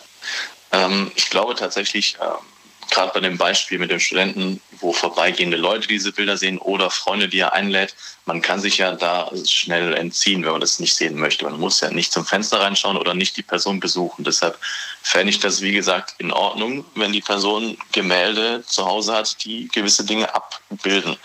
[0.73, 2.45] ähm, ich glaube tatsächlich, ähm,
[2.91, 7.29] gerade bei dem Beispiel mit dem Studenten, wo vorbeigehende Leute diese Bilder sehen oder Freunde,
[7.29, 7.95] die er einlädt,
[8.25, 11.45] man kann sich ja da schnell entziehen, wenn man das nicht sehen möchte.
[11.45, 14.25] Man muss ja nicht zum Fenster reinschauen oder nicht die Person besuchen.
[14.25, 14.59] Deshalb
[15.03, 19.69] fände ich das, wie gesagt, in Ordnung, wenn die Person Gemälde zu Hause hat, die
[19.69, 21.17] gewisse Dinge abbilden,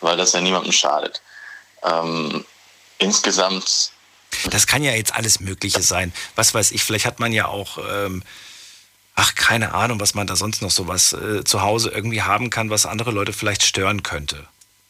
[0.00, 1.20] weil das ja niemandem schadet.
[1.82, 2.44] Ähm,
[3.02, 3.92] insgesamt.
[4.50, 6.12] Das kann ja jetzt alles Mögliche sein.
[6.36, 8.22] Was weiß ich, vielleicht hat man ja auch, ähm,
[9.14, 12.48] ach, keine Ahnung, was man da sonst noch so was äh, zu Hause irgendwie haben
[12.48, 14.46] kann, was andere Leute vielleicht stören könnte.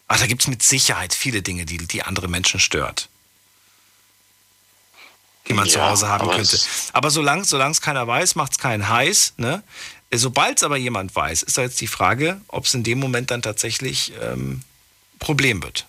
[0.09, 3.09] Ach, da gibt es mit Sicherheit viele Dinge, die, die andere Menschen stört.
[5.49, 6.59] Die man ja, zu Hause haben aber könnte.
[6.93, 9.35] Aber solange es keiner weiß, macht es keinen heiß.
[9.39, 9.63] Ne?
[10.13, 13.31] Sobald es aber jemand weiß, ist da jetzt die Frage, ob es in dem Moment
[13.31, 14.63] dann tatsächlich ähm,
[15.19, 15.87] Problem wird.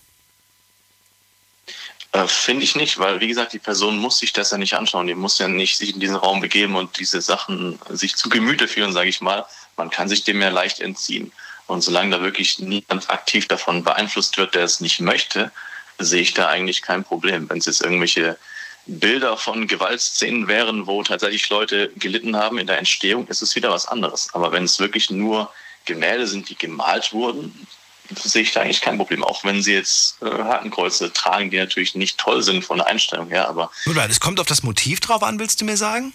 [2.14, 5.08] Äh, Finde ich nicht, weil wie gesagt, die Person muss sich das ja nicht anschauen.
[5.08, 8.68] Die muss ja nicht sich in diesen Raum begeben und diese Sachen sich zu Gemüte
[8.68, 9.44] führen, sage ich mal.
[9.76, 11.32] Man kann sich dem ja leicht entziehen.
[11.66, 15.50] Und solange da wirklich niemand aktiv davon beeinflusst wird, der es nicht möchte,
[15.98, 17.48] sehe ich da eigentlich kein Problem.
[17.50, 18.38] Wenn es jetzt irgendwelche
[18.86, 23.70] Bilder von Gewaltszenen wären, wo tatsächlich Leute gelitten haben in der Entstehung, ist es wieder
[23.70, 24.28] was anderes.
[24.34, 25.50] Aber wenn es wirklich nur
[25.84, 27.66] Gemälde sind, die gemalt wurden,
[28.10, 29.24] sehe ich da eigentlich kein Problem.
[29.24, 33.28] Auch wenn sie jetzt äh, Hakenkreuze tragen, die natürlich nicht toll sind von der Einstellung
[33.28, 33.70] her, aber.
[34.08, 36.12] Es kommt auf das Motiv drauf an, willst du mir sagen?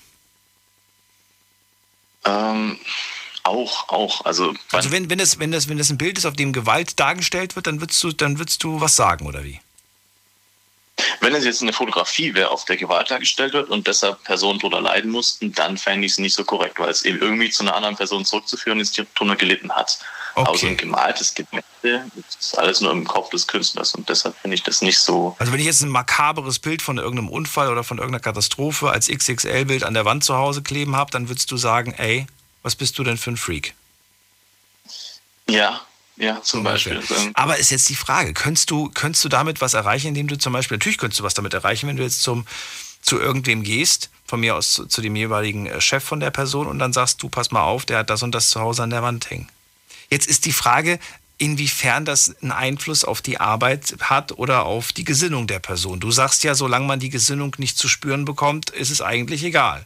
[2.26, 2.80] Ähm,
[3.44, 4.26] auch, auch.
[4.26, 7.00] Also, also wenn, wenn, das, wenn, das, wenn das ein Bild ist, auf dem Gewalt
[7.00, 9.60] dargestellt wird, dann würdest du, dann würdest du was sagen, oder wie?
[11.22, 14.82] Wenn es jetzt eine Fotografie wäre, auf der Gewalt dargestellt wird und deshalb Personen drunter
[14.82, 17.76] leiden mussten, dann fände ich es nicht so korrekt, weil es eben irgendwie zu einer
[17.76, 20.00] anderen Person zurückzuführen ist, die drunter gelitten hat.
[20.40, 20.50] Okay.
[20.50, 24.56] Aber so ein gemaltes Gemälde ist alles nur im Kopf des Künstlers und deshalb finde
[24.56, 25.36] ich das nicht so.
[25.38, 29.10] Also wenn ich jetzt ein makaberes Bild von irgendeinem Unfall oder von irgendeiner Katastrophe als
[29.10, 32.26] XXL-Bild an der Wand zu Hause kleben habe, dann würdest du sagen, ey,
[32.64, 33.74] was bist du denn für ein Freak?
[35.50, 35.82] Ja,
[36.16, 36.64] ja, zum.
[36.64, 37.02] Beispiel.
[37.34, 40.54] Aber ist jetzt die Frage, könntest du, könntest du damit was erreichen, indem du zum
[40.54, 42.46] Beispiel, natürlich könntest du was damit erreichen, wenn du jetzt zum,
[43.02, 46.68] zu irgendwem gehst, von mir aus zu, zu dem jeweiligen äh, Chef von der Person
[46.68, 48.90] und dann sagst du, pass mal auf, der hat das und das zu Hause an
[48.90, 49.50] der Wand hängen.
[50.10, 51.00] Jetzt ist die Frage,
[51.38, 56.00] inwiefern das einen Einfluss auf die Arbeit hat oder auf die Gesinnung der Person.
[56.00, 59.86] Du sagst ja, solange man die Gesinnung nicht zu spüren bekommt, ist es eigentlich egal.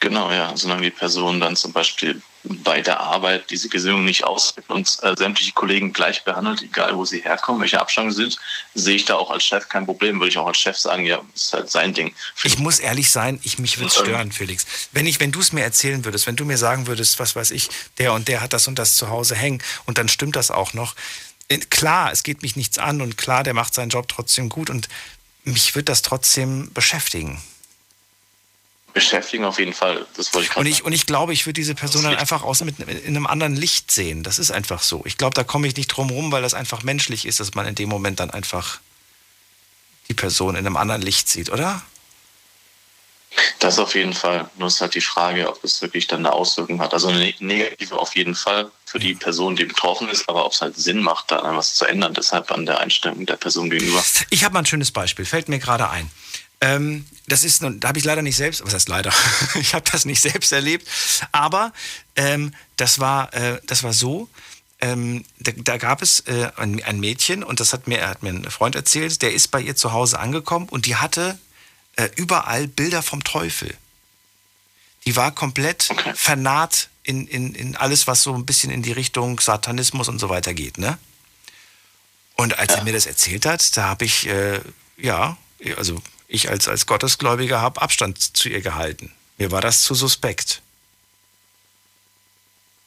[0.00, 0.56] Genau, ja.
[0.56, 5.14] Solange die Person dann zum Beispiel bei der Arbeit diese Gesinnung nicht ausübt und äh,
[5.16, 8.38] sämtliche Kollegen gleich behandelt, egal wo sie herkommen, welche Abstammung sind,
[8.74, 10.18] sehe ich da auch als Chef kein Problem.
[10.18, 12.14] Würde ich auch als Chef sagen, ja, ist halt sein Ding.
[12.44, 14.66] Ich muss ehrlich sein, ich mich würde es stören, Felix.
[14.92, 17.50] Wenn ich, wenn du es mir erzählen würdest, wenn du mir sagen würdest, was weiß
[17.50, 17.68] ich,
[17.98, 20.74] der und der hat das und das zu Hause hängen und dann stimmt das auch
[20.74, 20.94] noch.
[21.70, 24.88] Klar, es geht mich nichts an und klar, der macht seinen Job trotzdem gut und
[25.44, 27.40] mich wird das trotzdem beschäftigen
[28.92, 30.06] beschäftigen auf jeden Fall.
[30.16, 32.62] Das wollte ich und ich, und ich glaube, ich würde diese Person dann einfach aus
[32.62, 34.22] mit, in einem anderen Licht sehen.
[34.22, 35.02] Das ist einfach so.
[35.04, 37.66] Ich glaube, da komme ich nicht drum rum, weil das einfach menschlich ist, dass man
[37.66, 38.80] in dem Moment dann einfach
[40.08, 41.82] die Person in einem anderen Licht sieht, oder?
[43.58, 44.48] Das auf jeden Fall.
[44.56, 46.94] Nur ist halt die Frage, ob es wirklich dann eine Auswirkung hat.
[46.94, 50.62] Also eine negative auf jeden Fall für die Person, die betroffen ist, aber ob es
[50.62, 54.02] halt Sinn macht, da was zu ändern, deshalb an der Einstellung der Person gegenüber.
[54.30, 56.10] Ich habe mal ein schönes Beispiel, fällt mir gerade ein.
[56.60, 59.12] Ähm, das ist, da habe ich leider nicht selbst, was heißt leider,
[59.54, 60.88] ich habe das nicht selbst erlebt,
[61.30, 61.72] aber
[62.18, 64.28] Ähm, das, war, äh, das war so,
[64.80, 68.30] ähm, da, da, gab es äh, ein, ein, Mädchen und das hat mir, hat mir
[68.30, 71.38] ein Freund erzählt, der ist bei ihr zu Hause angekommen und die hatte
[71.94, 73.72] äh, überall Bilder vom Teufel.
[75.06, 76.12] Die war komplett okay.
[76.14, 80.28] vernarrt in, in, in alles, was so ein bisschen in die Richtung Satanismus und so
[80.28, 80.98] weiter geht, ne?
[82.34, 82.78] Und als ja.
[82.78, 84.60] er mir das erzählt hat, da habe ich, äh,
[84.96, 85.36] ja,
[85.76, 89.12] also ich als, als Gottesgläubiger habe Abstand zu ihr gehalten.
[89.38, 90.60] Mir war das zu suspekt.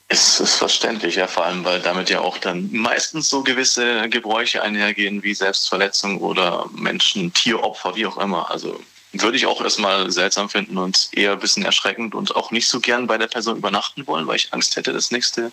[0.08, 4.62] Es ist verständlich, ja, vor allem, weil damit ja auch dann meistens so gewisse Gebräuche
[4.62, 8.52] einhergehen, wie Selbstverletzung oder Menschen, Tieropfer, wie auch immer.
[8.52, 8.78] Also
[9.14, 12.82] würde ich auch erstmal seltsam finden und eher ein bisschen erschreckend und auch nicht so
[12.82, 15.52] gern bei der Person übernachten wollen, weil ich Angst hätte, das nächste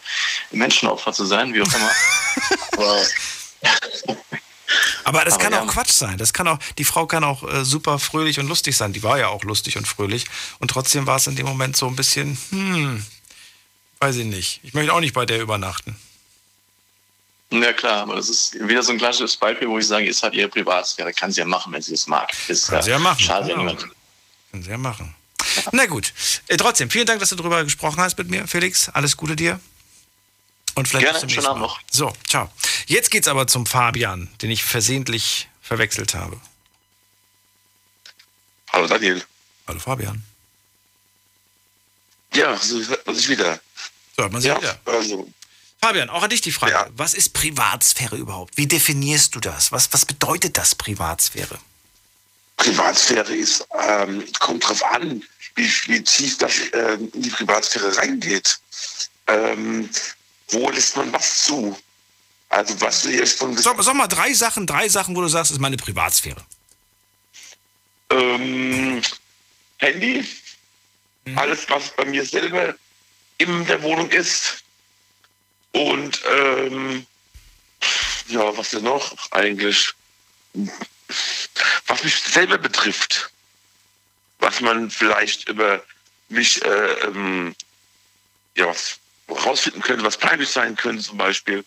[0.50, 1.90] Menschenopfer zu sein, wie auch immer.
[2.72, 3.02] Aber
[5.04, 5.62] aber das Aber kann ja.
[5.62, 6.18] auch Quatsch sein.
[6.18, 8.92] Das kann auch, die Frau kann auch äh, super fröhlich und lustig sein.
[8.92, 10.26] Die war ja auch lustig und fröhlich.
[10.58, 13.04] Und trotzdem war es in dem Moment so ein bisschen, hm,
[14.00, 14.60] weiß ich nicht.
[14.62, 15.96] Ich möchte auch nicht bei der übernachten.
[17.50, 20.34] Ja klar, aber das ist wieder so ein klassisches Beispiel, wo ich sage, ist halt
[20.34, 21.14] ihre Privatsphäre.
[21.14, 22.30] Kann sie ja machen, wenn sie es mag.
[22.48, 23.20] Ist, kann sie ja machen.
[23.20, 23.74] Schade, genau.
[24.52, 25.14] Kann sie ja machen.
[25.72, 26.12] Na gut.
[26.46, 28.90] Äh, trotzdem, vielen Dank, dass du darüber gesprochen hast mit mir, Felix.
[28.90, 29.60] Alles Gute dir.
[30.78, 31.80] Und vielleicht Gerne, bis zum noch.
[31.90, 32.48] So, ciao.
[32.86, 36.40] Jetzt geht's aber zum Fabian, den ich versehentlich verwechselt habe.
[38.72, 39.24] Hallo Daniel.
[39.66, 40.22] Hallo Fabian.
[42.32, 43.58] Ja, so hört man sich wieder.
[44.16, 44.78] So hört man sich ja, wieder.
[44.84, 45.28] Also.
[45.82, 46.70] Fabian, auch an dich die Frage.
[46.70, 46.86] Ja.
[46.92, 48.56] Was ist Privatsphäre überhaupt?
[48.56, 49.72] Wie definierst du das?
[49.72, 51.58] Was, was bedeutet das Privatsphäre?
[52.56, 55.24] Privatsphäre ist, ähm, kommt drauf an,
[55.56, 58.60] wie, wie tief das äh, in die Privatsphäre reingeht.
[59.26, 59.90] Ähm,
[60.50, 61.78] wo lässt man was zu?
[62.48, 63.56] Also was du jetzt von...
[63.56, 66.44] Sag, sag, mal drei Sachen, drei Sachen, wo du sagst, ist meine Privatsphäre.
[68.10, 69.02] Ähm,
[69.78, 70.26] Handy,
[71.24, 71.38] mhm.
[71.38, 72.74] alles was bei mir selber
[73.36, 74.64] in der Wohnung ist.
[75.72, 77.06] Und ähm,
[78.28, 79.92] ja, was denn noch eigentlich?
[81.86, 83.30] Was mich selber betrifft,
[84.38, 85.82] was man vielleicht über
[86.28, 87.54] mich äh, ähm,
[88.56, 88.98] ja, was
[89.28, 91.64] rausfinden könnte, was peinlich sein könnte zum Beispiel.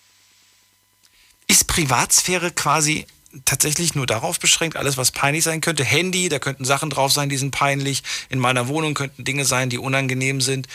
[1.47, 3.05] Ist Privatsphäre quasi
[3.45, 5.84] tatsächlich nur darauf beschränkt, alles was peinlich sein könnte?
[5.84, 8.03] Handy, da könnten Sachen drauf sein, die sind peinlich.
[8.30, 10.68] In meiner Wohnung könnten Dinge sein, die unangenehm sind.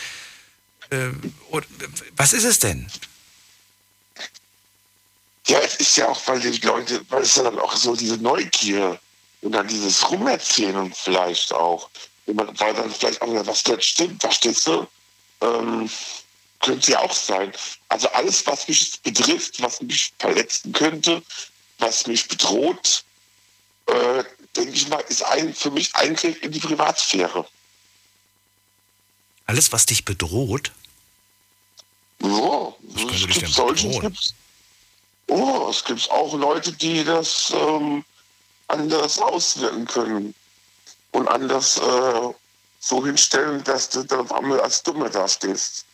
[0.89, 1.09] Äh,
[2.15, 2.89] was ist es denn?
[5.47, 8.99] Ja, es ist ja auch, weil die Leute, weil es dann auch so diese Neugier
[9.41, 11.89] und dann dieses Rumerzählen vielleicht auch.
[12.25, 14.85] Weil dann vielleicht auch, was das stimmt, verstehst du?
[15.41, 15.89] Ähm,
[16.59, 17.51] könnte ja auch sein.
[17.89, 21.21] Also alles, was mich betrifft, was mich verletzen könnte,
[21.79, 23.03] was mich bedroht,
[23.85, 24.23] äh,
[24.55, 27.47] denke ich mal, ist ein, für mich Eingriff in die Privatsphäre.
[29.45, 30.71] Alles, was dich bedroht?
[32.19, 34.33] Ja, es gibt solche, es gibt,
[35.27, 38.03] oh, es gibt auch Leute, die das ähm,
[38.67, 40.33] anders auswirken können
[41.11, 42.33] und anders äh,
[42.79, 45.85] so hinstellen, dass du dann auf einmal als Dumme dastehst.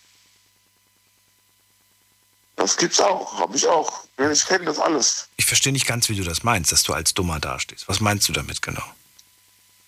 [2.63, 4.05] Das gibt's auch, habe ich auch.
[4.31, 5.27] Ich kenne das alles.
[5.35, 7.89] Ich verstehe nicht ganz, wie du das meinst, dass du als Dummer dastehst.
[7.89, 8.85] Was meinst du damit genau?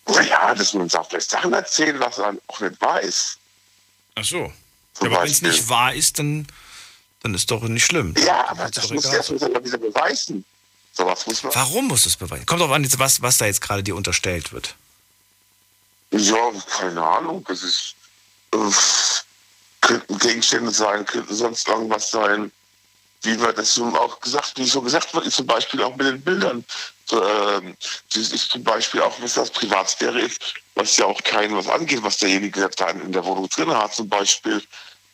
[0.06, 3.38] Naja, dass man sagt, vielleicht Sachen erzählen, was man auch nicht weiß.
[4.16, 4.52] Ach so.
[5.00, 6.46] Ja, aber wenn es nicht wahr ist, dann,
[7.22, 8.14] dann ist doch nicht schlimm.
[8.18, 10.44] Ja, aber das, das muss erst wieder beweisen.
[10.92, 11.54] So was muss man.
[11.54, 12.44] Warum muss es beweisen?
[12.44, 14.74] Kommt doch an, was, was da jetzt gerade dir unterstellt wird.
[16.10, 17.46] Ja, keine Ahnung.
[17.50, 17.94] Es ist.
[18.52, 18.70] Äh,
[19.80, 22.52] könnten Gegenstände sein, könnten sonst irgendwas sein.
[23.22, 26.06] Wie wir das so auch gesagt, wie so gesagt wird, ist zum Beispiel auch mit
[26.06, 26.64] den Bildern.
[27.06, 27.60] So, äh,
[28.12, 30.40] das ist zum Beispiel auch, was das Privatsphäre ist,
[30.74, 34.08] was ja auch keinen was angeht, was derjenige da in der Wohnung drin hat, zum
[34.08, 34.62] Beispiel.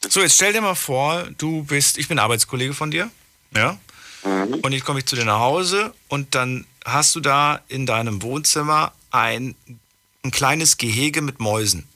[0.08, 3.10] So, jetzt stell dir mal vor, du bist, ich bin Arbeitskollege von dir,
[3.54, 3.78] ja?
[4.24, 4.54] Mhm.
[4.54, 8.22] Und jetzt komme ich zu dir nach Hause und dann hast du da in deinem
[8.22, 9.54] Wohnzimmer ein,
[10.24, 11.88] ein kleines Gehege mit Mäusen.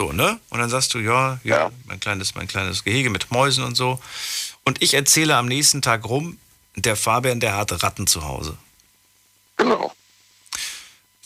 [0.00, 0.40] So, ne?
[0.48, 3.74] Und dann sagst du, ja, ja, ja, mein kleines, mein kleines Gehege mit Mäusen und
[3.74, 4.00] so.
[4.64, 6.38] Und ich erzähle am nächsten Tag rum,
[6.74, 8.56] der Fabian, der hatte Ratten zu Hause.
[9.58, 9.94] Genau.
[10.52, 10.62] Das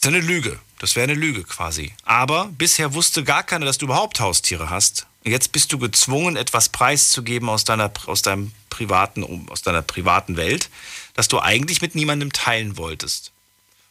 [0.00, 0.58] ist eine Lüge.
[0.80, 1.92] Das wäre eine Lüge quasi.
[2.02, 5.06] Aber bisher wusste gar keiner, dass du überhaupt Haustiere hast.
[5.22, 10.68] Jetzt bist du gezwungen, etwas preiszugeben aus deiner, aus deinem privaten, aus deiner privaten Welt,
[11.14, 13.30] das du eigentlich mit niemandem teilen wolltest.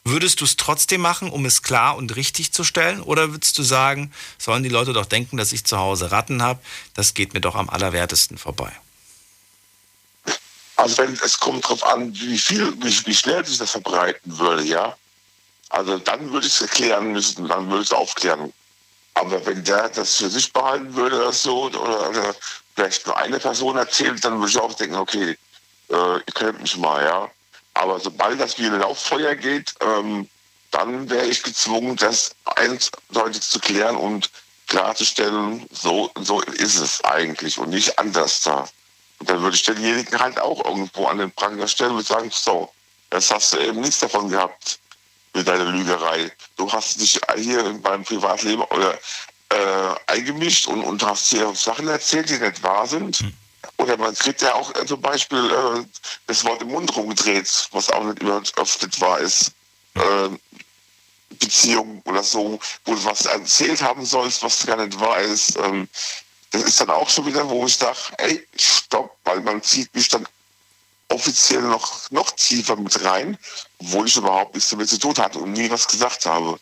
[0.05, 3.01] Würdest du es trotzdem machen, um es klar und richtig zu stellen?
[3.01, 6.59] Oder würdest du sagen, sollen die Leute doch denken, dass ich zu Hause Ratten habe?
[6.93, 8.71] Das geht mir doch am allerwertesten vorbei.
[10.75, 14.63] Also wenn es kommt darauf an, wie viel, wie, wie schnell sich das verbreiten würde,
[14.63, 14.97] ja.
[15.69, 18.51] Also dann würde ich es erklären müssen, dann würde ich es aufklären.
[19.13, 22.35] Aber wenn der das für sich behalten würde oder so, oder, oder
[22.75, 25.37] vielleicht nur eine Person erzählt, dann würde ich auch denken, okay,
[25.89, 27.31] äh, ihr könnt mich mal, ja.
[27.73, 30.29] Aber sobald das wie ein Lauffeuer geht, ähm,
[30.71, 34.29] dann wäre ich gezwungen, das eindeutig zu klären und
[34.67, 38.67] klarzustellen, so, so ist es eigentlich und nicht anders da.
[39.19, 42.71] Und dann würde ich denjenigen halt auch irgendwo an den Pranger stellen und sagen, so,
[43.09, 44.79] das hast du eben nichts davon gehabt
[45.35, 46.31] mit deiner Lügerei.
[46.57, 48.97] Du hast dich hier in meinem Privatleben oder,
[49.49, 53.17] äh, eingemischt und, und hast hier Sachen erzählt, die nicht wahr sind.
[53.17, 53.33] Hm.
[53.83, 55.83] Oder man kriegt ja auch äh, zum Beispiel äh,
[56.27, 59.51] das Wort im Mund rumgedreht, was auch nicht immer oft nicht wahr ist.
[59.95, 60.29] Äh,
[61.31, 65.57] Beziehung oder so, wo du was erzählt haben sollst, was gar nicht wahr ist.
[65.57, 65.89] Ähm,
[66.51, 70.07] das ist dann auch schon wieder, wo ich sage, ey, stopp, weil man zieht mich
[70.07, 70.25] dann
[71.09, 73.37] offiziell noch, noch tiefer mit rein,
[73.79, 76.57] obwohl ich überhaupt nichts damit zu tun hatte und nie was gesagt habe.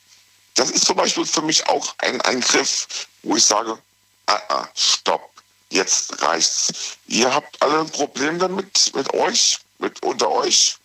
[0.55, 2.87] Das ist zum Beispiel für mich auch ein Eingriff,
[3.21, 3.77] wo ich sage,
[4.25, 5.30] ah, ah, stopp,
[5.71, 6.97] jetzt reicht's.
[7.07, 10.77] Ihr habt alle ein Problem damit, mit euch, mit unter euch,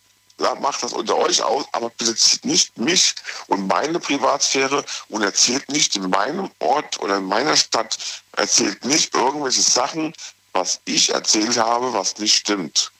[0.60, 3.14] macht das unter euch aus, aber bitte nicht mich
[3.46, 9.14] und meine Privatsphäre und erzählt nicht in meinem Ort oder in meiner Stadt, erzählt nicht
[9.14, 10.12] irgendwelche Sachen,
[10.52, 12.92] was ich erzählt habe, was nicht stimmt.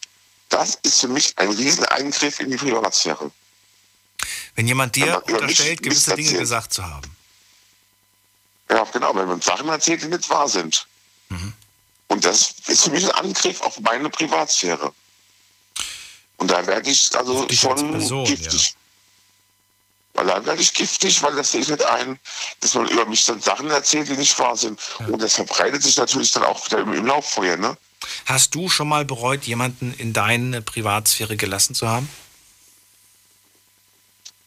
[0.49, 3.31] Das ist für mich ein Rieseneingriff in die Privatsphäre.
[4.55, 7.15] Wenn jemand dir unterstellt, gewisse Dinge gesagt zu haben.
[8.71, 10.87] Ja, genau, wenn man Sachen erzählt, die nicht wahr sind.
[11.29, 11.53] Mhm.
[12.17, 14.91] Und das ist für mich ein Angriff auf meine Privatsphäre.
[16.39, 18.71] Und da werde ich also schon Person, giftig.
[18.71, 18.77] Ja.
[20.15, 22.19] Weil dann werde ich giftig, weil das sehe ich nicht ein,
[22.61, 24.81] dass man über mich dann Sachen erzählt, die nicht wahr sind.
[24.99, 25.09] Ja.
[25.09, 27.59] Und das verbreitet sich natürlich dann auch wieder im, im Lauffeuer.
[27.59, 27.77] Ne?
[28.25, 32.09] Hast du schon mal bereut, jemanden in deine Privatsphäre gelassen zu haben?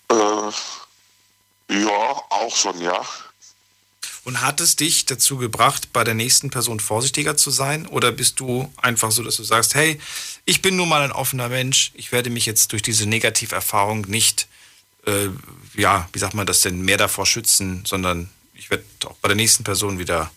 [0.09, 2.99] Äh, ja, auch schon, ja.
[4.29, 7.87] Und hat es dich dazu gebracht, bei der nächsten Person vorsichtiger zu sein?
[7.87, 9.99] Oder bist du einfach so, dass du sagst, hey,
[10.45, 14.47] ich bin nun mal ein offener Mensch, ich werde mich jetzt durch diese Negativerfahrung nicht,
[15.07, 15.29] äh,
[15.73, 19.35] ja, wie sagt man das denn, mehr davor schützen, sondern ich werde auch bei der
[19.35, 20.29] nächsten Person wieder.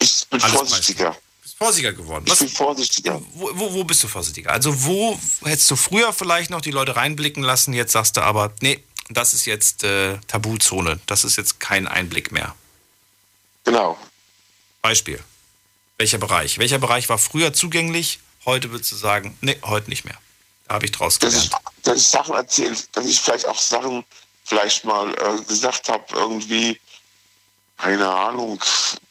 [0.00, 1.16] Ich bin vorsichtiger.
[1.42, 2.26] Bist vorsichtiger geworden.
[2.28, 3.20] Was, ich bin vorsichtiger.
[3.34, 4.52] Wo, wo, wo bist du vorsichtiger?
[4.52, 8.52] Also, wo hättest du früher vielleicht noch die Leute reinblicken lassen, jetzt sagst du aber,
[8.60, 11.00] nee, das ist jetzt äh, Tabuzone.
[11.06, 12.54] Das ist jetzt kein Einblick mehr.
[13.68, 13.98] Genau.
[14.80, 15.22] Beispiel.
[15.98, 16.58] Welcher Bereich?
[16.58, 18.18] Welcher Bereich war früher zugänglich?
[18.46, 20.16] Heute würdest du sagen, nee, heute nicht mehr.
[20.66, 21.36] Da habe ich draus gelernt.
[21.36, 24.06] Dass ich, dass ich Sachen erzählt, dass ich vielleicht auch Sachen
[24.44, 26.80] vielleicht mal äh, gesagt habe, irgendwie,
[27.76, 28.58] keine Ahnung,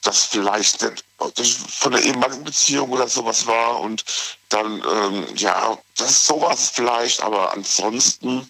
[0.01, 0.83] dass vielleicht
[1.19, 4.03] von der ehemaligen Beziehung oder sowas war und
[4.49, 8.49] dann, ähm, ja, das ist sowas vielleicht, aber ansonsten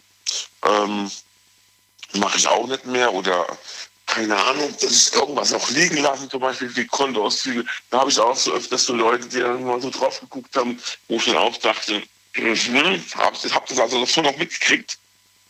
[0.64, 1.12] ähm,
[2.14, 3.46] mache ich auch nicht mehr oder
[4.08, 7.66] keine Ahnung, dass ich irgendwas auch liegen lassen, zum Beispiel die Kontoauszüge.
[7.90, 10.80] Da habe ich auch so öfters so Leute, die dann mal so drauf geguckt haben,
[11.08, 12.02] wo ich dann auch dachte,
[12.34, 14.98] hm, hab, hab das also schon noch mitgekriegt.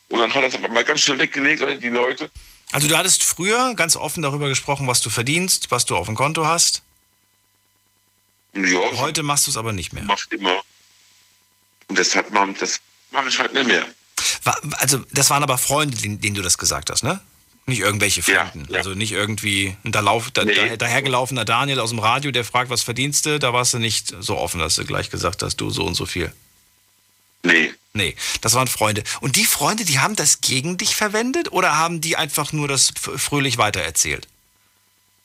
[0.08, 2.30] Und dann hat es aber mal ganz schnell weggelegt, die Leute.
[2.72, 6.16] Also du hattest früher ganz offen darüber gesprochen, was du verdienst, was du auf dem
[6.16, 6.82] Konto hast.
[8.54, 8.80] Ja.
[8.94, 10.02] Heute machst du es aber nicht mehr.
[10.04, 10.60] Macht immer.
[11.88, 12.80] Und das hat man, das
[13.10, 13.86] mache ich halt nicht mehr.
[14.72, 17.20] Also, das waren aber Freunde, denen, denen, du das gesagt hast, ne?
[17.68, 18.64] Nicht irgendwelche Fremden.
[18.64, 18.76] Ja, ja.
[18.78, 20.02] Also nicht irgendwie ein da
[20.44, 20.76] nee.
[20.78, 23.38] dahergelaufener Daniel aus dem Radio, der fragt, was verdienst du?
[23.38, 26.06] Da warst du nicht so offen, dass du gleich gesagt hast, du so und so
[26.06, 26.32] viel.
[27.42, 27.74] Nee.
[27.92, 29.04] Nee, das waren Freunde.
[29.20, 32.90] Und die Freunde, die haben das gegen dich verwendet oder haben die einfach nur das
[32.96, 34.26] fröhlich weitererzählt?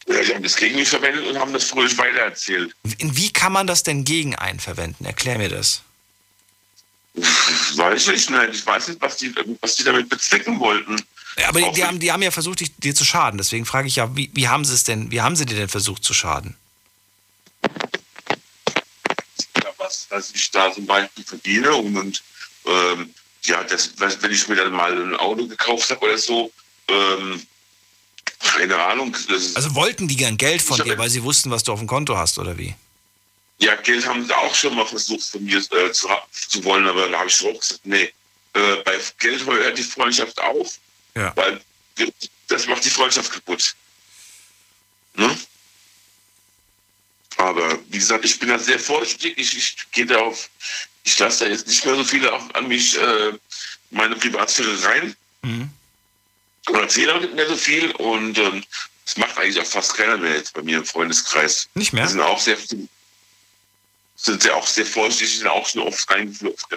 [0.07, 2.76] Ja, die haben das gegen mich verwendet und haben das fröhlich weitererzählt.
[2.84, 5.06] Wie kann man das denn gegen einen verwenden?
[5.06, 5.82] Erklär mir das.
[7.15, 8.49] Weiß ich nicht.
[8.52, 11.02] Ich weiß nicht, was die, was die damit bezwecken wollten.
[11.48, 13.38] Aber die, die, haben, die haben ja versucht, dich, dir zu schaden.
[13.38, 15.70] Deswegen frage ich ja, wie, wie haben sie es denn, wie haben sie dir denn
[15.70, 16.56] versucht zu schaden?
[19.64, 22.24] Ja, was, was ich da zum Beispiel verdiene und, und
[22.66, 26.52] ähm, ja, das, wenn ich mir dann mal ein Auto gekauft habe oder so,
[26.88, 27.46] ähm,
[28.40, 29.16] keine Ahnung.
[29.56, 32.18] also wollten die gern Geld von dir, weil sie wussten, was du auf dem Konto
[32.18, 32.76] hast, oder wie?
[33.60, 37.08] Ja, Geld haben sie auch schon mal versucht von mir äh, zu, zu wollen, aber
[37.08, 38.12] da habe ich auch gesagt, nee.
[38.54, 40.78] Äh, bei Geld hört die Freundschaft auf.
[41.15, 41.35] Ja.
[41.35, 41.61] Weil
[42.48, 43.76] das macht die Freundschaft kaputt.
[45.15, 45.38] Ne?
[47.38, 49.38] Aber wie gesagt, ich bin da sehr vorsichtig.
[49.38, 50.49] Ich, ich gehe da auf,
[51.03, 53.34] ich lasse da jetzt nicht mehr so viele an mich, äh,
[53.91, 55.15] meine Privatsphäre rein.
[55.41, 55.69] Mhm.
[56.68, 57.91] Und erzähle nicht mehr so viel.
[57.91, 58.64] Und ähm,
[59.06, 61.68] das macht eigentlich auch fast keiner mehr jetzt bei mir im Freundeskreis.
[61.73, 62.06] Nicht mehr?
[62.06, 62.57] Die sind auch sehr,
[64.15, 66.07] sind ja auch sehr vorsichtig, sind auch schon oft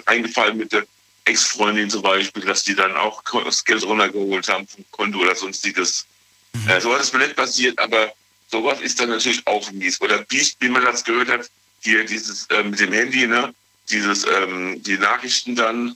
[0.05, 0.85] reingefallen mit der
[1.27, 6.05] Ex-Freundin zum Beispiel, dass die dann auch das Geld runtergeholt haben vom Konto oder sonstiges.
[6.53, 6.69] Mhm.
[6.69, 8.13] Äh, sowas ist mir nicht passiert, aber
[8.49, 9.99] sowas ist dann natürlich auch mies.
[10.01, 11.49] Oder wie, wie man das gehört hat,
[11.81, 13.53] hier dieses äh, mit dem Handy, ne?
[13.89, 15.95] Dieses, ähm, die Nachrichten dann,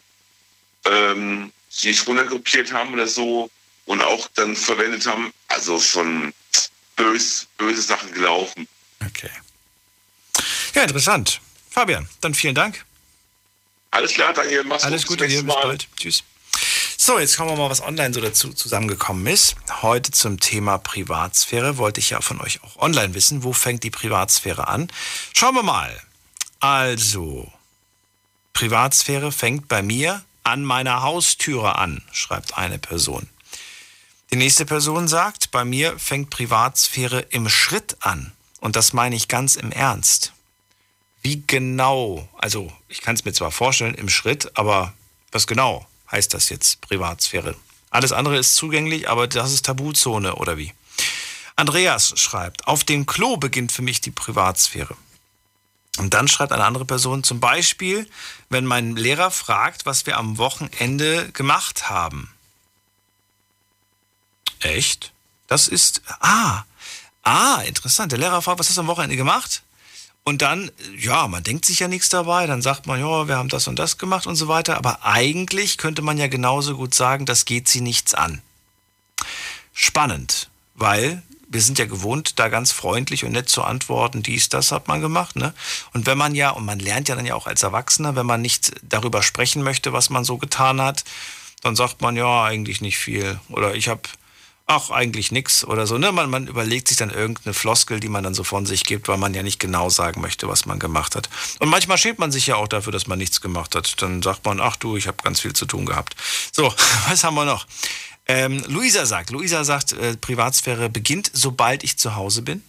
[0.85, 3.49] ähm, die sich runtergruppiert haben oder so
[3.85, 5.33] und auch dann verwendet haben.
[5.47, 6.33] Also schon
[6.95, 8.67] bös, böse Sachen gelaufen.
[9.05, 9.29] Okay.
[10.73, 11.41] Ja, interessant.
[11.69, 12.85] Fabian, dann vielen Dank.
[13.91, 15.87] Alles klar, Daniel, mach's Alles Gute dir, bis bald.
[15.97, 16.23] Tschüss.
[16.97, 19.55] So, jetzt schauen wir mal, was online so dazu zusammengekommen ist.
[19.81, 23.43] Heute zum Thema Privatsphäre wollte ich ja von euch auch online wissen.
[23.43, 24.87] Wo fängt die Privatsphäre an?
[25.33, 25.99] Schauen wir mal.
[26.59, 27.51] Also,
[28.53, 33.27] Privatsphäre fängt bei mir an meiner Haustüre an, schreibt eine Person.
[34.31, 38.31] Die nächste Person sagt, bei mir fängt Privatsphäre im Schritt an.
[38.59, 40.33] Und das meine ich ganz im Ernst.
[41.21, 44.93] Wie genau, also ich kann es mir zwar vorstellen im Schritt, aber
[45.31, 47.55] was genau heißt das jetzt Privatsphäre?
[47.89, 50.73] Alles andere ist zugänglich, aber das ist Tabuzone oder wie?
[51.55, 54.95] Andreas schreibt, auf dem Klo beginnt für mich die Privatsphäre.
[55.97, 58.09] Und dann schreibt eine andere Person zum Beispiel,
[58.49, 62.33] wenn mein Lehrer fragt, was wir am Wochenende gemacht haben.
[64.61, 65.11] Echt?
[65.47, 66.63] Das ist, ah,
[67.23, 68.11] ah, interessant.
[68.11, 69.63] Der Lehrer fragt, was hast du am Wochenende gemacht?
[70.23, 73.49] Und dann, ja, man denkt sich ja nichts dabei, dann sagt man, ja, wir haben
[73.49, 74.77] das und das gemacht und so weiter.
[74.77, 78.41] Aber eigentlich könnte man ja genauso gut sagen, das geht sie nichts an.
[79.73, 84.71] Spannend, weil wir sind ja gewohnt, da ganz freundlich und nett zu antworten, dies, das
[84.71, 85.35] hat man gemacht.
[85.35, 85.53] Ne?
[85.91, 88.41] Und wenn man ja, und man lernt ja dann ja auch als Erwachsener, wenn man
[88.41, 91.03] nicht darüber sprechen möchte, was man so getan hat,
[91.61, 93.39] dann sagt man ja eigentlich nicht viel.
[93.49, 94.01] Oder ich habe
[94.71, 95.97] ach, eigentlich nix oder so.
[95.97, 96.13] Ne?
[96.13, 99.17] Man, man überlegt sich dann irgendeine Floskel, die man dann so von sich gibt, weil
[99.17, 101.29] man ja nicht genau sagen möchte, was man gemacht hat.
[101.59, 104.01] Und manchmal schämt man sich ja auch dafür, dass man nichts gemacht hat.
[104.01, 106.15] Dann sagt man, ach du, ich habe ganz viel zu tun gehabt.
[106.53, 106.73] So,
[107.09, 107.67] was haben wir noch?
[108.27, 112.63] Ähm, Luisa sagt, Luisa sagt, äh, Privatsphäre beginnt, sobald ich zu Hause bin.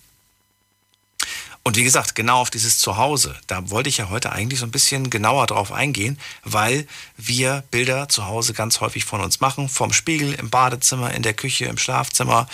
[1.65, 4.73] Und wie gesagt, genau auf dieses Zuhause, da wollte ich ja heute eigentlich so ein
[4.73, 9.93] bisschen genauer drauf eingehen, weil wir Bilder zu Hause ganz häufig von uns machen, vom
[9.93, 12.49] Spiegel, im Badezimmer, in der Küche, im Schlafzimmer.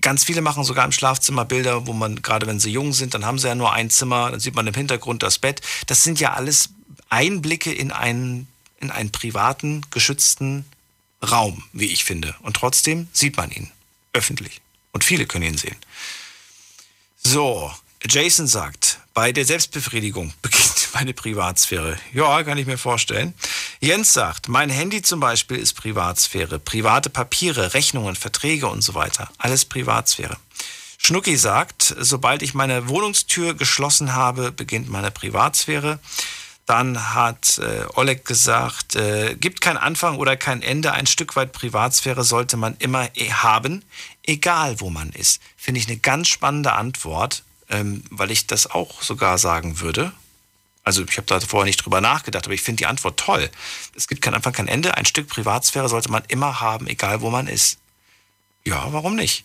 [0.00, 3.26] Ganz viele machen sogar im Schlafzimmer Bilder, wo man, gerade wenn sie jung sind, dann
[3.26, 5.60] haben sie ja nur ein Zimmer, dann sieht man im Hintergrund das Bett.
[5.86, 6.70] Das sind ja alles
[7.10, 8.48] Einblicke in einen,
[8.80, 10.64] in einen privaten, geschützten
[11.22, 12.34] Raum, wie ich finde.
[12.40, 13.70] Und trotzdem sieht man ihn
[14.14, 14.62] öffentlich.
[14.92, 15.76] Und viele können ihn sehen.
[17.22, 17.70] So,
[18.08, 21.98] Jason sagt, bei der Selbstbefriedigung beginnt meine Privatsphäre.
[22.12, 23.34] Ja, kann ich mir vorstellen.
[23.80, 26.58] Jens sagt, mein Handy zum Beispiel ist Privatsphäre.
[26.58, 29.30] Private Papiere, Rechnungen, Verträge und so weiter.
[29.38, 30.36] Alles Privatsphäre.
[30.98, 35.98] Schnucki sagt, sobald ich meine Wohnungstür geschlossen habe, beginnt meine Privatsphäre.
[36.66, 40.92] Dann hat äh, Oleg gesagt, äh, gibt kein Anfang oder kein Ende.
[40.92, 43.84] Ein Stück weit Privatsphäre sollte man immer eh haben,
[44.24, 45.40] egal wo man ist.
[45.56, 50.12] Finde ich eine ganz spannende Antwort ähm, weil ich das auch sogar sagen würde.
[50.84, 53.50] Also ich habe da vorher nicht drüber nachgedacht, aber ich finde die Antwort toll.
[53.96, 54.96] Es gibt kein Anfang, kein Ende.
[54.96, 57.78] Ein Stück Privatsphäre sollte man immer haben, egal wo man ist.
[58.64, 59.44] Ja, warum nicht?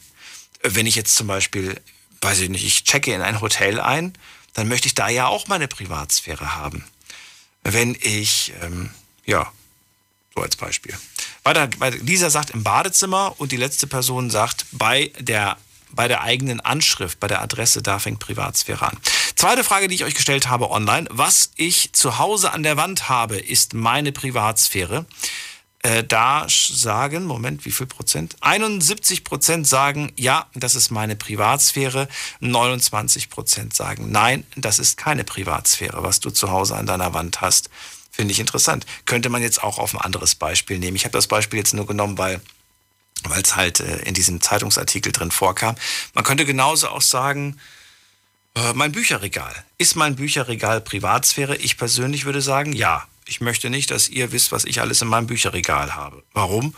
[0.62, 1.82] Wenn ich jetzt zum Beispiel,
[2.22, 4.14] weiß ich nicht, ich checke in ein Hotel ein,
[4.54, 6.86] dann möchte ich da ja auch meine Privatsphäre haben.
[7.64, 8.92] Wenn ich, ähm,
[9.26, 9.52] ja,
[10.36, 10.96] so als Beispiel.
[11.44, 11.70] Weiter,
[12.02, 15.58] Lisa sagt im Badezimmer und die letzte Person sagt bei der
[15.94, 18.98] bei der eigenen Anschrift, bei der Adresse, da fängt Privatsphäre an.
[19.36, 21.08] Zweite Frage, die ich euch gestellt habe online.
[21.10, 25.06] Was ich zu Hause an der Wand habe, ist meine Privatsphäre.
[25.84, 28.36] Äh, da sagen, Moment, wie viel Prozent?
[28.42, 32.08] 71 Prozent sagen, ja, das ist meine Privatsphäre.
[32.40, 37.42] 29 Prozent sagen, nein, das ist keine Privatsphäre, was du zu Hause an deiner Wand
[37.42, 37.72] hast.
[38.12, 38.86] Finde ich interessant.
[39.06, 40.98] Könnte man jetzt auch auf ein anderes Beispiel nehmen.
[40.98, 42.42] Ich habe das Beispiel jetzt nur genommen, weil
[43.26, 45.76] weil es halt äh, in diesem Zeitungsartikel drin vorkam.
[46.14, 47.58] Man könnte genauso auch sagen,
[48.56, 49.54] äh, mein Bücherregal.
[49.78, 51.56] Ist mein Bücherregal Privatsphäre?
[51.58, 53.08] Ich persönlich würde sagen, ja.
[53.28, 56.22] Ich möchte nicht, dass ihr wisst, was ich alles in meinem Bücherregal habe.
[56.34, 56.76] Warum?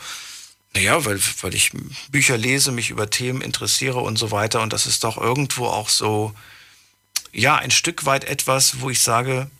[0.74, 1.72] Naja, weil, weil ich
[2.10, 4.60] Bücher lese, mich über Themen interessiere und so weiter.
[4.60, 6.32] Und das ist doch irgendwo auch so,
[7.32, 9.50] ja, ein Stück weit etwas, wo ich sage,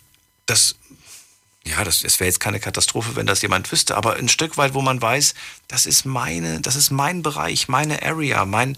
[0.47, 0.77] das
[1.67, 4.75] ja, das, das wäre jetzt keine Katastrophe, wenn das jemand wüsste, aber ein Stück weit,
[4.75, 5.35] wo man weiß,
[5.67, 8.77] das ist meine, das ist mein Bereich, meine Area, mein,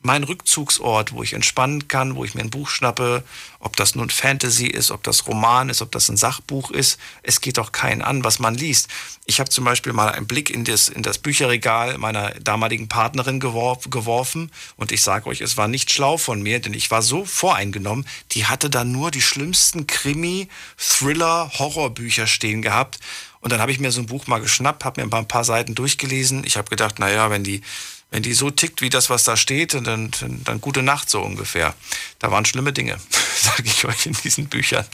[0.00, 3.24] mein Rückzugsort, wo ich entspannen kann, wo ich mir ein Buch schnappe,
[3.58, 6.98] ob das nun Fantasy ist, ob das Roman ist, ob das ein Sachbuch ist.
[7.24, 8.86] Es geht doch keinen an, was man liest.
[9.26, 13.40] Ich habe zum Beispiel mal einen Blick in das, in das Bücherregal meiner damaligen Partnerin
[13.40, 17.02] geworf, geworfen und ich sage euch, es war nicht schlau von mir, denn ich war
[17.02, 23.00] so voreingenommen, die hatte da nur die schlimmsten Krimi, Thriller, Horrorbücher stehen gehabt.
[23.40, 25.28] Und dann habe ich mir so ein Buch mal geschnappt, habe mir ein paar, ein
[25.28, 26.42] paar Seiten durchgelesen.
[26.44, 27.62] Ich habe gedacht, naja, wenn die
[28.10, 30.10] Wenn die so tickt wie das, was da steht, dann, dann,
[30.44, 31.74] dann gute Nacht so ungefähr.
[32.18, 32.98] Da waren schlimme Dinge,
[33.40, 34.86] sage ich euch in diesen Büchern.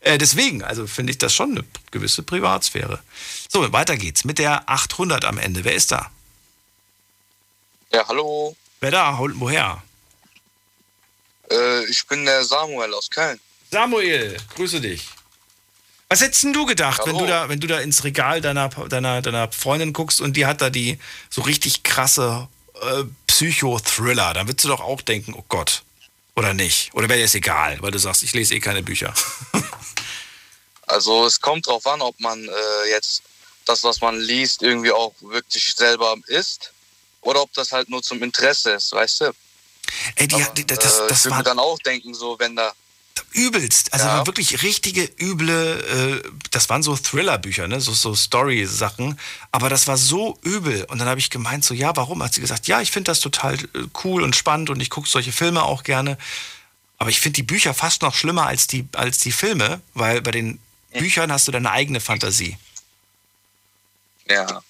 [0.00, 3.02] Äh, deswegen, also finde ich das schon eine gewisse Privatsphäre.
[3.48, 5.64] So, weiter geht's mit der 800 am Ende.
[5.64, 6.10] Wer ist da?
[7.92, 8.56] Ja, hallo.
[8.80, 9.18] Wer da?
[9.18, 9.82] Woher?
[11.50, 13.40] Äh, ich bin der Samuel aus Köln.
[13.70, 15.08] Samuel, grüße dich.
[16.08, 19.20] Was hättest denn du gedacht, wenn du da, wenn du da ins Regal deiner, deiner,
[19.20, 20.98] deiner Freundin guckst und die hat da die
[21.28, 22.48] so richtig krasse
[22.80, 24.32] äh, Psychothriller?
[24.32, 25.82] Dann würdest du doch auch denken, oh Gott.
[26.34, 26.94] Oder nicht?
[26.94, 29.12] Oder wäre dir es egal, weil du sagst, ich lese eh keine Bücher.
[30.86, 33.22] also es kommt drauf an, ob man äh, jetzt
[33.66, 36.72] das, was man liest, irgendwie auch wirklich selber ist
[37.20, 39.32] oder ob das halt nur zum Interesse ist, weißt du?
[40.14, 42.38] Ey, die, Aber, die, das, das, äh, das ich würde war dann auch denken, so
[42.38, 42.72] wenn da
[43.32, 43.92] übelst.
[43.92, 44.26] Also Ja.
[44.26, 47.80] wirklich richtige üble, äh, das waren so Thriller-Bücher, ne?
[47.80, 49.18] so, so Story-Sachen.
[49.52, 50.84] Aber das war so übel.
[50.84, 52.22] Und dann habe ich gemeint, so, ja, warum?
[52.22, 55.08] Hat sie gesagt, ja, ich finde das total äh, cool und spannend und ich gucke
[55.08, 56.18] solche Filme auch gerne.
[56.98, 60.32] Aber ich finde die Bücher fast noch schlimmer als die, als die Filme, weil bei
[60.32, 60.58] den
[60.92, 62.58] Büchern hast du deine eigene Fantasie.
[64.28, 64.62] Ja.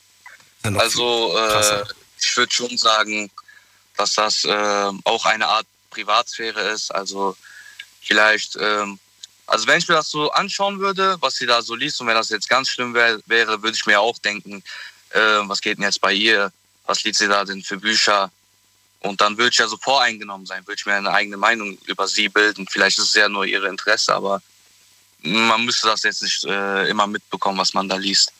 [0.62, 1.84] Also äh,
[2.20, 3.30] ich würde schon sagen,
[3.96, 6.94] dass das äh, auch eine Art Privatsphäre ist.
[6.94, 7.36] Also
[8.08, 8.98] vielleicht, ähm,
[9.46, 12.14] also wenn ich mir das so anschauen würde, was sie da so liest und wenn
[12.14, 14.62] das jetzt ganz schlimm wär, wäre, würde ich mir auch denken,
[15.10, 16.50] äh, was geht denn jetzt bei ihr?
[16.86, 18.30] Was liest sie da denn für Bücher?
[19.00, 22.08] Und dann würde ich ja so voreingenommen sein, würde ich mir eine eigene Meinung über
[22.08, 22.66] sie bilden.
[22.68, 24.42] Vielleicht ist es ja nur ihre Interesse, aber
[25.22, 28.32] man müsste das jetzt nicht äh, immer mitbekommen, was man da liest.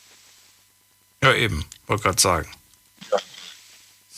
[1.22, 1.64] Ja, eben.
[1.86, 2.50] Wollte gerade sagen.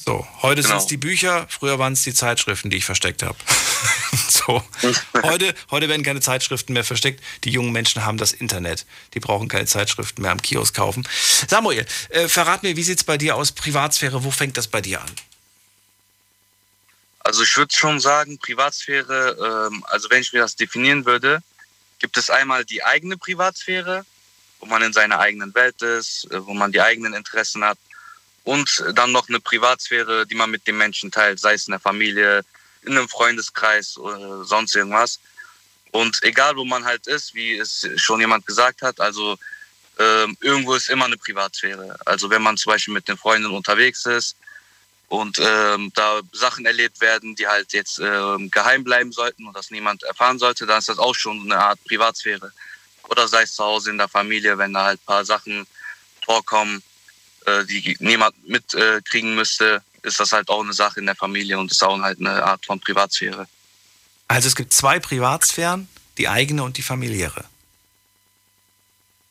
[0.05, 0.74] So, heute Genau.
[0.74, 3.36] sind es die Bücher, früher waren es die Zeitschriften, die ich versteckt habe.
[4.47, 4.62] so.
[5.23, 7.23] Heute, heute werden keine Zeitschriften mehr versteckt.
[7.44, 8.86] Die jungen Menschen haben das Internet.
[9.15, 11.07] Die brauchen keine Zeitschriften mehr am Kiosk kaufen.
[11.48, 13.52] Samuel, äh, verrat mir, wie sieht es bei dir aus?
[13.52, 15.11] Privatsphäre, wo fängt das bei dir an?
[17.20, 21.40] Also ich würde schon sagen, Privatsphäre, ähm, also wenn ich mir das definieren würde,
[21.98, 24.05] gibt es einmal die eigene Privatsphäre,
[24.61, 27.78] wo man in seiner eigenen Welt ist, äh, wo man die eigenen Interessen hat.
[28.44, 31.81] Und dann noch eine Privatsphäre, die man mit den Menschen teilt, sei es in der
[31.81, 32.43] Familie,
[32.82, 35.20] in einem Freundeskreis oder sonst irgendwas.
[35.93, 39.36] Und egal, wo man halt ist, wie es schon jemand gesagt hat, also
[39.98, 41.97] ähm, irgendwo ist immer eine Privatsphäre.
[42.07, 44.36] Also wenn man zum Beispiel mit den Freunden unterwegs ist,
[45.11, 49.73] und ähm, da Sachen erlebt werden, die halt jetzt ähm, geheim bleiben sollten und das
[49.73, 52.52] niemand erfahren sollte, dann ist das auch schon eine Art Privatsphäre.
[53.09, 55.66] Oder sei es zu Hause in der Familie, wenn da halt ein paar Sachen
[56.24, 56.81] vorkommen,
[57.47, 61.59] äh, die niemand mitkriegen äh, müsste, ist das halt auch eine Sache in der Familie
[61.59, 63.47] und ist auch halt eine Art von Privatsphäre.
[64.28, 67.44] Also es gibt zwei Privatsphären, die eigene und die familiäre.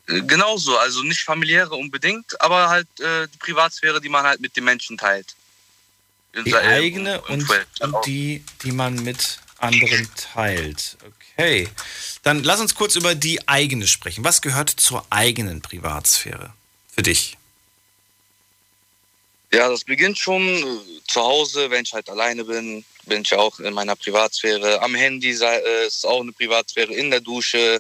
[0.08, 4.56] Äh, Genauso, also nicht familiäre unbedingt, aber halt äh, die Privatsphäre, die man halt mit
[4.56, 5.36] den Menschen teilt.
[6.34, 10.98] In Die eigene und, und die, die man mit anderen teilt.
[11.34, 11.68] Okay.
[12.22, 14.24] Dann lass uns kurz über die eigene sprechen.
[14.24, 16.54] Was gehört zur eigenen Privatsphäre
[16.94, 17.39] für dich?
[19.52, 23.60] Ja, das beginnt schon äh, zu Hause, wenn ich halt alleine bin, bin ich auch
[23.60, 24.82] in meiner Privatsphäre.
[24.82, 27.80] Am Handy äh, ist auch eine Privatsphäre, in der Dusche,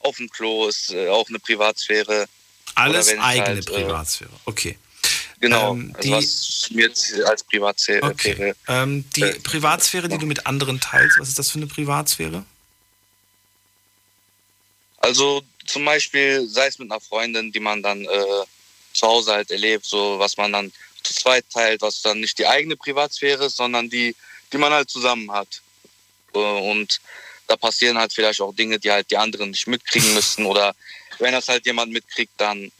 [0.00, 2.26] auf dem Klo ist äh, auch eine Privatsphäre.
[2.74, 4.30] Alles eigene halt, Privatsphäre.
[4.44, 4.76] Okay.
[5.40, 8.54] Genau, Ähm, also die- was mir jetzt als Privatsphäre Okay.
[8.66, 12.44] Ähm, die Äh, Privatsphäre, die du mit anderen teilst, was ist das für eine Privatsphäre?
[14.98, 18.44] Also zum Beispiel, sei es mit einer Freundin, die man dann äh,
[18.92, 20.72] zu Hause halt erlebt, so was man dann
[21.02, 24.14] zu zweit teilt, was dann nicht die eigene Privatsphäre ist, sondern die,
[24.52, 25.60] die man halt zusammen hat.
[26.34, 27.00] Äh, und
[27.46, 30.44] da passieren halt vielleicht auch Dinge, die halt die anderen nicht mitkriegen müssten.
[30.44, 30.74] Oder
[31.18, 32.70] wenn das halt jemand mitkriegt, dann.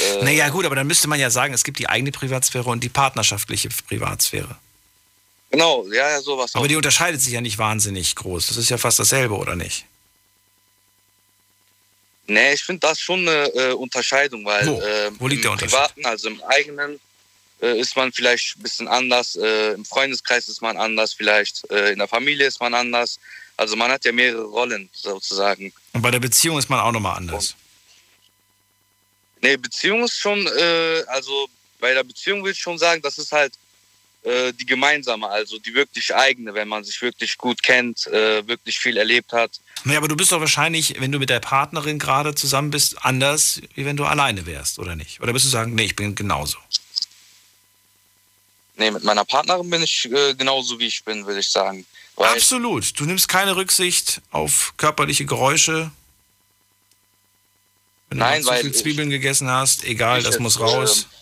[0.00, 2.82] Äh, Naja, gut, aber dann müsste man ja sagen, es gibt die eigene Privatsphäre und
[2.82, 4.56] die partnerschaftliche Privatsphäre.
[5.50, 6.54] Genau, ja, ja, sowas.
[6.54, 8.46] Aber die unterscheidet sich ja nicht wahnsinnig groß.
[8.48, 9.84] Das ist ja fast dasselbe, oder nicht?
[12.28, 14.80] Nee, ich finde das schon eine äh, Unterscheidung, weil Wo?
[14.80, 15.72] äh, Wo liegt im der Unterschied?
[15.76, 17.00] Privaten, also im eigenen,
[17.66, 21.98] ist man vielleicht ein bisschen anders, äh, im Freundeskreis ist man anders, vielleicht äh, in
[21.98, 23.18] der Familie ist man anders.
[23.56, 25.72] Also man hat ja mehrere Rollen sozusagen.
[25.92, 27.54] Und bei der Beziehung ist man auch nochmal anders.
[29.42, 33.32] Nee, Beziehung ist schon, äh, also bei der Beziehung würde ich schon sagen, das ist
[33.32, 33.52] halt
[34.22, 38.78] äh, die gemeinsame, also die wirklich eigene, wenn man sich wirklich gut kennt, äh, wirklich
[38.78, 39.60] viel erlebt hat.
[39.84, 43.62] Naja, aber du bist doch wahrscheinlich, wenn du mit der Partnerin gerade zusammen bist, anders,
[43.74, 45.22] wie wenn du alleine wärst, oder nicht?
[45.22, 46.58] Oder wirst du sagen, nee, ich bin genauso?
[48.80, 51.84] Nee, mit meiner Partnerin bin ich äh, genauso wie ich bin, würde ich sagen.
[52.16, 52.98] Weil, Absolut.
[52.98, 55.90] Du nimmst keine Rücksicht auf körperliche Geräusche.
[58.08, 60.58] Wenn du Nein, mal zu weil viel ich- Zwiebeln gegessen hast, egal, ich das muss
[60.58, 61.06] raus.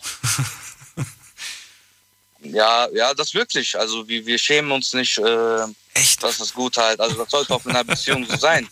[2.41, 3.77] Ja, ja, das wirklich.
[3.77, 6.23] Also wir, wir schämen uns nicht, äh, Echt?
[6.23, 6.97] was das gut halt.
[7.01, 8.65] Also das sollte auch in einer Beziehung so sein.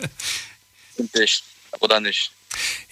[0.95, 1.43] Finde ich.
[1.81, 2.31] Oder nicht?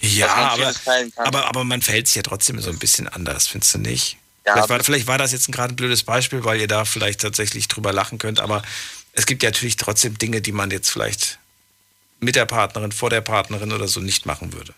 [0.00, 0.74] Ja, aber,
[1.16, 4.18] aber, aber man verhält sich ja trotzdem so ein bisschen anders, findest du nicht?
[4.46, 6.84] Ja, vielleicht, war, vielleicht war das jetzt ein gerade ein blödes Beispiel, weil ihr da
[6.84, 8.62] vielleicht tatsächlich drüber lachen könnt, aber
[9.12, 11.38] es gibt ja natürlich trotzdem Dinge, die man jetzt vielleicht
[12.20, 14.72] mit der Partnerin, vor der Partnerin oder so nicht machen würde.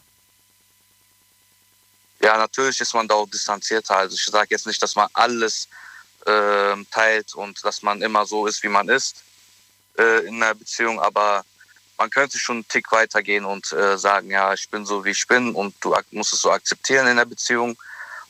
[2.20, 3.96] Ja, natürlich ist man da auch distanzierter.
[3.96, 5.68] Also ich sage jetzt nicht, dass man alles
[6.26, 9.22] ähm, teilt und dass man immer so ist, wie man ist
[9.98, 11.44] äh, in einer Beziehung, aber
[11.98, 15.26] man könnte schon einen Tick weitergehen und äh, sagen, ja, ich bin so, wie ich
[15.26, 17.76] bin und du musst es so akzeptieren in der Beziehung.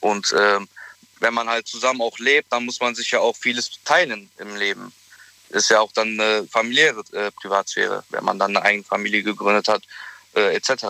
[0.01, 0.69] Und ähm,
[1.20, 4.57] wenn man halt zusammen auch lebt, dann muss man sich ja auch vieles teilen im
[4.57, 4.93] Leben.
[5.51, 9.69] Ist ja auch dann eine familiäre äh, Privatsphäre, wenn man dann eine eigene Familie gegründet
[9.69, 9.82] hat,
[10.35, 10.85] äh, etc.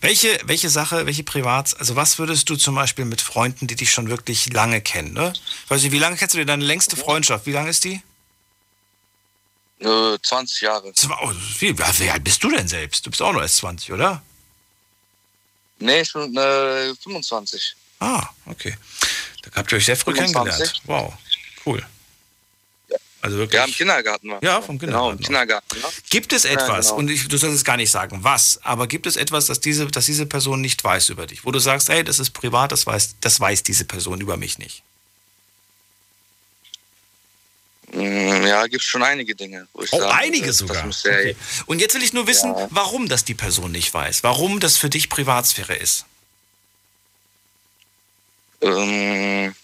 [0.00, 3.90] Welche, welche Sache, welche Privats, also was würdest du zum Beispiel mit Freunden, die dich
[3.90, 5.32] schon wirklich lange kennen, ne?
[5.68, 7.44] Weiß nicht, wie lange kennst du dir deine längste Freundschaft?
[7.46, 8.00] Wie lange ist die?
[9.80, 10.88] Äh, 20 Jahre.
[10.90, 11.76] Zwa- Oh, viel.
[11.78, 13.04] Wie alt bist du denn selbst?
[13.04, 14.22] Du bist auch nur erst 20, oder?
[15.78, 17.74] Nee, ich bin äh, 25.
[18.04, 18.76] Ah, okay.
[19.42, 20.34] Da habt ihr euch sehr früh 25.
[20.34, 20.82] kennengelernt.
[20.84, 21.14] Wow,
[21.66, 21.82] cool.
[23.22, 23.58] Also wirklich.
[23.58, 24.42] Ja, im Kindergarten war.
[24.44, 25.18] Ja, vom Genau, Kindergarten.
[25.18, 25.80] im Kindergarten.
[25.80, 25.88] Ja.
[26.10, 26.98] Gibt es Ja, etwas, genau.
[26.98, 29.86] und ich, du sollst es gar nicht sagen, was, aber gibt es etwas, das diese,
[29.86, 31.46] dass diese Person nicht weiß über dich?
[31.46, 34.58] Wo du sagst, hey, das ist privat, das weiß, das weiß diese Person über mich
[34.58, 34.82] nicht.
[37.92, 39.68] Mm, Ja, gibt schon einige Dinge.
[39.72, 40.76] Wo ich Oh, sagen einige das sogar.
[40.76, 41.36] ja- Okay.
[41.66, 42.66] Und jetzt will ich nur wissen, Ja.
[42.70, 44.22] warum das die Person nicht weiß.
[44.22, 46.04] Warum das für dich Privatsphäre ist.
[48.64, 49.54] Ähm,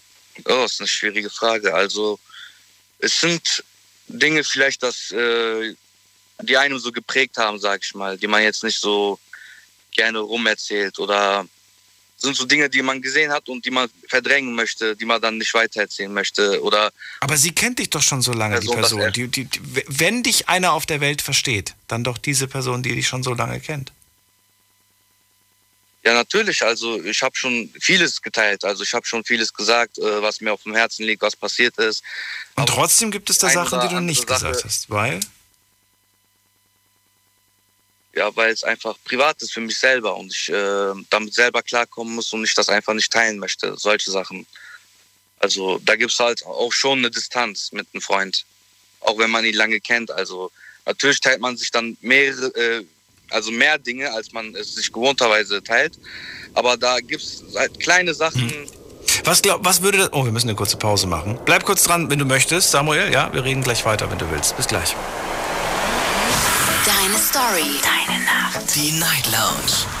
[0.45, 1.73] oh, das ist eine schwierige Frage.
[1.73, 2.19] Also,
[2.99, 3.63] es sind
[4.07, 5.73] Dinge vielleicht, dass äh,
[6.41, 9.19] die einem so geprägt haben, sag ich mal, die man jetzt nicht so
[9.91, 11.45] gerne rumerzählt oder
[12.17, 15.39] sind so Dinge, die man gesehen hat und die man verdrängen möchte, die man dann
[15.39, 18.91] nicht weitererzählen möchte oder Aber sie kennt dich doch schon so lange, die Person, das
[18.91, 19.01] Person.
[19.01, 22.83] er- Die, die, die, wenn dich einer auf der Welt versteht, dann doch diese Person,
[22.83, 23.91] die dich schon so lange kennt.
[26.03, 26.63] Ja, natürlich.
[26.63, 28.63] Also ich habe schon vieles geteilt.
[28.65, 31.77] Also ich habe schon vieles gesagt, äh, was mir auf dem Herzen liegt, was passiert
[31.77, 32.01] ist.
[32.55, 35.19] Und trotzdem gibt es da Sachen, die du nicht Sache- gesagt hast, weil?
[38.13, 42.15] Ja, weil es einfach privat ist für mich selber und ich äh, damit selber klarkommen
[42.15, 43.77] muss und ich das einfach nicht teilen möchte.
[43.77, 44.45] Solche Sachen.
[45.39, 48.45] Also da gibt es halt auch schon eine Distanz mit einem Freund.
[48.99, 50.11] Auch wenn man ihn lange kennt.
[50.11, 50.51] Also
[50.85, 52.85] natürlich teilt man sich dann mehrere, äh,
[53.31, 55.97] also mehr Dinge, als man es sich gewohnterweise teilt.
[56.53, 58.51] Aber da gibt es halt kleine Sachen.
[59.23, 60.13] Was, glaub, was würde das.
[60.13, 61.39] Oh, wir müssen eine kurze Pause machen.
[61.45, 63.11] Bleib kurz dran, wenn du möchtest, Samuel.
[63.11, 64.57] Ja, wir reden gleich weiter, wenn du willst.
[64.57, 64.95] Bis gleich.
[66.85, 67.79] Deine Story.
[67.81, 68.75] Deine Nacht.
[68.75, 70.00] Die Night Lounge.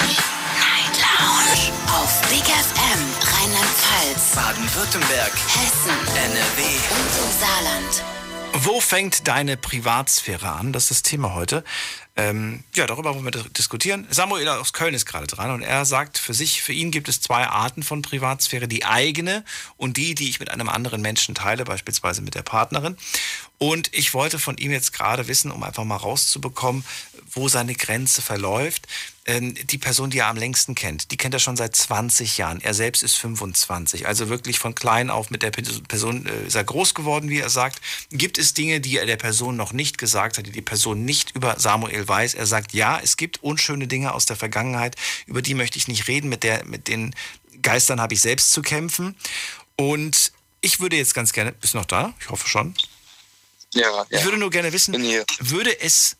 [1.25, 1.71] Lounge.
[1.87, 6.63] Auf Big FM Rheinland-Pfalz, Baden-Württemberg, Hessen NRW.
[6.63, 8.03] und im Saarland.
[8.65, 10.73] Wo fängt deine Privatsphäre an?
[10.73, 11.63] Das ist das Thema heute.
[12.17, 14.07] Ähm, ja, darüber wollen wir dis- diskutieren.
[14.09, 17.21] Samuel aus Köln ist gerade dran und er sagt, für sich, für ihn gibt es
[17.21, 18.67] zwei Arten von Privatsphäre.
[18.67, 19.45] Die eigene
[19.77, 22.97] und die, die ich mit einem anderen Menschen teile, beispielsweise mit der Partnerin.
[23.59, 26.83] Und ich wollte von ihm jetzt gerade wissen, um einfach mal rauszubekommen,
[27.33, 28.87] wo seine Grenze verläuft.
[29.25, 32.59] Ähm, die Person, die er am längsten kennt, die kennt er schon seit 20 Jahren.
[32.61, 34.07] Er selbst ist 25.
[34.07, 37.49] Also wirklich von klein auf mit der Person äh, ist er groß geworden, wie er
[37.49, 37.81] sagt.
[38.09, 41.35] Gibt es Dinge, die er der Person noch nicht gesagt hat, die die Person nicht
[41.35, 42.33] über Samuel weiß?
[42.33, 44.95] Er sagt, ja, es gibt unschöne Dinge aus der Vergangenheit,
[45.27, 46.27] über die möchte ich nicht reden.
[46.27, 47.13] Mit, der, mit den
[47.61, 49.15] Geistern habe ich selbst zu kämpfen.
[49.75, 50.31] Und
[50.61, 52.13] ich würde jetzt ganz gerne, bist du noch da?
[52.19, 52.73] Ich hoffe schon.
[54.09, 54.93] Ja, Ich würde nur gerne wissen,
[55.39, 56.17] würde es,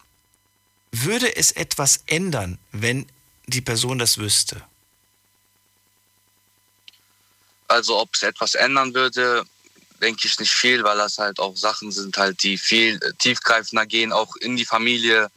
[0.91, 3.07] würde es etwas ändern, wenn
[3.47, 4.61] die Person das wüsste?
[7.67, 9.45] Also ob es etwas ändern würde,
[10.01, 13.85] denke ich nicht viel, weil das halt auch Sachen sind halt, die viel äh, tiefgreifender
[13.85, 15.29] gehen, auch in die Familie.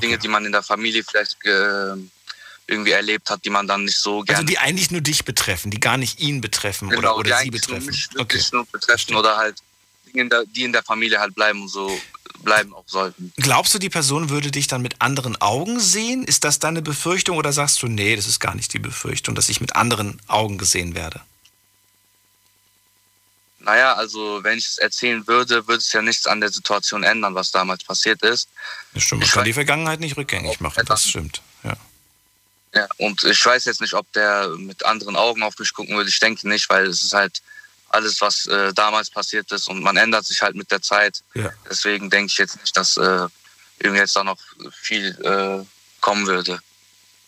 [0.00, 1.94] Dinge, die man in der Familie vielleicht äh,
[2.66, 5.70] irgendwie erlebt hat, die man dann nicht so gerne Also die eigentlich nur dich betreffen,
[5.70, 7.86] die gar nicht ihn betreffen Genau, oder, oder sie eigentlich nur betreffen.
[7.86, 9.58] mich wirklich nur betreffen oder halt
[10.06, 12.00] Dinge, die in der Familie halt bleiben und so
[12.42, 13.32] bleiben auch sollten.
[13.36, 16.24] Glaubst du, die Person würde dich dann mit anderen Augen sehen?
[16.24, 19.48] Ist das deine Befürchtung oder sagst du, nee, das ist gar nicht die Befürchtung, dass
[19.48, 21.20] ich mit anderen Augen gesehen werde?
[23.60, 27.34] Naja, also wenn ich es erzählen würde, würde es ja nichts an der Situation ändern,
[27.34, 28.48] was damals passiert ist.
[28.92, 31.42] Das stimmt, man kann die Vergangenheit nicht rückgängig machen, das stimmt.
[31.62, 31.76] Ja.
[32.74, 36.08] Ja, und ich weiß jetzt nicht, ob der mit anderen Augen auf mich gucken würde.
[36.08, 37.42] Ich denke nicht, weil es ist halt
[37.92, 41.22] alles, was äh, damals passiert ist und man ändert sich halt mit der Zeit.
[41.34, 41.50] Ja.
[41.68, 43.28] Deswegen denke ich jetzt nicht, dass äh,
[43.78, 44.38] irgendwie jetzt da noch
[44.72, 45.64] viel äh,
[46.00, 46.60] kommen würde.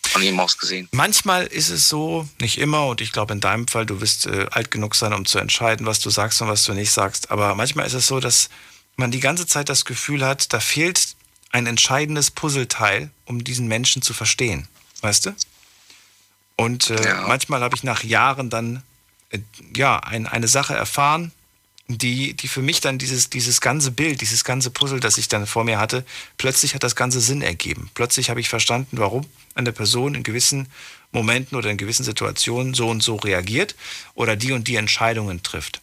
[0.09, 0.87] Von ihm aus gesehen.
[0.91, 4.45] Manchmal ist es so, nicht immer, und ich glaube in deinem Fall, du wirst äh,
[4.51, 7.31] alt genug sein, um zu entscheiden, was du sagst und was du nicht sagst.
[7.31, 8.49] Aber manchmal ist es so, dass
[8.97, 11.15] man die ganze Zeit das Gefühl hat, da fehlt
[11.51, 14.67] ein entscheidendes Puzzleteil, um diesen Menschen zu verstehen.
[15.01, 15.35] Weißt du?
[16.55, 17.27] Und äh, Ja.
[17.27, 18.83] manchmal habe ich nach Jahren dann
[19.75, 21.31] ja ein, eine Sache erfahren,
[21.87, 25.45] die, die für mich dann dieses, dieses ganze Bild, dieses ganze Puzzle, das ich dann
[25.45, 26.03] vor mir hatte,
[26.37, 27.91] plötzlich hat das Ganze Sinn ergeben.
[27.93, 30.67] Plötzlich habe ich verstanden, warum eine Person in gewissen
[31.11, 33.75] Momenten oder in gewissen Situationen so und so reagiert
[34.15, 35.81] oder die und die Entscheidungen trifft.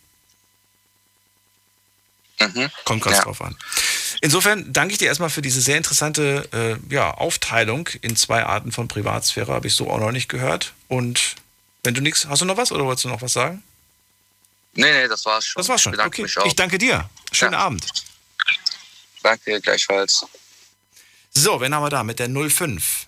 [2.84, 3.22] Kommt ganz Ja.
[3.22, 3.56] drauf an.
[4.20, 6.48] Insofern danke ich dir erstmal für diese sehr interessante
[6.90, 9.52] äh, ja, Aufteilung in zwei Arten von Privatsphäre.
[9.52, 10.74] Habe ich so auch noch nicht gehört.
[10.88, 11.36] Und
[11.82, 13.62] wenn du nichts, hast du noch was oder wolltest du noch was sagen?
[14.74, 15.60] Nee, nee, das war's schon.
[15.60, 15.92] Das war's schon.
[15.92, 16.22] Ich bedanke Okay.
[16.22, 16.46] mich auch.
[16.46, 17.08] Ich danke dir.
[17.32, 17.86] Schönen Abend.
[19.22, 20.24] Danke, gleichfalls.
[21.34, 23.06] So, wen haben wir da mit der 05?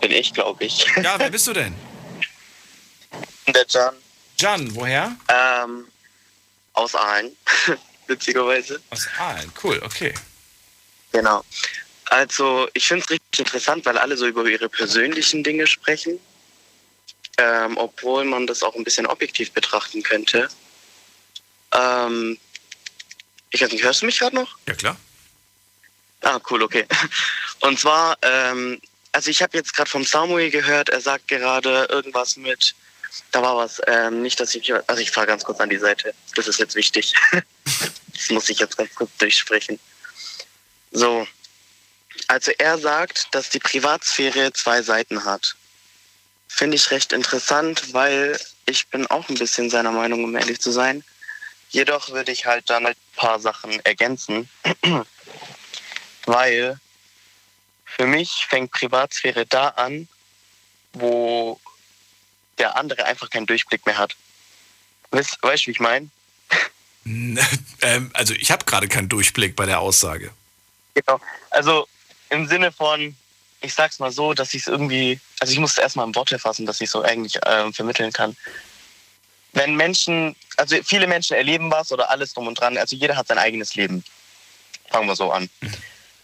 [0.00, 0.84] Bin ich, glaube ich.
[1.02, 1.74] Ja, wer bist du denn?
[3.48, 3.94] Der Can.
[4.38, 5.16] Jan, woher?
[5.28, 5.88] Ähm,
[6.74, 7.34] aus Aalen,
[8.06, 8.80] witzigerweise.
[8.90, 10.12] Aus Aalen, cool, okay.
[11.12, 11.42] Genau.
[12.06, 16.18] Also, ich finde es richtig interessant, weil alle so über ihre persönlichen Dinge sprechen.
[17.38, 20.48] Ähm, obwohl man das auch ein bisschen objektiv betrachten könnte.
[21.72, 22.38] Ähm,
[23.50, 24.56] ich weiß nicht, hörst du mich gerade noch?
[24.66, 24.96] Ja, klar.
[26.22, 26.86] Ah, cool, okay.
[27.60, 28.80] Und zwar, ähm,
[29.12, 32.74] also ich habe jetzt gerade vom Samuel gehört, er sagt gerade irgendwas mit,
[33.32, 36.14] da war was, ähm, nicht, dass ich, also ich fahre ganz kurz an die Seite,
[36.34, 37.14] das ist jetzt wichtig.
[38.12, 39.78] das muss ich jetzt ganz kurz durchsprechen.
[40.90, 41.26] So,
[42.28, 45.56] also er sagt, dass die Privatsphäre zwei Seiten hat.
[46.48, 50.70] Finde ich recht interessant, weil ich bin auch ein bisschen seiner Meinung, um ehrlich zu
[50.70, 51.04] sein.
[51.70, 54.48] Jedoch würde ich halt dann ein paar Sachen ergänzen,
[56.26, 56.78] weil
[57.84, 60.08] für mich fängt Privatsphäre da an,
[60.92, 61.60] wo
[62.58, 64.16] der andere einfach keinen Durchblick mehr hat.
[65.10, 66.10] Weißt du, wie ich meine?
[67.04, 70.32] ähm, also ich habe gerade keinen Durchblick bei der Aussage.
[70.94, 71.20] Genau.
[71.50, 71.86] Also
[72.30, 73.16] im Sinne von,
[73.60, 76.38] ich sag's mal so, dass ich es irgendwie, also ich muss es erstmal in Worte
[76.38, 78.36] fassen, dass ich so eigentlich ähm, vermitteln kann.
[79.52, 83.28] Wenn Menschen, also viele Menschen erleben was oder alles drum und dran, also jeder hat
[83.28, 84.04] sein eigenes Leben.
[84.90, 85.48] Fangen wir so an.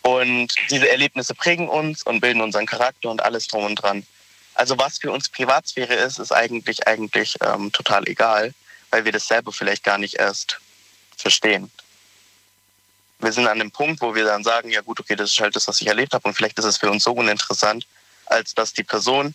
[0.02, 4.06] Und diese Erlebnisse prägen uns und bilden unseren Charakter und alles drum und dran.
[4.54, 8.52] Also was für uns Privatsphäre ist, ist eigentlich eigentlich ähm, total egal,
[8.90, 10.60] weil wir das selber vielleicht gar nicht erst
[11.16, 11.70] verstehen
[13.22, 15.54] wir sind an dem Punkt, wo wir dann sagen, ja gut, okay, das ist halt
[15.56, 17.86] das, was ich erlebt habe und vielleicht ist es für uns so uninteressant,
[18.26, 19.34] als dass die Person,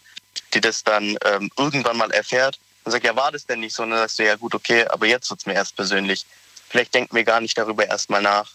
[0.53, 3.83] die das dann ähm, irgendwann mal erfährt, und sagt, ja, war das denn nicht so?
[3.83, 6.25] Und dann sagst du, ja gut, okay, aber jetzt wird's mir erst persönlich.
[6.69, 8.49] Vielleicht denken wir gar nicht darüber erstmal nach.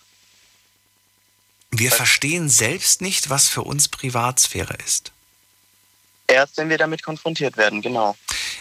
[1.70, 5.12] Wir verstehen selbst nicht, was für uns Privatsphäre ist.
[6.26, 8.16] Erst wenn wir damit konfrontiert werden, genau.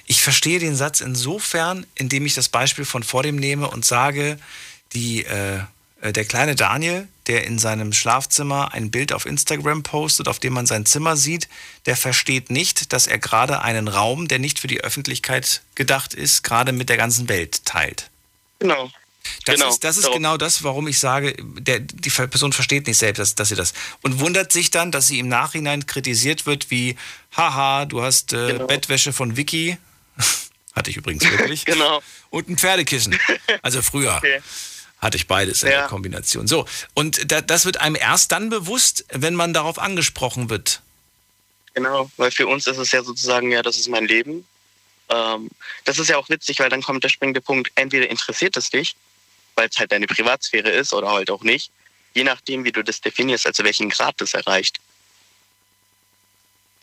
[0.06, 4.38] Ich verstehe den Satz insofern, indem ich das Beispiel von vor dem nehme und sage,
[4.94, 5.62] die, äh,
[6.02, 10.66] der kleine Daniel, der in seinem Schlafzimmer ein Bild auf Instagram postet, auf dem man
[10.66, 11.48] sein Zimmer sieht,
[11.86, 16.44] der versteht nicht, dass er gerade einen Raum, der nicht für die Öffentlichkeit gedacht ist,
[16.44, 18.10] gerade mit der ganzen Welt teilt.
[18.60, 18.90] Genau.
[19.46, 19.70] Das genau.
[19.70, 23.36] ist, das ist genau das, warum ich sage, der, die Person versteht nicht selbst, dass,
[23.36, 23.74] dass sie das.
[24.02, 26.96] Und wundert sich dann, dass sie im Nachhinein kritisiert wird, wie,
[27.36, 28.68] haha, du hast äh, Genau.
[28.68, 29.78] Bettwäsche von Vicky.
[30.76, 31.66] Hatte ich übrigens wirklich.
[31.66, 32.02] genau.
[32.30, 33.18] Und ein Pferdekissen.
[33.62, 34.42] Also früher Okay.
[35.02, 35.80] Hatte ich beides in Ja.
[35.80, 36.48] der Kombination.
[36.48, 40.82] So, und da, das wird einem erst dann bewusst, wenn man darauf angesprochen wird.
[41.74, 44.46] Genau, weil für uns ist es ja sozusagen, ja, das ist mein Leben.
[45.10, 45.50] Ähm,
[45.86, 48.96] das ist ja auch witzig, weil dann kommt der springende Punkt, entweder interessiert es dich,
[49.56, 51.72] weil es halt deine Privatsphäre ist oder halt auch nicht,
[52.14, 54.78] je nachdem, wie du das definierst, also welchen Grad das erreicht.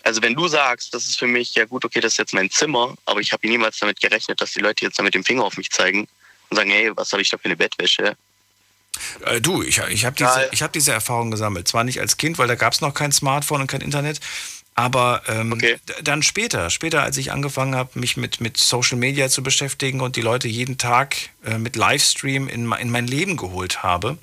[0.03, 2.51] Also wenn du sagst, das ist für mich, ja gut, okay, das ist jetzt mein
[2.51, 5.45] Zimmer, aber ich habe niemals damit gerechnet, dass die Leute jetzt da mit dem Finger
[5.45, 6.09] auf mich zeigen
[6.51, 8.16] und sagen, hey, was habe ich da für eine Bettwäsche?
[9.25, 11.69] Äh, du, ich, ich habe diese, ich hab diese Erfahrung gesammelt.
[11.69, 14.20] Zwar nicht als Kind, weil da gab es noch kein Smartphone und kein Internet,
[14.75, 19.29] aber ähm, d- dann später, später, als ich angefangen habe, mich mit, mit Social Media
[19.29, 23.83] zu beschäftigen und die Leute jeden Tag äh, mit Livestream in, in mein Leben geholt
[23.83, 24.19] habe.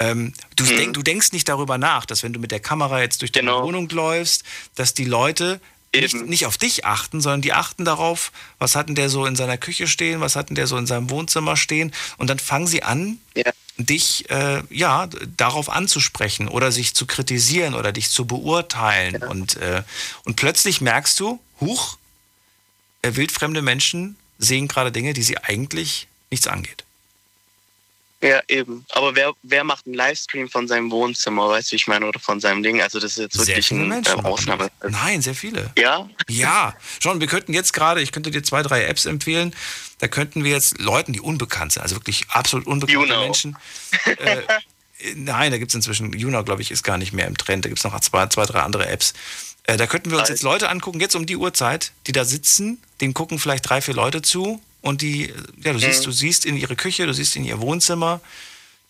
[0.00, 3.20] Ähm, du, denk, du denkst nicht darüber nach, dass wenn du mit der Kamera jetzt
[3.20, 4.44] durch deine Wohnung läufst,
[4.76, 5.60] dass die Leute
[5.94, 9.36] nicht, nicht auf dich achten, sondern die achten darauf, was hat denn der so in
[9.36, 12.66] seiner Küche stehen, was hat denn der so in seinem Wohnzimmer stehen und dann fangen
[12.66, 13.50] sie an, ja.
[13.78, 19.28] dich äh, ja darauf anzusprechen oder sich zu kritisieren oder dich zu beurteilen Ja.
[19.28, 19.82] und äh,
[20.24, 21.96] und plötzlich merkst du, huch,
[23.02, 26.84] äh, wildfremde Menschen sehen gerade Dinge, die sie eigentlich nichts angeht.
[28.20, 28.84] Ja, eben.
[28.90, 32.18] Aber wer, wer macht einen Livestream von seinem Wohnzimmer, weißt du, wie ich meine, oder
[32.18, 32.82] von seinem Ding?
[32.82, 34.70] Also das ist jetzt wirklich viele ein Menschen ähm, Ausnahme.
[34.88, 35.72] Nein, sehr viele.
[35.78, 36.08] Ja?
[36.28, 39.54] Ja, schon, wir könnten jetzt gerade, ich könnte dir zwei, drei Apps empfehlen,
[40.00, 43.22] da könnten wir jetzt Leuten, die unbekannt sind, also wirklich absolut unbekannte YouNow.
[43.22, 43.56] Menschen.
[44.04, 44.42] Äh,
[45.14, 47.68] nein, da gibt es inzwischen, YouNow, glaube ich, ist gar nicht mehr im Trend, da
[47.68, 49.14] gibt es noch zwei, zwei, drei andere Apps.
[49.62, 52.82] Äh, da könnten wir uns jetzt Leute angucken, jetzt um die Uhrzeit, die da sitzen,
[53.00, 55.32] denen gucken vielleicht drei, vier Leute zu und die,
[55.62, 56.04] ja, du siehst, Mhm.
[56.06, 58.20] du siehst in ihre Küche, du siehst in ihr Wohnzimmer,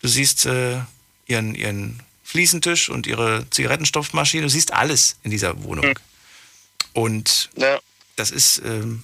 [0.01, 0.79] du siehst äh,
[1.27, 5.99] ihren, ihren Fliesentisch und ihre Zigarettenstopfmaschine, du siehst alles in dieser Wohnung.
[6.93, 7.51] Und
[8.17, 9.03] das ist, ähm,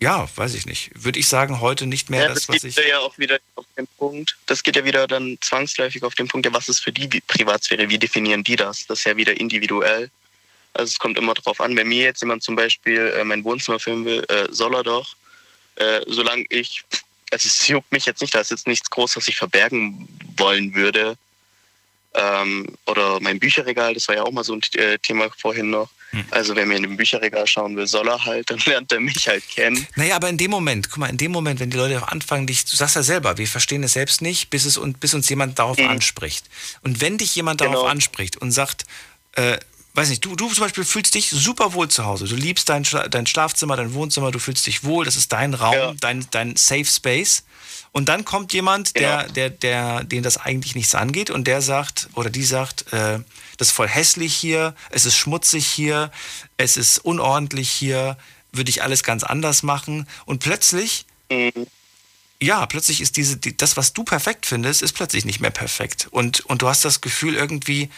[0.00, 0.90] ja, weiß ich nicht.
[0.94, 2.88] Würde ich sagen, heute nicht mehr ja, das, das, was geht ich.
[2.88, 4.36] ja auch wieder auf den Punkt.
[4.46, 7.88] Das geht ja wieder dann zwangsläufig auf den Punkt, ja, was ist für die Privatsphäre?
[7.88, 8.86] Wie definieren die das?
[8.86, 10.10] Das ist ja wieder individuell.
[10.74, 11.76] Also es kommt immer drauf an.
[11.76, 15.14] Wenn mir jetzt jemand zum Beispiel äh, mein Wohnzimmer filmen will, äh, soll er doch.
[15.76, 16.84] Äh, solange ich,
[17.30, 20.74] also es juckt mich jetzt nicht, da ist jetzt nichts groß, was ich verbergen wollen
[20.74, 21.16] würde.
[22.14, 25.88] Ähm, oder mein Bücherregal, das war ja auch mal so ein äh, Thema vorhin noch.
[26.30, 29.26] Also wer mir in dem Bücherregal schauen will, soll er halt, dann lernt er mich
[29.28, 29.86] halt kennen.
[29.96, 32.66] Naja, aber in dem Moment, guck mal, in dem Moment, wenn die Leute anfangen, dich,
[32.66, 35.58] du sagst ja selber, wir verstehen es selbst nicht, bis, es, und, bis uns jemand
[35.58, 36.44] darauf anspricht.
[36.82, 37.86] Und wenn dich jemand darauf Genau.
[37.86, 38.84] anspricht und sagt,
[39.36, 39.56] äh,
[39.94, 42.84] weiß nicht, du, du zum Beispiel fühlst dich super wohl zu Hause, du liebst dein,
[42.84, 46.56] Schla dein Schlafzimmer, dein Wohnzimmer, du fühlst dich wohl, das ist dein Raum, dein, dein
[46.56, 47.44] Safe Space.
[47.92, 52.08] Und dann kommt jemand, der, der, der, den das eigentlich nichts angeht und der sagt,
[52.14, 53.18] oder die sagt, äh,
[53.58, 56.10] das ist voll hässlich hier, es ist schmutzig hier,
[56.56, 58.16] es ist unordentlich hier,
[58.50, 60.08] würde ich alles ganz anders machen.
[60.24, 61.04] Und plötzlich,
[62.40, 66.08] ja, plötzlich ist diese, die, das, was du perfekt findest, ist plötzlich nicht mehr perfekt.
[66.10, 67.90] Und, und du hast das Gefühl irgendwie,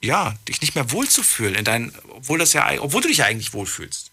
[0.00, 3.52] ja, dich nicht mehr wohlzufühlen in dein, obwohl das ja, obwohl du dich ja eigentlich
[3.52, 4.10] wohlfühlst.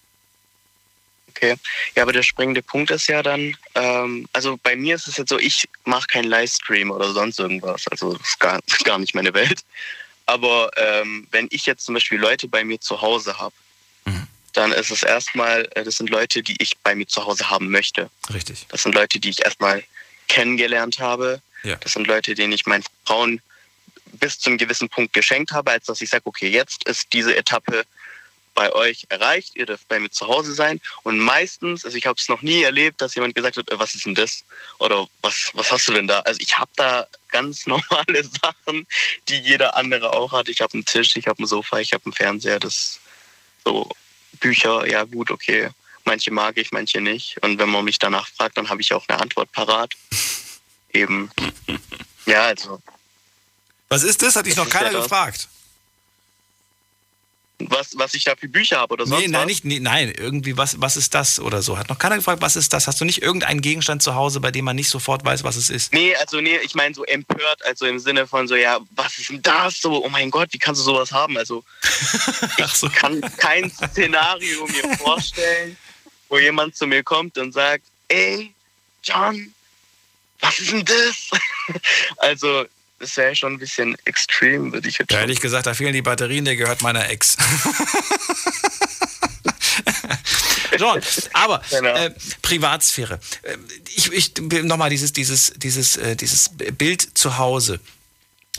[1.30, 1.56] Okay.
[1.96, 5.30] Ja, aber der springende Punkt ist ja dann, ähm, also bei mir ist es jetzt
[5.30, 7.88] so, ich mache keinen Livestream oder sonst irgendwas.
[7.90, 9.64] Also das ist gar, gar nicht meine Welt.
[10.26, 13.54] Aber ähm, wenn ich jetzt zum Beispiel Leute bei mir zu Hause habe,
[14.56, 17.70] dann ist es erstmal, äh, das sind Leute, die ich bei mir zu Hause haben
[17.70, 18.10] möchte.
[18.34, 18.66] Richtig.
[18.70, 19.84] Das sind Leute, die ich erstmal
[20.28, 21.42] kennengelernt habe.
[21.64, 21.76] Ja.
[21.78, 23.42] Das sind Leute, denen ich meinen Frauen
[24.16, 27.84] bis zum gewissen Punkt geschenkt habe, als dass ich sage, okay, jetzt ist diese Etappe
[28.56, 30.80] bei euch erreicht, ihr dürft bei mir zu Hause sein.
[31.04, 33.94] Und meistens, also ich habe es noch nie erlebt, dass jemand gesagt hat, äh, was
[33.94, 34.44] ist denn das?
[34.80, 36.22] Oder was, was hast du denn da?
[36.22, 38.88] Also ich habe da ganz normale Sachen,
[39.28, 40.50] die jeder andere auch hat.
[40.50, 43.00] Ich habe einen Tisch, ich habe ein Sofa, ich habe einen Fernseher, das
[43.64, 43.90] so
[44.40, 45.70] Bücher, ja gut, okay.
[46.06, 47.38] Manche mag ich, manche nicht.
[47.42, 49.94] Und wenn man mich danach fragt, dann habe ich auch eine Antwort parat.
[50.94, 51.30] Eben.
[52.26, 52.82] Ja, also.
[53.90, 54.36] Was ist das?
[54.36, 55.48] Hat dich noch keiner ja gefragt.
[57.58, 59.48] Was, was ich da für Bücher habe oder sonst Nee, nein, was?
[59.48, 61.78] nicht, nee, nein, irgendwie, was, was ist das oder so?
[61.78, 62.86] Hat noch keiner gefragt, was ist das?
[62.86, 65.70] Hast du nicht irgendeinen Gegenstand zu Hause, bei dem man nicht sofort weiß, was es
[65.70, 65.94] ist?
[65.94, 69.30] Nee, also nee, ich meine so empört, also im Sinne von so, ja, was ist
[69.30, 69.80] denn das?
[69.80, 71.38] So, oh mein Gott, wie kannst du sowas haben?
[71.38, 71.64] Also
[72.58, 75.78] ich kann kein Szenario mir vorstellen,
[76.28, 78.54] wo jemand zu mir kommt und sagt, ey,
[79.02, 79.54] John,
[80.42, 81.30] was ist denn das?
[82.18, 82.66] also,
[83.06, 86.02] das wäre schon ein bisschen extrem, würde ich jetzt Ja, ehrlich gesagt, da fehlen die
[86.02, 87.38] Batterien, der gehört meiner Ex.
[90.80, 91.00] John,
[91.34, 92.12] aber äh,
[92.42, 93.20] Privatsphäre.
[93.44, 93.58] Äh,
[93.96, 94.34] Ich, ich
[94.64, 97.80] nochmal dieses, dieses, dieses, äh, dieses Bild zu Hause.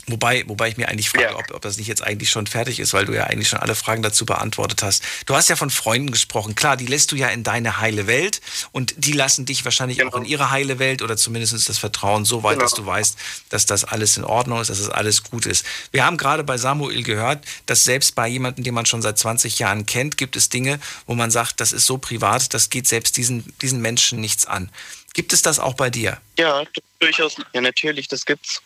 [0.09, 2.93] Wobei, wobei ich mir eigentlich frage, ob, ob das nicht jetzt eigentlich schon fertig ist,
[2.93, 5.03] weil du ja eigentlich schon alle Fragen dazu beantwortet hast.
[5.25, 6.55] Du hast ja von Freunden gesprochen.
[6.55, 8.39] Klar, die lässt du ja in deine heile Welt
[8.71, 12.41] und die lassen dich wahrscheinlich auch in ihre heile Welt oder zumindest das Vertrauen so
[12.43, 13.17] weit, dass du weißt,
[13.49, 15.65] dass das alles in Ordnung ist, dass das alles gut ist.
[15.91, 19.59] Wir haben gerade bei Samuel gehört, dass selbst bei jemandem, den man schon seit 20
[19.59, 23.17] Jahren kennt, gibt es Dinge, wo man sagt, das ist so privat, das geht selbst
[23.17, 24.69] diesen, diesen Menschen nichts an.
[25.13, 26.21] Gibt es das auch bei dir?
[26.37, 26.63] Ja,
[26.99, 27.35] durchaus.
[27.51, 28.61] Ja, natürlich, das gibt's.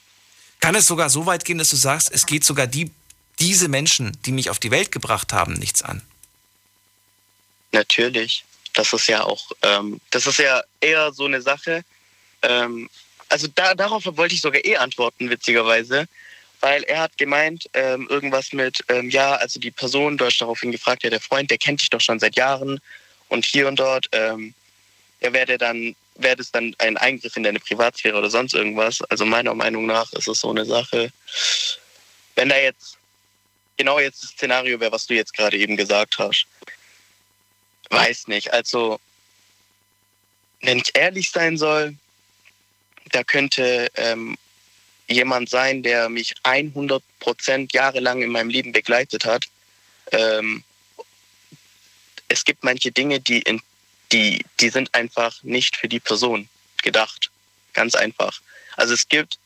[0.61, 2.91] Kann es sogar so weit gehen, dass du sagst, es geht sogar die,
[3.39, 6.01] diese Menschen, die mich auf die Welt gebracht haben, nichts an?
[7.71, 8.45] Natürlich.
[8.73, 11.83] Das ist ja auch, ähm, das ist ja eher so eine Sache.
[12.43, 12.89] Ähm,
[13.27, 16.05] also da, darauf wollte ich sogar eh antworten, witzigerweise.
[16.59, 20.71] Weil er hat gemeint, ähm, irgendwas mit, ähm, ja, also die Person, du hast daraufhin
[20.71, 22.79] gefragt, ja, der Freund, der kennt dich doch schon seit Jahren
[23.29, 24.53] und hier und dort, ähm,
[25.21, 29.01] ja, wäre dann, wäre das dann ein Eingriff in deine Privatsphäre oder sonst irgendwas.
[29.09, 31.11] Also meiner Meinung nach ist es so eine Sache.
[32.35, 32.97] Wenn da jetzt
[33.81, 36.45] genau jetzt das Szenario wäre, was du jetzt gerade eben gesagt hast.
[37.89, 38.53] Weiß nicht.
[38.53, 38.99] Also,
[40.61, 41.95] wenn ich ehrlich sein soll,
[43.11, 44.37] da könnte ähm,
[45.07, 49.45] jemand sein, der mich 100 Prozent jahrelang in meinem Leben begleitet hat.
[50.11, 50.63] Ähm,
[52.27, 53.61] es gibt manche Dinge, die, in,
[54.11, 56.49] die, die sind einfach nicht für die Person
[56.83, 57.29] gedacht.
[57.73, 58.39] Ganz einfach.
[58.75, 59.37] Also es gibt.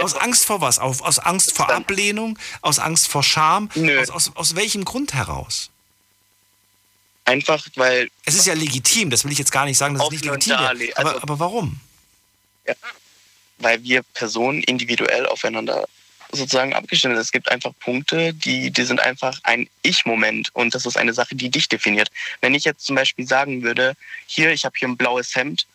[0.00, 0.78] Aus Angst vor was?
[0.78, 2.38] Aus, aus Angst vor Ablehnung?
[2.60, 3.70] Aus Angst vor Scham?
[4.00, 5.70] Aus, aus, aus welchem Grund heraus?
[7.24, 8.10] Einfach, weil.
[8.24, 10.52] Es ist ja legitim, das will ich jetzt gar nicht sagen, dass es nicht legitim
[10.54, 10.96] ist.
[10.98, 11.80] Aber, Also- aber warum?
[12.66, 12.74] Ja,
[13.58, 15.86] weil wir Personen individuell aufeinander
[16.32, 17.22] sozusagen abgestimmt sind.
[17.22, 21.34] Es gibt einfach Punkte, die, die sind einfach ein Ich-Moment und das ist eine Sache,
[21.34, 22.10] die dich definiert.
[22.40, 23.94] Wenn ich jetzt zum Beispiel sagen würde,
[24.26, 25.66] hier, ich habe hier ein blaues Hemd,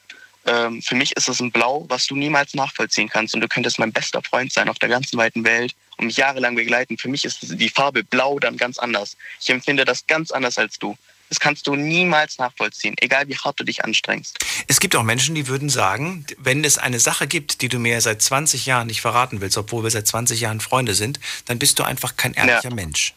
[0.45, 3.79] ähm, für mich ist es ein Blau, was du niemals nachvollziehen kannst und du könntest
[3.79, 6.97] mein bester Freund sein auf der ganzen weiten Welt und mich jahrelang begleiten.
[6.97, 9.15] Für mich ist die Farbe Blau dann ganz anders.
[9.41, 10.97] Ich empfinde das ganz anders als du.
[11.33, 14.37] Das kannst du niemals nachvollziehen, egal wie hart du dich anstrengst.
[14.67, 17.99] Es gibt auch Menschen, die würden sagen, wenn es eine Sache gibt, die du mir
[18.01, 21.79] seit 20 Jahren nicht verraten willst, obwohl wir seit 20 Jahren Freunde sind, dann bist
[21.79, 23.15] du einfach kein ehrlicher Mensch.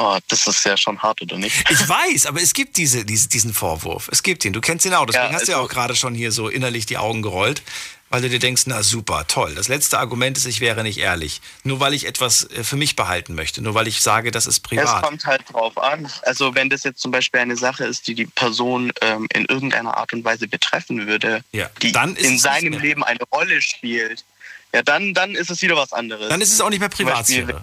[0.00, 1.68] Oh, das ist ja schon hart, oder nicht?
[1.70, 4.08] Ich weiß, aber es gibt diese, diese, diesen Vorwurf.
[4.12, 4.52] Es gibt ihn.
[4.52, 5.06] Du kennst ihn auch.
[5.06, 7.62] Deswegen Ja, hast du ja also- auch gerade schon hier so innerlich die Augen gerollt,
[8.08, 9.54] weil du dir denkst, na super, toll.
[9.56, 11.40] Das letzte Argument ist, ich wäre nicht ehrlich.
[11.64, 13.60] Nur weil ich etwas äh, für mich behalten möchte.
[13.60, 15.02] Nur weil ich sage, das ist Es privat.
[15.02, 16.08] kommt halt drauf an.
[16.22, 19.96] Also wenn das jetzt zum Beispiel eine Sache ist, die die Person ähm, in irgendeiner
[19.96, 22.72] Art und Weise betreffen würde, Ja, die es in seinem.
[22.80, 24.24] Leben eine Rolle spielt,
[24.72, 26.28] ja, dann, dann ist es wieder was anderes.
[26.28, 27.62] Dann ist es auch nicht mehr Privatsphäre.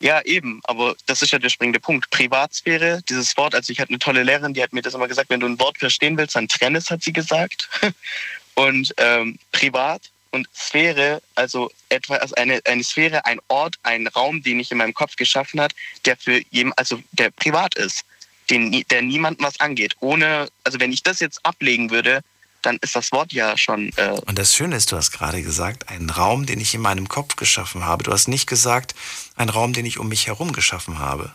[0.00, 2.08] Ja, eben, aber das ist ja der springende Punkt.
[2.10, 5.28] Privatsphäre, dieses Wort, also ich hatte eine tolle Lehrerin, die hat mir das immer gesagt,
[5.28, 7.68] wenn du ein Wort verstehen willst, dann trenn es, hat sie gesagt.
[8.54, 14.42] Und ähm, privat und Sphäre, also etwa also eine, eine Sphäre, ein Ort, ein Raum,
[14.42, 15.74] den ich in meinem Kopf geschaffen hat,
[16.04, 18.04] der für jeden, also der privat ist,
[18.48, 19.96] den, der niemandem was angeht.
[20.00, 22.20] Ohne, also wenn ich das jetzt ablegen würde,
[22.62, 25.88] dann ist das Wort ja schon äh, Und das Schöne ist, du hast gerade gesagt,
[25.88, 28.04] einen Raum, den ich in meinem Kopf geschaffen habe.
[28.04, 28.94] Du hast nicht gesagt,
[29.36, 31.34] einen Raum, den ich um mich herum geschaffen habe.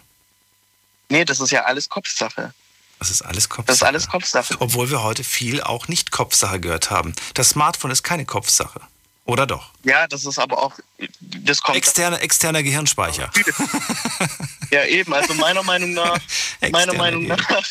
[1.10, 2.54] Nee, das ist ja alles Kopfsache.
[3.00, 3.68] Das ist alles Kopfsache.
[3.68, 4.56] Das ist alles Kopfsache.
[4.60, 7.14] Obwohl wir heute viel auch nicht Kopfsache gehört haben.
[7.34, 8.82] Das Smartphone ist keine Kopfsache.
[9.26, 9.72] Oder doch?
[9.84, 10.74] Ja, das ist aber auch,
[11.20, 11.78] das kommt.
[11.78, 13.32] Externe, externer Gehirnspeicher.
[14.72, 15.14] Ja, eben.
[15.14, 16.20] Also meiner Meinung nach,
[16.72, 17.64] meiner Meinung nach,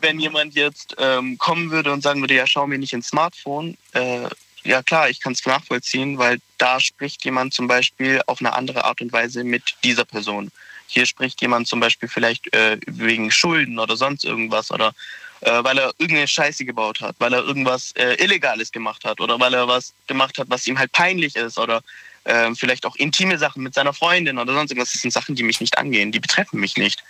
[0.00, 3.76] wenn jemand jetzt ähm, kommen würde und sagen würde, ja, schau mir nicht ins Smartphone,
[3.92, 4.28] äh,
[4.64, 8.84] ja klar, ich kann es nachvollziehen, weil da spricht jemand zum Beispiel auf eine andere
[8.84, 10.50] Art und Weise mit dieser Person.
[10.88, 14.92] Hier spricht jemand zum Beispiel vielleicht äh, wegen Schulden oder sonst irgendwas oder
[15.40, 19.38] äh, weil er irgendeine Scheiße gebaut hat, weil er irgendwas äh, Illegales gemacht hat oder
[19.38, 21.82] weil er was gemacht hat, was ihm halt peinlich ist oder
[22.24, 24.92] äh, vielleicht auch intime Sachen mit seiner Freundin oder sonst irgendwas.
[24.92, 27.02] Das sind Sachen, die mich nicht angehen, die betreffen mich nicht.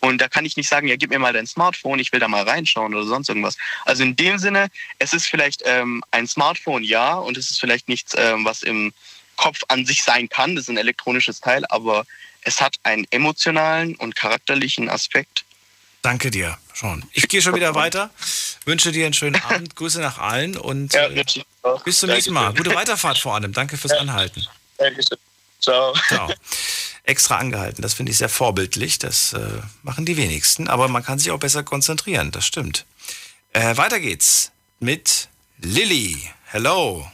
[0.00, 2.28] Und da kann ich nicht sagen, ja, gib mir mal dein Smartphone, ich will da
[2.28, 3.56] mal reinschauen oder sonst irgendwas.
[3.84, 4.68] Also in dem Sinne,
[4.98, 8.92] es ist vielleicht ähm, ein Smartphone, ja, und es ist vielleicht nichts, ähm, was im
[9.36, 12.06] Kopf an sich sein kann, das ist ein elektronisches Teil, aber
[12.42, 15.44] es hat einen emotionalen und charakterlichen Aspekt.
[16.02, 17.04] Danke dir, schon.
[17.12, 18.10] Ich gehe schon wieder weiter.
[18.64, 19.74] Wünsche dir einen schönen Abend.
[19.74, 21.24] Grüße nach allen und äh,
[21.84, 22.54] bis zum nächsten Mal.
[22.54, 23.52] Gute Weiterfahrt vor allem.
[23.52, 24.46] Danke fürs Anhalten.
[24.78, 25.18] Dankeschön.
[25.60, 25.94] Ciao.
[26.06, 26.32] Ciao.
[27.06, 27.82] Extra angehalten.
[27.82, 28.98] Das finde ich sehr vorbildlich.
[28.98, 29.40] Das äh,
[29.82, 30.68] machen die wenigsten.
[30.68, 32.32] Aber man kann sich auch besser konzentrieren.
[32.32, 32.84] Das stimmt.
[33.52, 35.28] Äh, weiter geht's mit
[35.58, 36.18] Lilly.
[36.46, 37.06] Hello.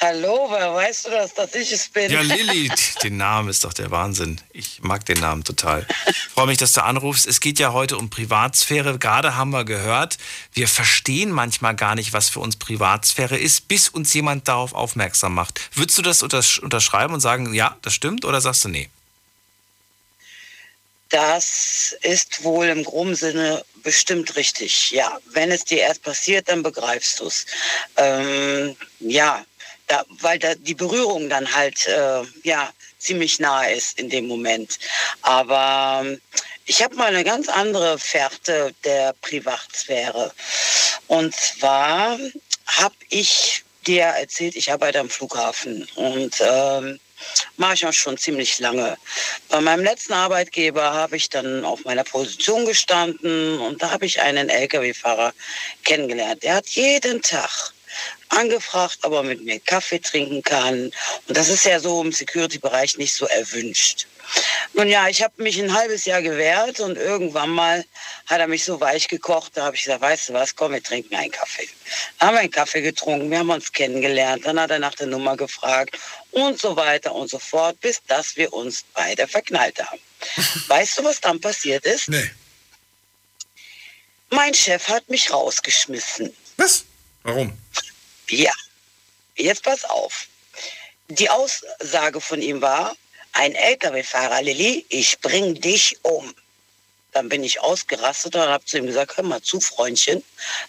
[0.00, 2.10] Hallo, wer weißt du das, dass ich es bin?
[2.10, 2.70] Ja, Lilly,
[3.02, 4.40] den Namen ist doch der Wahnsinn.
[4.52, 5.86] Ich mag den Namen total.
[6.34, 7.26] Freue mich, dass du anrufst.
[7.26, 8.98] Es geht ja heute um Privatsphäre.
[8.98, 10.18] Gerade haben wir gehört,
[10.52, 15.34] wir verstehen manchmal gar nicht, was für uns Privatsphäre ist, bis uns jemand darauf aufmerksam
[15.34, 15.60] macht.
[15.72, 18.90] Würdest du das untersch unterschreiben und sagen, ja, das stimmt, oder sagst du nee?
[21.08, 24.90] Das ist wohl im groben Sinne bestimmt richtig.
[24.90, 27.46] Ja, wenn es dir erst passiert, dann begreifst du es.
[27.96, 29.44] Ähm, ja,
[29.86, 34.78] da, weil da die Berührung dann halt äh, ja ziemlich nahe ist in dem Moment.
[35.22, 36.20] Aber ähm,
[36.66, 40.32] ich habe mal eine ganz andere Fährte der Privatsphäre.
[41.08, 42.18] Und zwar
[42.66, 46.98] habe ich dir erzählt, ich arbeite am Flughafen und ähm,
[47.56, 48.96] mache ich auch schon ziemlich lange.
[49.48, 54.20] Bei meinem letzten Arbeitgeber habe ich dann auf meiner Position gestanden und da habe ich
[54.20, 55.32] einen Lkw-Fahrer
[55.84, 56.42] kennengelernt.
[56.42, 57.72] Der hat jeden Tag
[58.28, 60.90] angefragt, ob er mit mir Kaffee trinken kann.
[61.28, 64.06] Und das ist ja so im Security-Bereich nicht so erwünscht.
[64.72, 67.84] Nun ja, ich habe mich ein halbes Jahr gewehrt und irgendwann mal
[68.26, 70.82] hat er mich so weich gekocht, da habe ich gesagt, weißt du was, komm, wir
[70.82, 71.68] trinken einen Kaffee.
[72.18, 75.06] Dann haben wir einen Kaffee getrunken, wir haben uns kennengelernt, dann hat er nach der
[75.06, 75.98] Nummer gefragt
[76.30, 80.00] und so weiter und so fort, bis dass wir uns beide verknallt haben.
[80.68, 82.08] weißt du, was dann passiert ist?
[82.08, 82.30] Nee.
[84.30, 86.34] Mein Chef hat mich rausgeschmissen.
[86.56, 86.84] Was?
[87.24, 87.58] Warum?
[88.28, 88.52] Ja,
[89.36, 90.26] jetzt pass auf.
[91.08, 92.96] Die Aussage von ihm war,
[93.32, 96.34] ein Lkw-Fahrer, Lilly, ich bring dich um.
[97.14, 100.22] Dann bin ich ausgerastet und habe zu ihm gesagt, hör mal zu, Freundchen,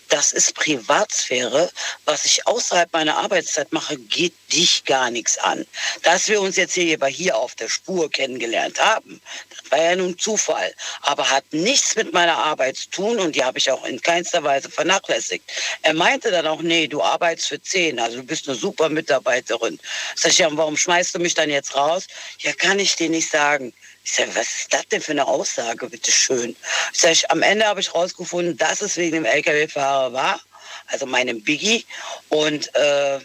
[0.10, 1.72] das ist Privatsphäre.
[2.06, 5.66] Was ich außerhalb meiner Arbeitszeit mache, geht dich gar nichts an.
[6.04, 9.20] Dass wir uns jetzt hier, hier auf der Spur kennengelernt haben,
[9.50, 13.44] das war ja nun Zufall, aber hat nichts mit meiner Arbeit zu tun und die
[13.44, 15.52] habe ich auch in keinster Weise vernachlässigt.
[15.82, 19.80] Er meinte dann auch, nee, du arbeitest für zehn, also du bist eine super Mitarbeiterin.
[20.16, 22.06] Sag ich, ja, warum schmeißt du mich dann jetzt raus?
[22.40, 23.74] Ja, kann ich dir nicht sagen.
[24.06, 26.56] Ich sage, was ist das denn für eine Aussage, bitte schön?
[26.94, 30.40] Ich sage, am Ende habe ich rausgefunden, dass es wegen dem Lkw-Fahrer war,
[30.88, 31.84] also meinem Biggie.
[32.30, 33.19] Und äh,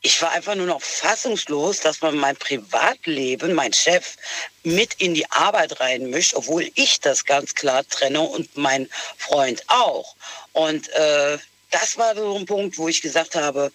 [0.00, 4.16] ich war einfach nur noch fassungslos, dass man mein Privatleben, mein Chef,
[4.62, 8.88] mit in die Arbeit reinmischt, obwohl ich das ganz klar trenne und mein
[9.18, 10.16] Freund auch.
[10.52, 11.36] Und äh,
[11.70, 13.70] das war so ein Punkt, wo ich gesagt habe,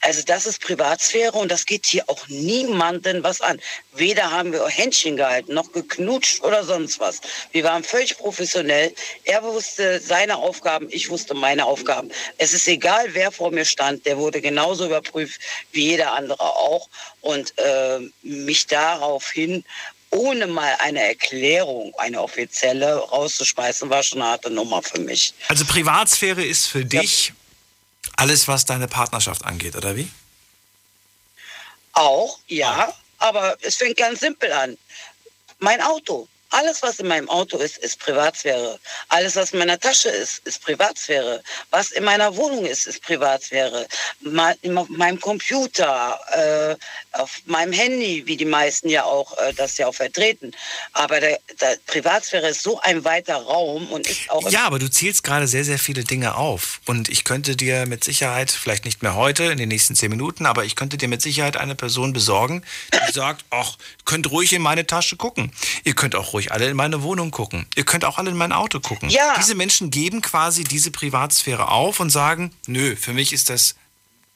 [0.00, 3.60] also das ist Privatsphäre und das geht hier auch niemanden was an.
[3.94, 7.20] Weder haben wir Händchen gehalten, noch geknutscht oder sonst was.
[7.52, 8.94] Wir waren völlig professionell.
[9.24, 12.10] Er wusste seine Aufgaben, ich wusste meine Aufgaben.
[12.38, 15.40] Es ist egal, wer vor mir stand, der wurde genauso überprüft
[15.72, 16.88] wie jeder andere auch.
[17.20, 19.64] Und äh, mich daraufhin
[20.10, 25.34] ohne mal eine Erklärung, eine offizielle rauszuschmeißen, war schon eine harte Nummer für mich.
[25.48, 27.32] Also Privatsphäre ist für dich
[28.18, 30.10] alles, was deine Partnerschaft angeht, oder wie?
[31.92, 34.76] Auch, ja, aber es fängt ganz simpel an.
[35.60, 36.28] Mein Auto.
[36.50, 38.80] Alles, was in meinem Auto ist, ist Privatsphäre.
[39.08, 41.42] Alles, was in meiner Tasche ist, ist Privatsphäre.
[41.70, 43.86] Was in meiner Wohnung ist, ist Privatsphäre.
[44.24, 46.76] Auf meinem Computer, äh,
[47.18, 50.52] auf meinem Handy, wie die meisten ja auch äh, das ja auch vertreten.
[50.92, 54.48] Aber der, der Privatsphäre ist so ein weiter Raum und ist auch.
[54.50, 56.80] Ja, aber du zählst gerade sehr, sehr viele Dinge auf.
[56.86, 60.46] Und ich könnte dir mit Sicherheit, vielleicht nicht mehr heute, in den nächsten zehn Minuten,
[60.46, 62.62] aber ich könnte dir mit Sicherheit eine Person besorgen,
[62.92, 65.52] die sagt, ach, könnt ruhig in meine Tasche gucken.
[65.84, 67.66] Ihr könnt auch ruhig alle in meine Wohnung gucken.
[67.76, 69.10] Ihr könnt auch alle in mein Auto gucken.
[69.10, 69.34] Ja.
[69.38, 73.74] Diese Menschen geben quasi diese Privatsphäre auf und sagen, nö, für mich ist das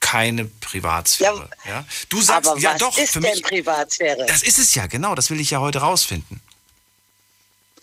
[0.03, 1.49] keine Privatsphäre.
[1.65, 1.85] Ja, ja?
[2.09, 3.41] Du sagst, aber ja was doch, ist für denn mich.
[3.41, 4.25] Privatsphäre?
[4.27, 5.15] Das ist es ja, genau.
[5.15, 6.41] Das will ich ja heute rausfinden.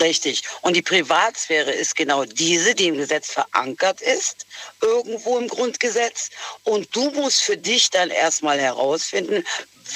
[0.01, 0.45] Richtig.
[0.61, 4.47] Und die Privatsphäre ist genau diese, die im Gesetz verankert ist,
[4.83, 6.31] irgendwo im Grundgesetz.
[6.63, 9.45] Und du musst für dich dann erstmal herausfinden,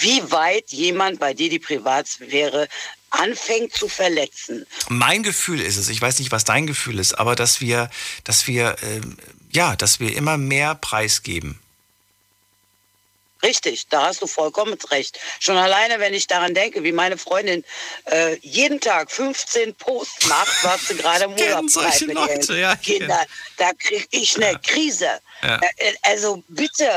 [0.00, 2.68] wie weit jemand bei dir die Privatsphäre
[3.10, 4.66] anfängt zu verletzen.
[4.88, 7.90] Mein Gefühl ist es, ich weiß nicht, was dein Gefühl ist, aber dass wir,
[8.24, 9.16] dass wir, ähm,
[9.52, 11.60] ja, dass wir immer mehr preisgeben.
[13.44, 15.20] Richtig, da hast du vollkommen recht.
[15.38, 17.62] Schon alleine, wenn ich daran denke, wie meine Freundin
[18.06, 22.72] äh, jeden Tag 15 Posts macht, was sie gerade im Urlaub solche mit Leute, ja,
[22.72, 23.26] ich Kindern,
[23.58, 25.20] da kriege ich eine Krise.
[25.42, 25.60] Ja.
[25.76, 26.88] Äh, Also bitte,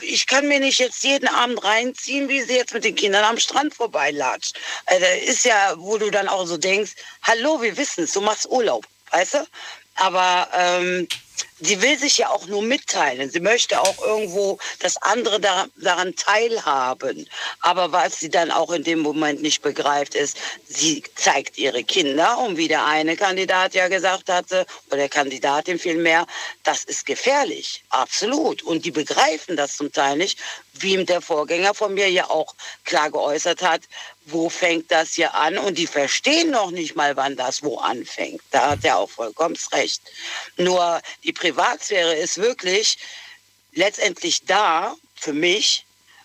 [0.00, 3.38] ich kann mir nicht jetzt jeden Abend reinziehen, wie sie jetzt mit den Kindern am
[3.38, 4.56] Strand vorbeilatscht.
[4.86, 6.92] Da ist ja, wo du dann auch so denkst,
[7.22, 9.46] hallo, wir wissen es, du machst Urlaub, weißt du?
[9.96, 11.08] Aber ähm,
[11.62, 13.30] sie will sich ja auch nur mitteilen.
[13.30, 17.28] Sie möchte auch irgendwo, dass andere da, daran teilhaben.
[17.60, 20.36] Aber was sie dann auch in dem Moment nicht begreift, ist,
[20.68, 22.38] sie zeigt ihre Kinder.
[22.38, 26.26] Und wie der eine Kandidat ja gesagt hatte, oder der Kandidatin vielmehr,
[26.64, 27.84] das ist gefährlich.
[27.90, 28.62] Absolut.
[28.62, 30.38] Und die begreifen das zum Teil nicht,
[30.74, 32.54] wie ihm der Vorgänger von mir ja auch
[32.84, 33.82] klar geäußert hat,
[34.26, 35.58] wo fängt das hier an?
[35.58, 38.42] Und die verstehen noch nicht mal, wann das wo anfängt.
[38.50, 40.02] Da hat er auch vollkommen recht.
[40.56, 42.98] Nur die Privatsphäre ist wirklich
[43.72, 45.84] letztendlich da für mich,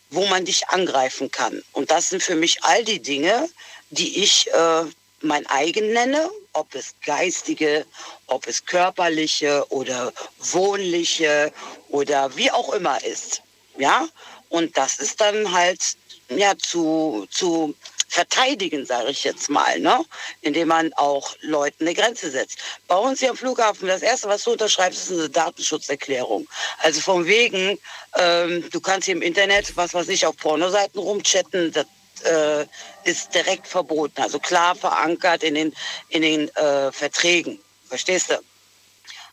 [0.09, 1.61] wo man dich angreifen kann.
[1.73, 3.49] Und das sind für mich all die Dinge,
[3.89, 4.83] die ich äh,
[5.21, 7.85] mein eigen nenne, ob es geistige,
[8.27, 11.51] ob es körperliche oder wohnliche
[11.89, 13.41] oder wie auch immer ist.
[13.77, 14.07] Ja,
[14.49, 15.97] und das ist dann halt
[16.29, 17.75] ja zu, zu
[18.09, 20.03] verteidigen, sage ich jetzt mal, ne?
[20.41, 22.59] indem man auch Leuten eine Grenze setzt.
[22.87, 26.47] Bei uns hier am Flughafen, das Erste, was du unterschreibst, ist eine Datenschutzerklärung.
[26.79, 27.77] Also von wegen,
[28.17, 31.85] ähm, du kannst hier im Internet, was weiß ich, auf Pornoseiten rumchatten, das
[32.23, 32.65] äh,
[33.03, 35.73] ist direkt verboten, also klar verankert in den,
[36.09, 37.59] in den äh, Verträgen.
[37.87, 38.39] Verstehst du?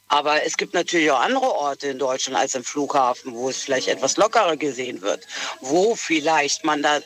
[0.09, 3.89] Aber es gibt natürlich auch andere Orte in Deutschland als im Flughafen, wo es vielleicht
[3.89, 5.27] etwas lockerer gesehen wird,
[5.61, 7.01] wo vielleicht man da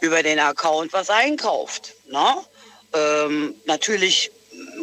[0.00, 1.94] über den Account was einkauft.
[2.06, 2.36] Ne?
[2.94, 4.30] Ähm, natürlich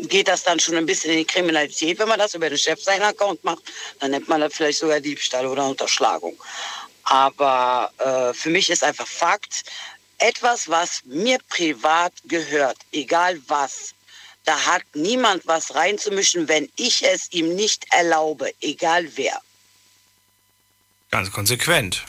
[0.03, 2.84] geht das dann schon ein bisschen in die Kriminalität, wenn man das über den Chef
[2.84, 3.64] seinen Account macht.
[3.99, 6.38] Dann nennt man das vielleicht sogar Diebstahl oder Unterschlagung.
[7.03, 9.64] Aber äh, für mich ist einfach Fakt,
[10.18, 13.93] etwas, was mir privat gehört, egal was,
[14.45, 19.39] da hat niemand was reinzumischen, wenn ich es ihm nicht erlaube, egal wer.
[21.11, 22.03] Ganz konsequent.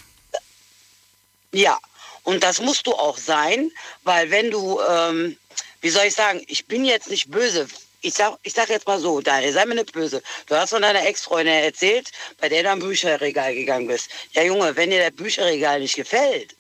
[1.53, 1.79] Ja,
[2.25, 3.71] und das musst du auch sein,
[4.05, 5.37] weil wenn du, ähm,
[5.81, 7.67] wie soll ich sagen, ich bin jetzt nicht böse.
[8.01, 10.23] Ich sag, ich sag jetzt mal so, Daniel, sei mir nicht böse.
[10.47, 12.11] Du hast von deiner Ex-Freundin erzählt,
[12.41, 14.09] bei der du am Bücherregal gegangen bist.
[14.33, 16.55] Ja, Junge, wenn dir der Bücherregal nicht gefällt,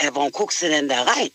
[0.00, 1.30] ja, warum guckst du denn da rein?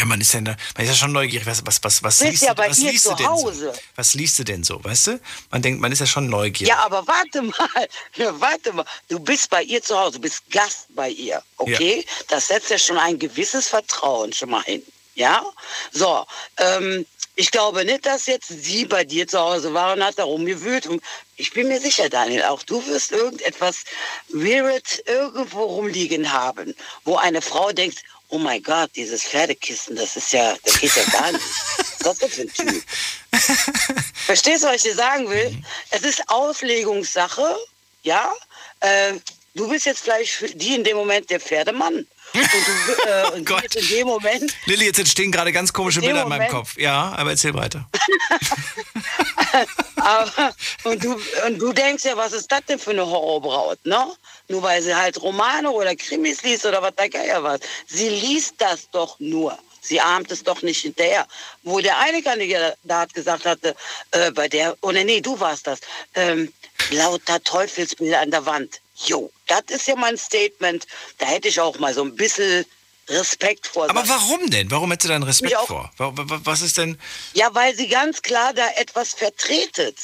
[0.00, 1.44] Ja, man ist ja, man ist ja schon neugierig.
[1.44, 3.32] Was, was, was, was, Bist liest, ja du, bei was liest zu du denn so?
[3.32, 3.72] Hause.
[3.96, 5.20] Was liest du denn so, weißt du?
[5.50, 6.68] Man denkt, man ist ja schon neugierig.
[6.68, 8.86] Ja, aber warte mal, ja, warte mal.
[9.08, 12.06] Du bist bei ihr zu Hause, du bist Gast bei ihr, okay?
[12.28, 14.82] Das setzt ja schon ein gewisses Vertrauen schon mal hin,
[15.16, 15.44] ja?
[15.92, 16.24] So,
[16.56, 17.04] ähm,
[17.36, 20.86] ich glaube nicht, dass jetzt sie bei dir zu Hause war und hat da rumgewühlt.
[20.86, 21.02] Und
[21.36, 23.84] ich bin mir sicher, Daniel, auch du wirst irgendetwas
[24.28, 26.74] Weird irgendwo rumliegen haben,
[27.04, 27.98] wo eine Frau denkt,
[28.30, 31.44] oh mein Gott, dieses Pferdekissen, das ist ja, das geht ja gar nicht.
[32.00, 32.84] Was ist das für ein Typ?
[34.26, 35.62] Verstehst du, was ich dir sagen will?
[35.90, 37.56] Es ist Auslegungssache,
[38.02, 38.32] ja?
[38.80, 39.14] Äh,
[39.54, 42.06] du bist jetzt vielleicht für die in dem Moment der Pferdemann.
[42.32, 46.22] Und du, äh, und jetzt in dem Moment Lilly, jetzt entstehen gerade ganz komische Bilder
[46.22, 46.76] in meinem Moment- Kopf.
[46.78, 47.88] Ja, aber erzähl weiter.
[49.96, 50.54] Aber,
[50.84, 54.06] und, du, und du denkst ja, was ist das denn für eine Horrorbraut, ne?
[54.48, 57.60] Nur weil sie halt Romane oder Krimis liest oder was der Geier was.
[57.86, 59.58] Sie liest das doch nur.
[59.80, 61.26] Sie ahmt es doch nicht hinterher.
[61.62, 63.74] Wo der eine Kandidat gesagt hatte,
[64.10, 65.80] äh, bei der, oder nee, du warst das,
[66.14, 66.52] ähm,
[66.90, 68.80] lauter Teufelsbilder an der Wand.
[68.96, 70.86] Jo, das ist ja mein Statement.
[71.18, 72.64] Da hätte ich auch mal so ein bisschen
[73.10, 73.90] Respekt vor.
[73.90, 74.70] Aber warum denn?
[74.70, 75.90] Warum hättest du da einen Respekt vor?
[75.96, 76.98] Wa- wa- wa- Was ist denn?
[77.34, 79.96] Ja, weil sie ganz klar da etwas vertretet.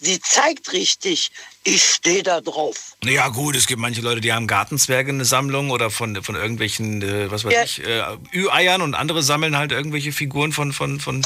[0.00, 1.30] Sie zeigt richtig,
[1.62, 2.96] ich stehe da drauf.
[3.04, 7.02] Ja gut, es gibt manche Leute, die haben Gartenzwerge eine Sammlung oder von, von irgendwelchen,
[7.02, 7.62] äh, was weiß Ja.
[7.62, 11.22] ich, äh, Ü-Eiern und andere sammeln halt irgendwelche Figuren von, von, von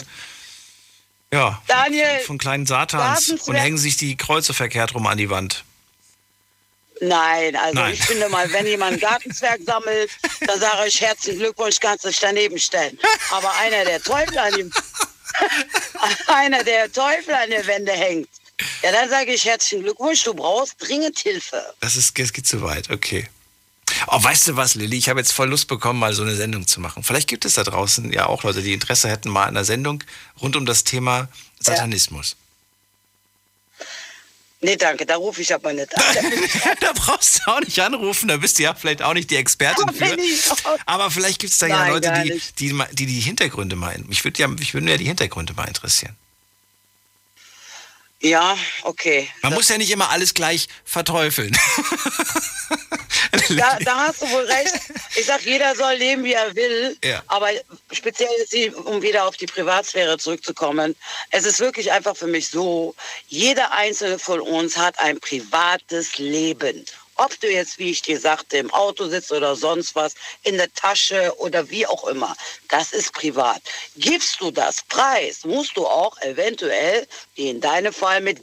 [1.32, 5.65] ja, Daniel, von kleinen Satans und hängen sich die Kreuze verkehrt rum an die Wand.
[7.01, 7.95] Nein, also Nein.
[7.95, 10.11] ich finde mal, wenn jemand ein Gartenzwerg sammelt,
[10.47, 12.99] dann sage ich herzlichen Glückwunsch, kannst du dich daneben stellen.
[13.31, 14.73] Aber einer, der Teufel an ihm,
[16.27, 18.29] einer, der Teufel an der Wände hängt,
[18.83, 21.62] ja, dann sage ich herzlichen Glückwunsch, du brauchst dringend Hilfe.
[21.81, 23.29] Das, ist, das geht zu weit, okay.
[24.09, 24.99] Oh, weißt du was, Lilly?
[24.99, 27.03] Ich habe jetzt voll Lust bekommen, mal so eine Sendung zu machen.
[27.03, 30.05] Vielleicht gibt es da draußen ja auch Leute, die Interesse hätten, mal an einer Sendung
[30.41, 32.37] rund um das Thema Satanismus.
[34.60, 36.02] Nee, danke, da rufe ich aber nicht an.
[36.80, 39.93] da brauchst du auch nicht anrufen, da bist du ja vielleicht auch nicht die Expertin
[39.93, 40.16] für.
[40.85, 44.09] Aber vielleicht gibt es da ja Nein, Leute, gar die die, die die Hintergründe meinen.
[44.09, 46.16] Mich würde ja, mich würden ja die Hintergründe mal interessieren.
[48.20, 49.28] Ja, okay.
[49.43, 51.56] Man muss ja nicht immer alles gleich verteufeln.
[53.57, 54.75] Da, da hast du wohl recht.
[55.16, 56.97] Ich sag, jeder soll leben, wie er will.
[57.03, 57.23] Ja.
[57.27, 57.49] Aber
[57.93, 60.95] speziell, jetzt, um wieder auf die Privatsphäre zurückzukommen,
[61.31, 62.95] es ist wirklich einfach für mich so,
[63.29, 66.85] jeder einzelne von uns hat ein privates Leben.
[67.16, 70.15] Ob du jetzt, wie ich dir sagte, im Auto sitzt oder sonst was,
[70.45, 72.37] in der Tasche oder wie auch immer,
[72.69, 73.61] das ist privat.
[73.97, 78.39] Gibst du das preis, musst du auch eventuell, wie in deinem Fall mit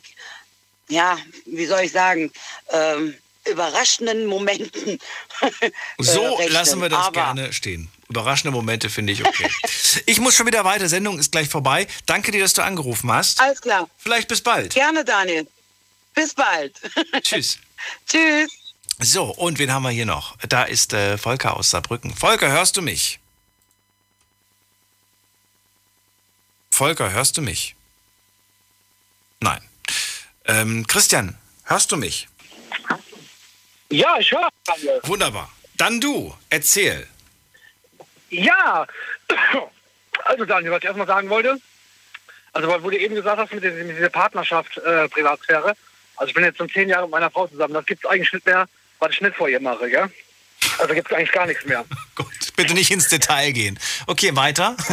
[0.87, 2.31] ja, wie soll ich sagen,
[2.69, 3.15] ähm,
[3.49, 4.99] überraschenden Momenten.
[5.97, 7.89] So äh, lassen wir das Aber gerne stehen.
[8.07, 9.49] Überraschende Momente finde ich okay.
[10.05, 10.87] ich muss schon wieder weiter.
[10.87, 11.87] Sendung ist gleich vorbei.
[12.05, 13.41] Danke dir, dass du angerufen hast.
[13.41, 13.89] Alles klar.
[13.97, 14.73] Vielleicht bis bald.
[14.73, 15.47] Gerne, Daniel.
[16.13, 16.73] Bis bald.
[17.21, 17.59] Tschüss.
[18.07, 18.49] Tschüss.
[18.99, 20.37] So, und wen haben wir hier noch?
[20.47, 22.15] Da ist äh, Volker aus Saarbrücken.
[22.15, 23.19] Volker, hörst du mich?
[26.69, 27.75] Volker, hörst du mich?
[29.41, 29.61] Nein.
[30.45, 32.27] Ähm, Christian, hörst du mich?
[33.95, 34.49] Ja, ich höre.
[35.03, 35.49] Wunderbar.
[35.77, 37.07] Dann du, erzähl.
[38.29, 38.85] Ja,
[40.25, 41.59] also Daniel, was ich erstmal sagen wollte,
[42.53, 45.75] also weil- wo du eben gesagt hast mit, dieser- mit dieser Partnerschaft äh, Privatsphäre,
[46.17, 48.31] also ich bin jetzt schon zehn Jahre mit meiner Frau zusammen, das gibt es eigentlich
[48.33, 48.65] nicht mehr,
[48.99, 50.09] was ich nicht vor ihr mache, gell?
[50.79, 51.85] Also gibt es eigentlich gar nichts mehr.
[52.57, 53.79] Bitte nicht ins Detail gehen.
[54.07, 54.75] Okay, weiter.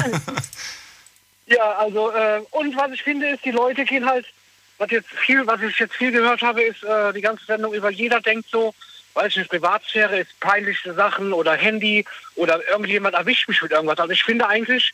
[1.46, 4.24] Ja, also äh, und was ich finde ist, die Leute gehen halt,
[4.78, 7.90] was jetzt viel, was ich jetzt viel gehört habe, ist äh, die ganze Sendung über
[7.90, 8.72] jeder denkt so,
[9.14, 13.98] weiß ich nicht, Privatsphäre ist peinliche Sachen oder Handy oder irgendjemand erwischt mich mit irgendwas.
[13.98, 14.93] Also ich finde eigentlich,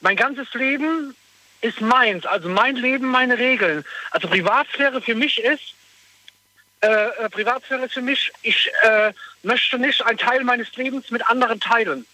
[0.00, 1.14] mein ganzes Leben
[1.60, 2.26] ist meins.
[2.26, 3.84] Also mein Leben, meine Regeln.
[4.10, 5.74] Also Privatsphäre für mich ist,
[6.80, 9.12] äh, äh, Privatsphäre ist für mich, ich äh,
[9.42, 12.06] möchte nicht einen Teil meines Lebens mit anderen teilen.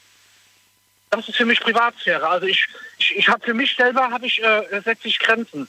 [1.10, 2.26] Das ist für mich Privatsphäre.
[2.26, 2.66] Also ich,
[2.98, 5.68] ich, ich habe für mich selber, habe ich, äh, setze ich Grenzen.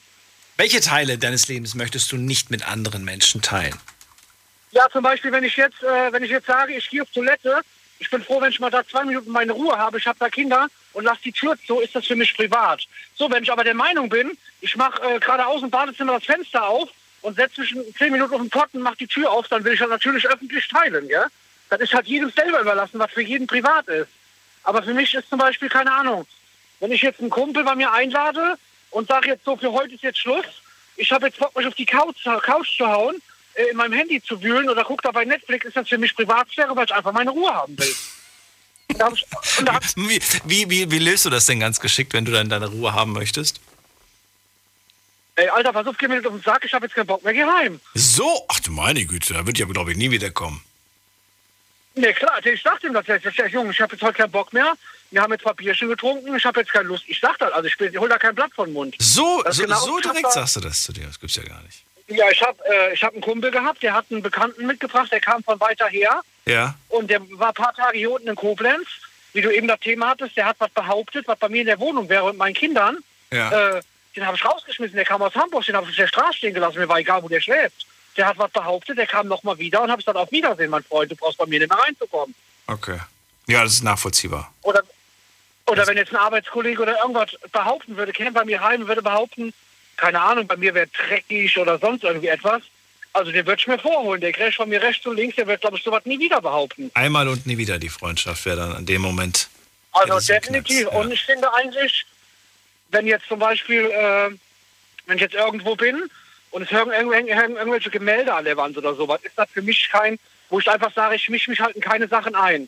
[0.55, 3.77] Welche Teile deines Lebens möchtest du nicht mit anderen Menschen teilen?
[4.73, 7.61] Ja, zum Beispiel, wenn ich jetzt, äh, wenn ich jetzt sage, ich gehe auf Toilette,
[7.99, 10.29] ich bin froh, wenn ich mal da zwei Minuten meine Ruhe habe, ich habe da
[10.29, 12.81] Kinder und lasse die Tür zu, ist das für mich privat.
[13.15, 16.25] So, wenn ich aber der Meinung bin, ich mache äh, gerade aus dem Badezimmer das
[16.25, 16.89] Fenster auf
[17.21, 19.73] und setze mich zehn Minuten auf den Pott und mache die Tür auf, dann will
[19.73, 21.27] ich das natürlich öffentlich teilen, ja?
[21.69, 24.09] Das ist halt jedem selber überlassen, was für jeden privat ist.
[24.63, 26.25] Aber für mich ist zum Beispiel, keine Ahnung,
[26.79, 28.57] wenn ich jetzt einen Kumpel bei mir einlade
[28.89, 30.45] und sage jetzt so, für heute ist jetzt Schluss,
[30.97, 33.21] ich habe jetzt Bock, mich auf die Couch, Couch zu hauen,
[33.55, 36.85] in meinem Handy zu wühlen oder gucke dabei Netflix, ist das für mich Privatsphäre, weil
[36.85, 37.95] ich einfach meine Ruhe haben will.
[39.95, 42.93] wie, wie, wie, wie löst du das denn ganz geschickt, wenn du dann deine Ruhe
[42.93, 43.59] haben möchtest?
[45.35, 47.23] Ey, Alter, pass auf, geh mir nicht auf den Sack, ich habe jetzt keinen Bock
[47.23, 47.80] mehr, geh heim.
[47.95, 48.45] So?
[48.49, 50.63] Ach du meine Güte, da wird ja, glaube ich, nie wiederkommen.
[51.95, 54.31] Ne, klar, ich dachte ihm das jetzt, ich sag, Junge, ich habe jetzt heute keinen
[54.31, 54.73] Bock mehr,
[55.11, 57.03] wir haben jetzt Bierchen getrunken, ich habe jetzt keine Lust.
[57.07, 58.95] Ich sag das, also ich, ich hol da kein Blatt von den Mund.
[58.99, 61.43] So, so, genau- so ich hab direkt sagst du das zu dir, das gibt's ja
[61.43, 61.84] gar nicht.
[62.07, 65.21] Ja, ich habe äh, ich hab einen Kumpel gehabt, der hat einen Bekannten mitgebracht, der
[65.21, 66.75] kam von weiter her Ja?
[66.89, 68.88] und der war ein paar Tage hier unten in Koblenz,
[69.34, 71.80] wie du eben das Thema hattest, der hat was behauptet, was bei mir in der
[71.80, 72.97] Wohnung wäre und meinen Kindern.
[73.31, 73.77] Ja.
[73.77, 73.81] Äh,
[74.15, 76.53] den habe ich rausgeschmissen, der kam aus Hamburg, den habe ich auf der Straße stehen
[76.53, 77.88] gelassen, mir war egal, wo der schläft.
[78.15, 80.84] Der hat was behauptet, der kam nochmal wieder und habe ich gesagt, auf Wiedersehen, mein
[80.84, 82.35] Freund, du brauchst bei mir nicht mehr reinzukommen.
[82.67, 82.99] Okay.
[83.47, 84.53] Ja, das ist nachvollziehbar.
[84.61, 84.84] Oder,
[85.65, 89.01] oder wenn jetzt ein Arbeitskollege oder irgendwas behaupten würde, käme bei mir heim und würde
[89.01, 89.51] behaupten,
[89.97, 92.61] keine Ahnung, bei mir wäre dreckig oder sonst irgendwie etwas.
[93.13, 94.21] Also der wird ich mir vorholen.
[94.21, 96.89] Der kriegt von mir rechts und links, der wird, glaube ich, sowas nie wieder behaupten.
[96.95, 99.49] Einmal und nie wieder die Freundschaft wäre dann an dem Moment.
[99.91, 100.87] Also das ist ein definitiv.
[100.87, 102.05] Und ich finde eigentlich,
[102.89, 104.29] wenn jetzt zum Beispiel, äh,
[105.05, 106.09] wenn ich jetzt irgendwo bin
[106.49, 110.17] und es hängen irgendwelche Gemälde an der Wand oder sowas, ist das für mich kein,
[110.49, 112.67] wo ich einfach sage, ich mische mich halt in keine Sachen ein.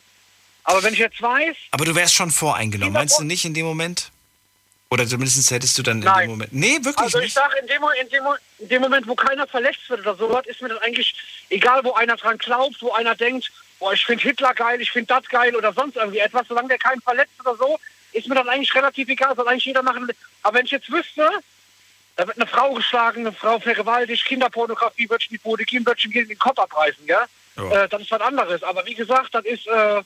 [0.62, 3.66] Aber wenn ich jetzt weiß, Aber du wärst schon voreingenommen, meinst du nicht in dem
[3.66, 4.10] Moment?
[4.88, 6.20] Oder zumindest hättest du dann in Nein.
[6.20, 6.52] dem Moment.
[6.52, 8.20] Nee, wirklich also ich sage, in in,
[8.58, 11.14] in dem Moment, wo keiner verletzt wird oder sowas, ist mir das eigentlich
[11.50, 13.50] egal, wo einer dran glaubt, wo einer denkt,
[13.80, 16.78] boah, ich finde Hitler geil, ich finde das geil oder sonst irgendwie etwas, solange der
[16.78, 17.78] keinen verletzt oder so,
[18.12, 20.08] ist mir das eigentlich relativ egal, soll eigentlich jeder machen.
[20.42, 21.30] Aber wenn ich jetzt wüsste,
[22.16, 25.98] da wird eine Frau geschlagen, eine Frau vergewaltigt, Kinderpornografie, wird in die Bude gehen, wird
[25.98, 27.26] gegen den Kopf abreißen, ja?
[27.56, 27.84] Ja.
[27.84, 28.62] Äh, das ist was anderes.
[28.62, 30.02] Aber wie gesagt, das ist, äh,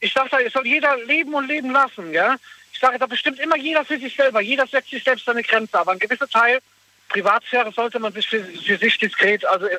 [0.00, 2.36] ich sage da, es soll jeder leben und leben lassen, ja?
[2.80, 5.78] Ich sage, da bestimmt immer jeder für sich selber, jeder setzt sich selbst seine Grenze,
[5.78, 6.60] aber ein gewisser Teil
[7.10, 9.78] Privatsphäre sollte man sich für, für sich diskret, also äh,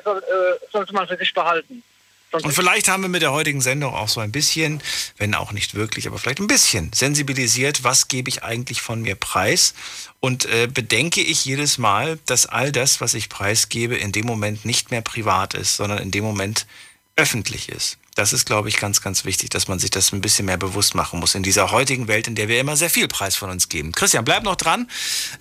[0.70, 1.82] sollte man für sich behalten.
[2.30, 4.80] Und vielleicht haben wir mit der heutigen Sendung auch so ein bisschen,
[5.18, 9.16] wenn auch nicht wirklich, aber vielleicht ein bisschen sensibilisiert, was gebe ich eigentlich von mir
[9.16, 9.74] preis
[10.20, 14.64] und äh, bedenke ich jedes Mal, dass all das, was ich preisgebe, in dem Moment
[14.64, 16.68] nicht mehr privat ist, sondern in dem Moment
[17.16, 17.98] öffentlich ist.
[18.14, 20.94] Das ist, glaube ich, ganz, ganz wichtig, dass man sich das ein bisschen mehr bewusst
[20.94, 23.68] machen muss in dieser heutigen Welt, in der wir immer sehr viel Preis von uns
[23.68, 23.92] geben.
[23.92, 24.88] Christian, bleib noch dran.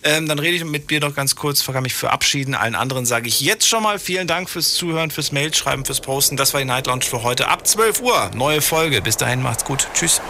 [0.04, 2.56] Ähm, dann rede ich mit dir noch ganz kurz, kann mich verabschieden.
[2.56, 6.38] Allen anderen sage ich jetzt schon mal vielen Dank fürs Zuhören, fürs Mailschreiben, fürs Posten.
[6.38, 8.32] Das war die Night Lounge für heute ab 12 Uhr.
[8.34, 9.02] Neue Folge.
[9.02, 9.88] Bis dahin, macht's gut.
[9.94, 10.22] Tschüss.